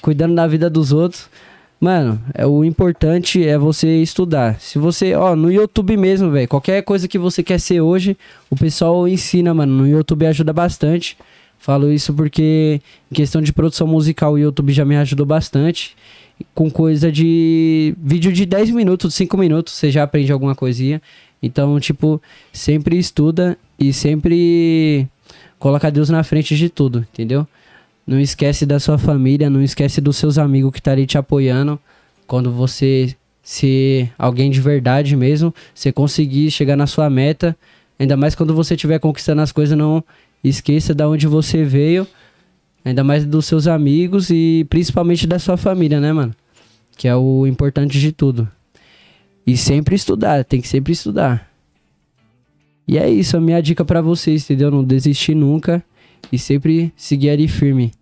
[0.00, 1.28] cuidando da vida dos outros.
[1.80, 4.60] Mano, é, o importante é você estudar.
[4.60, 8.18] Se você, ó, no YouTube mesmo, velho, qualquer coisa que você quer ser hoje,
[8.50, 9.72] o pessoal ensina, mano.
[9.72, 11.16] No YouTube ajuda bastante.
[11.58, 15.96] Falo isso porque em questão de produção musical, o YouTube já me ajudou bastante.
[16.54, 21.00] Com coisa de vídeo de 10 minutos, 5 minutos, você já aprende alguma coisinha.
[21.42, 22.20] Então, tipo,
[22.52, 25.08] sempre estuda e sempre
[25.58, 27.46] coloca Deus na frente de tudo, entendeu?
[28.10, 31.78] Não esquece da sua família, não esquece dos seus amigos que tá ali te apoiando.
[32.26, 37.56] Quando você ser alguém de verdade mesmo, você conseguir chegar na sua meta,
[37.96, 40.02] ainda mais quando você estiver conquistando as coisas, não
[40.42, 42.04] esqueça da onde você veio,
[42.84, 46.34] ainda mais dos seus amigos e principalmente da sua família, né, mano?
[46.96, 48.50] Que é o importante de tudo.
[49.46, 51.48] E sempre estudar, tem que sempre estudar.
[52.88, 54.68] E é isso, a minha dica pra vocês, entendeu?
[54.68, 55.80] Não desistir nunca
[56.32, 57.92] e sempre seguir ali firme.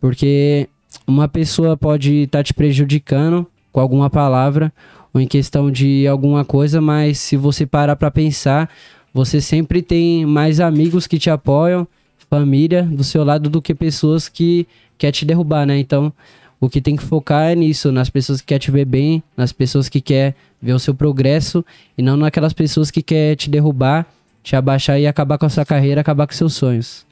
[0.00, 0.68] Porque
[1.06, 4.72] uma pessoa pode estar te prejudicando com alguma palavra
[5.12, 8.70] ou em questão de alguma coisa, mas se você parar pra pensar,
[9.12, 11.86] você sempre tem mais amigos que te apoiam,
[12.28, 14.66] família do seu lado do que pessoas que
[14.98, 15.78] quer te derrubar, né?
[15.78, 16.12] Então,
[16.60, 19.52] o que tem que focar é nisso, nas pessoas que quer te ver bem, nas
[19.52, 21.64] pessoas que quer ver o seu progresso
[21.96, 24.06] e não naquelas pessoas que quer te derrubar,
[24.42, 27.06] te abaixar e acabar com a sua carreira, acabar com seus sonhos.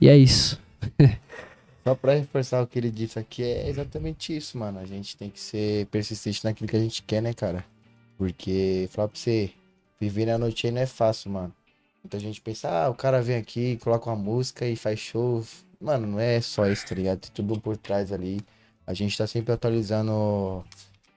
[0.00, 0.58] E é isso.
[1.84, 4.78] Só pra reforçar o que ele disse aqui, é exatamente isso, mano.
[4.78, 7.62] A gente tem que ser persistente naquilo que a gente quer, né, cara?
[8.16, 9.50] Porque, falar pra você,
[10.00, 11.54] viver na noite aí não é fácil, mano.
[12.02, 15.44] Muita gente pensa, ah, o cara vem aqui, coloca uma música e faz show.
[15.78, 17.20] Mano, não é só isso, tá ligado?
[17.20, 18.40] Tem tudo por trás ali.
[18.86, 20.64] A gente tá sempre atualizando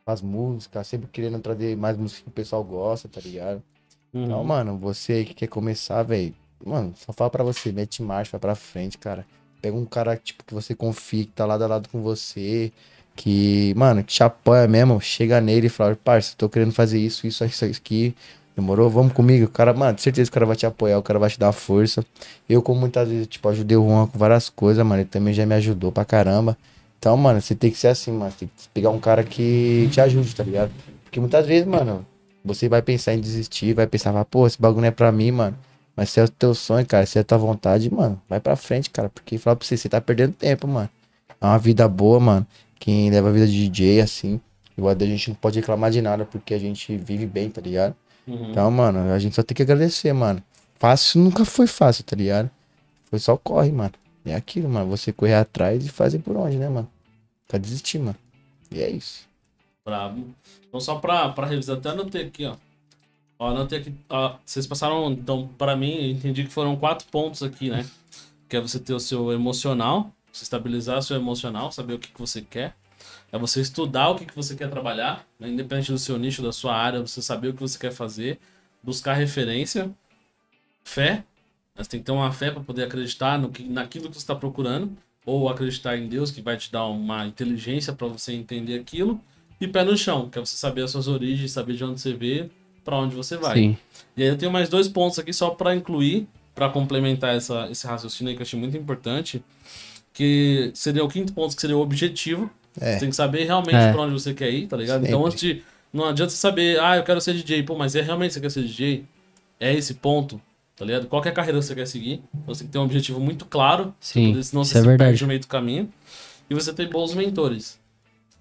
[0.06, 3.64] as músicas, sempre querendo trazer mais música que o pessoal gosta, tá ligado?
[4.14, 4.44] Então, Uhum.
[4.46, 6.34] mano, você que quer começar, velho,
[6.66, 9.26] mano, só fala pra você, mete marcha, vai pra frente, cara.
[9.62, 12.72] Pega um cara, tipo, que você confia, que tá lado a lado com você,
[13.16, 17.26] que, mano, que te apoia mesmo, chega nele e fala, parça, tô querendo fazer isso,
[17.26, 18.16] isso, isso aqui,
[18.56, 18.90] demorou?
[18.90, 19.46] Vamos comigo?
[19.46, 21.52] O cara, mano, certeza que o cara vai te apoiar, o cara vai te dar
[21.52, 22.06] força.
[22.48, 25.46] Eu, como muitas vezes, tipo, ajudei o Juan com várias coisas, mano, ele também já
[25.46, 26.58] me ajudou pra caramba.
[27.00, 30.00] Então, mano, você tem que ser assim, mano, tem que pegar um cara que te
[30.02, 30.72] ajude, tá ligado?
[31.04, 32.06] Porque muitas vezes, mano,
[32.44, 35.58] você vai pensar em desistir, vai pensar, pô, esse bagulho não é pra mim, mano.
[35.98, 38.56] Mas se é o teu sonho, cara, se é a tua vontade, mano, vai pra
[38.56, 39.10] frente, cara.
[39.10, 40.88] Porque falar pra você, você tá perdendo tempo, mano.
[41.42, 42.46] É uma vida boa, mano.
[42.80, 44.40] Quem leva a vida de DJ, assim,
[44.78, 47.96] igual a gente não pode reclamar de nada, porque a gente vive bem, tá ligado?
[48.28, 48.52] Uhum.
[48.52, 50.42] Então, mano, a gente só tem que agradecer, mano.
[50.78, 52.52] Fácil nunca foi fácil, tá ligado?
[53.10, 53.94] Foi só corre, mano.
[54.24, 54.88] É aquilo, mano.
[54.92, 56.88] Você correr atrás e fazer por onde, né, mano?
[57.48, 58.18] Pra desistir, mano.
[58.70, 59.26] E é isso.
[59.84, 60.26] Brabo.
[60.68, 62.56] Então, só pra, pra revisar, até anotei aqui, ó.
[63.40, 63.94] Ó, anotei aqui.
[64.10, 67.86] Ó, vocês passaram, então, para mim, entendi que foram quatro pontos aqui, né?
[68.50, 72.12] Que é você ter o seu emocional, você estabilizar o seu emocional, saber o que,
[72.12, 72.76] que você quer.
[73.32, 75.50] É você estudar o que, que você quer trabalhar, né?
[75.50, 78.40] independente do seu nicho, da sua área, você saber o que você quer fazer,
[78.82, 79.92] buscar referência,
[80.84, 81.24] fé.
[81.76, 84.34] Você tem que ter uma fé para poder acreditar no que, naquilo que você está
[84.34, 89.22] procurando, ou acreditar em Deus, que vai te dar uma inteligência para você entender aquilo.
[89.60, 92.14] E pé no chão, que é você saber as suas origens, saber de onde você
[92.14, 92.50] veio,
[92.88, 93.58] para onde você vai.
[93.58, 93.78] Sim.
[94.16, 97.86] E aí eu tenho mais dois pontos aqui só para incluir, para complementar essa, esse
[97.86, 99.44] raciocínio aí que eu achei muito importante,
[100.14, 102.50] que seria o quinto ponto, que seria o objetivo.
[102.80, 102.94] É.
[102.94, 103.92] Você tem que saber realmente É.
[103.92, 105.02] pra onde você quer ir, tá ligado?
[105.02, 105.10] Sempre.
[105.10, 105.62] Então antes de.
[105.92, 108.52] Não adianta você saber, ah, eu quero ser DJ, pô, mas é realmente você quer
[108.52, 109.04] ser DJ?
[109.60, 110.40] É esse ponto,
[110.76, 111.08] tá ligado?
[111.08, 112.22] Qual que é a carreira que você quer seguir?
[112.46, 114.88] Você tem que ter um objetivo muito claro, Sim, porque senão isso você é se
[114.88, 115.10] verdade.
[115.10, 115.92] perde no meio do caminho.
[116.50, 117.80] E você tem bons mentores.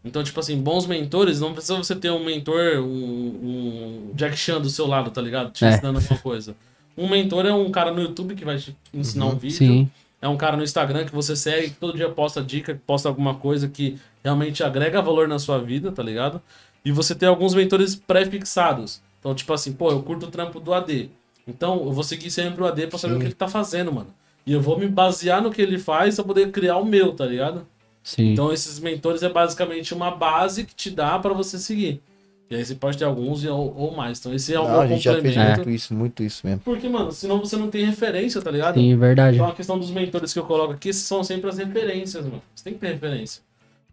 [0.07, 4.61] Então, tipo assim, bons mentores, não precisa você ter um mentor, um, um Jack Chan
[4.61, 5.51] do seu lado, tá ligado?
[5.51, 5.71] Te É.
[5.75, 6.55] ensinando alguma coisa.
[6.97, 9.57] Um mentor é um cara no YouTube que vai te ensinar um vídeo.
[9.57, 9.91] Sim.
[10.23, 13.09] É um cara no Instagram que você segue, que todo dia posta dica, que posta
[13.09, 16.41] alguma coisa que realmente agrega valor na sua vida, tá ligado?
[16.85, 19.03] E você tem alguns mentores pré-fixados.
[19.21, 21.11] Então, tipo assim, pô, eu curto o trampo do AD.
[21.47, 23.19] Então, eu vou seguir sempre o AD pra saber Sim.
[23.19, 24.09] o que ele tá fazendo, mano.
[24.47, 27.27] E eu vou me basear no que ele faz pra poder criar o meu, tá
[27.27, 27.67] ligado?
[28.07, 28.33] Sim.
[28.33, 32.01] Então, esses mentores é basicamente uma base que te dá pra você seguir.
[32.49, 34.21] E aí você pode ter alguns ou, ou mais.
[34.21, 35.57] Então, esse é o Não, meu a gente já fez complemento.
[35.57, 36.61] muito isso, muito isso mesmo.
[36.61, 38.79] Porque, mano, senão você não tem referência, tá ligado?
[38.79, 39.37] Sim, verdade.
[39.37, 42.41] Então a questão dos mentores que eu coloco aqui são sempre as referências, mano.
[42.55, 43.43] Você tem que ter referência.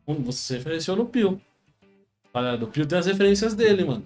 [0.07, 1.41] Um, Você se referenciou no Pio.
[2.61, 4.05] O Pio tem as referências dele, mano.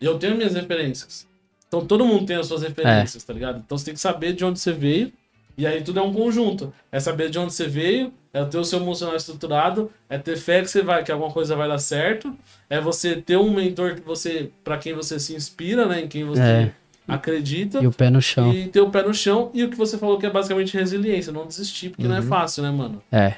[0.00, 1.26] E eu tenho minhas referências.
[1.66, 3.58] Então todo mundo tem as suas referências, tá ligado?
[3.66, 5.12] Então você tem que saber de onde você veio.
[5.58, 6.72] E aí tudo é um conjunto.
[6.92, 10.60] É saber de onde você veio, é ter o seu emocional estruturado, é ter fé
[10.60, 12.34] que você vai, que alguma coisa vai dar certo,
[12.68, 16.24] é você ter um mentor que você, para quem você se inspira, né, em quem
[16.24, 16.72] você É.
[17.08, 17.78] acredita.
[17.82, 18.52] E o pé no chão.
[18.52, 21.32] E ter o pé no chão e o que você falou que é basicamente resiliência,
[21.32, 23.02] não desistir, porque não é fácil, né, mano?
[23.10, 23.34] É.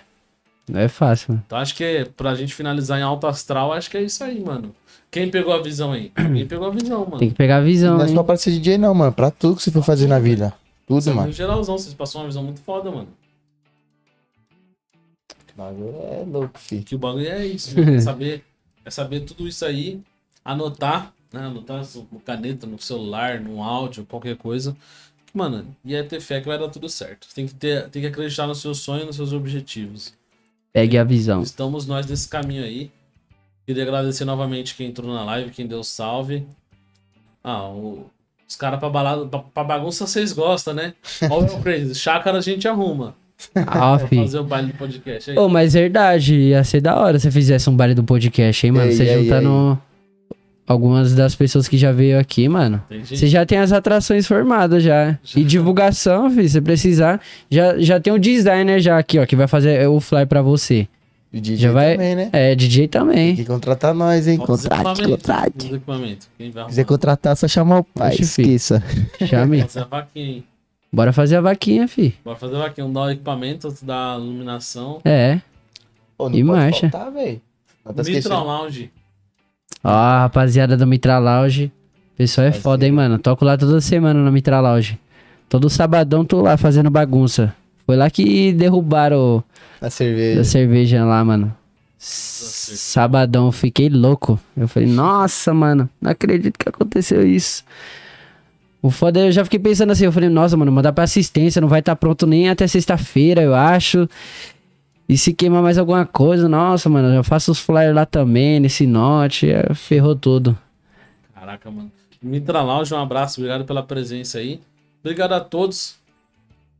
[0.68, 1.42] Não é fácil, mano.
[1.46, 4.40] Então acho que é, pra gente finalizar em alto astral, acho que é isso aí,
[4.40, 4.74] mano.
[5.10, 6.10] Quem pegou a visão aí?
[6.14, 7.18] Quem pegou a visão, mano?
[7.18, 9.12] Tem que pegar a visão, Não é só pra ser DJ, não, mano.
[9.12, 10.52] Pra tudo que você for fazer na vida.
[10.88, 11.30] Tudo, Você mano.
[11.32, 13.08] geralzão, vocês passaram uma visão muito foda, mano.
[15.54, 16.84] O bagulho É louco, filho.
[16.84, 17.78] Que o bagulho é isso.
[17.78, 18.44] É saber,
[18.84, 20.00] é saber tudo isso aí,
[20.44, 21.40] anotar, né?
[21.40, 24.76] Anotar no caneta, no celular, no áudio, qualquer coisa.
[25.34, 27.28] Mano, e é ter fé que vai dar tudo certo.
[27.34, 30.14] Tem que, ter, tem que acreditar nos seus sonhos, nos seus objetivos.
[30.72, 31.42] Pegue a visão.
[31.42, 32.90] Estamos nós nesse caminho aí.
[33.66, 36.46] Queria agradecer novamente quem entrou na live, quem deu salve.
[37.44, 38.08] Ah, o-
[38.48, 40.94] os caras pra balada, pra, pra bagunça vocês gostam, né?
[41.30, 43.14] Olha o Crazy, chácara a gente arruma.
[43.54, 45.38] Ah, fazer o baile do podcast aí.
[45.38, 48.72] Ô, mas verdade, ia ser da hora se você fizesse um baile do podcast, hein,
[48.72, 48.86] mano?
[48.86, 49.78] E aí, Você e aí, juntando
[50.66, 52.82] algumas das pessoas que já veio aqui, mano.
[52.90, 53.16] Entendi.
[53.16, 55.18] Você já tem as atrações formadas já.
[55.22, 55.40] Já.
[55.40, 57.20] E divulgação, filho, se precisar.
[57.50, 60.88] Já, já tem o designer já aqui, ó, que vai fazer o fly pra você.
[61.32, 62.30] E DJ Já vai- também, né?
[62.32, 63.36] É, DJ Tem também.
[63.36, 64.38] que contratar nós, hein?
[64.38, 65.66] Contrate, contrate.
[65.66, 66.28] os equipamentos.
[66.38, 68.12] Quem vai quiser contratar, só chamar o pai.
[68.14, 68.22] Oxe.
[68.22, 68.82] Esqueça.
[69.26, 69.60] Chame.
[69.62, 70.44] Fazer a vaquinha, hein?
[70.90, 72.14] Bora fazer a vaquinha, fi.
[72.24, 72.86] Bora fazer a vaquinha.
[72.86, 75.00] Um dá o equipamento, outro dá a iluminação.
[75.04, 75.38] É.
[76.16, 76.88] Pô, E marcha.
[76.88, 77.44] faltar, tá Mitral
[78.00, 78.34] esquecendo.
[78.44, 78.90] Lounge.
[79.84, 81.70] Ó, a rapaziada do Mitra Lounge.
[82.16, 83.18] Pessoal é foda, hein, mano.
[83.18, 84.98] Toco lá toda semana na Mitra Lounge.
[85.48, 87.54] Todo sabadão tô lá fazendo bagunça.
[87.88, 89.42] Foi lá que derrubaram
[89.80, 90.44] a cerveja.
[90.44, 91.56] cerveja lá, mano.
[91.96, 94.38] Sabadão, eu fiquei louco.
[94.54, 97.64] Eu falei, nossa, mano, não acredito que aconteceu isso.
[98.82, 101.62] O foda é, eu já fiquei pensando assim, eu falei, nossa, mano, mandar pra assistência,
[101.62, 104.06] não vai estar pronto nem até sexta-feira, eu acho.
[105.08, 108.86] E se queimar mais alguma coisa, nossa, mano, eu faço os flyers lá também, nesse
[108.86, 110.58] note, é, ferrou tudo.
[111.34, 111.90] Caraca, mano.
[112.20, 113.40] Mitra Lounge, um abraço.
[113.40, 114.60] Obrigado pela presença aí.
[115.02, 115.97] Obrigado a todos.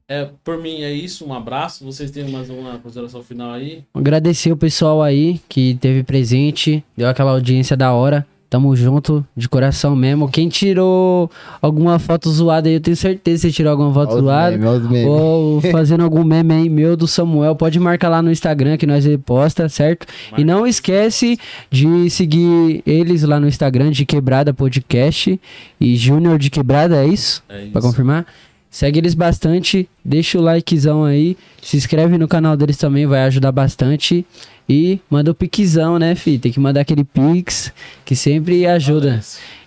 [0.09, 1.27] É, por mim é isso.
[1.27, 1.85] Um abraço.
[1.85, 3.85] Vocês têm mais uma consideração final aí?
[3.93, 8.27] Agradecer o pessoal aí que teve presente, deu aquela audiência da hora.
[8.51, 10.27] Tamo junto, de coração mesmo.
[10.27, 11.31] Quem tirou
[11.61, 14.89] alguma foto zoada aí, eu tenho certeza que você tirou alguma foto Olha zoada.
[14.89, 15.07] memes.
[15.07, 19.05] Ou fazendo algum meme aí meu do Samuel, pode marcar lá no Instagram que nós
[19.05, 20.07] ele posta, certo?
[20.39, 21.39] E não esquece
[21.71, 25.39] de seguir eles lá no Instagram de Quebrada Podcast
[25.79, 27.45] e Júnior de Quebrada, é isso?
[27.51, 27.73] É isso.
[27.73, 28.25] Pra confirmar?
[28.71, 33.51] Segue eles bastante, deixa o likezão aí, se inscreve no canal deles também, vai ajudar
[33.51, 34.27] bastante.
[34.69, 36.39] E manda o piquezão, né, fi?
[36.39, 37.73] Tem que mandar aquele pix,
[38.05, 39.21] que sempre ajuda.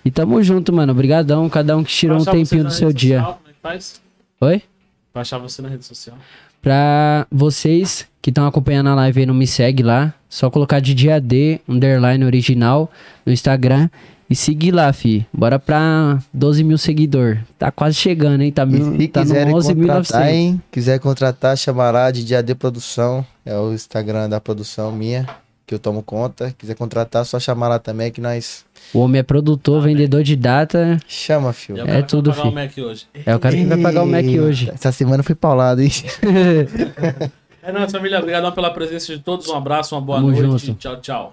[0.06, 0.92] E tamo junto, mano.
[0.92, 3.18] Obrigadão, cada um que tirou um tempinho do seu dia.
[3.18, 4.02] social, é faz?
[4.40, 4.62] Oi?
[5.12, 6.16] Pra achar você na rede social.
[6.62, 10.14] Pra vocês que estão acompanhando a live aí, não me segue lá.
[10.30, 12.92] Só colocar de dia D, underline original,
[13.26, 13.90] no Instagram.
[14.32, 15.26] E seguir lá, fi.
[15.34, 17.40] Bora pra 12 mil seguidor.
[17.60, 18.52] Tá quase chegando, hein?
[18.52, 19.76] Tá, E mil, se tá no quiserem 11.900.
[19.76, 20.62] contratar, hein?
[20.72, 23.26] Quiser contratar, chama lá de AD Produção.
[23.46, 25.28] É o Instagram da produção minha,
[25.68, 26.56] que eu tomo conta.
[26.58, 28.64] Quiser contratar, só chamar lá também que nós
[28.94, 30.98] O homem é produtor, vendedor de data.
[31.08, 31.54] chama.
[31.70, 32.50] E é o É tudo, vai pagar fi.
[32.50, 33.06] o Mac hoje.
[33.26, 34.72] É o cara que vai pagar o Mac hoje.
[34.74, 35.92] Essa semana foi paulado, hein?
[37.64, 38.18] É nóis, família.
[38.18, 39.48] Obrigadão pela presença de todos.
[39.48, 40.66] Um abraço, uma boa Tamo noite.
[40.66, 40.80] junto.
[40.80, 40.98] Tchau.
[41.00, 41.32] Tchau.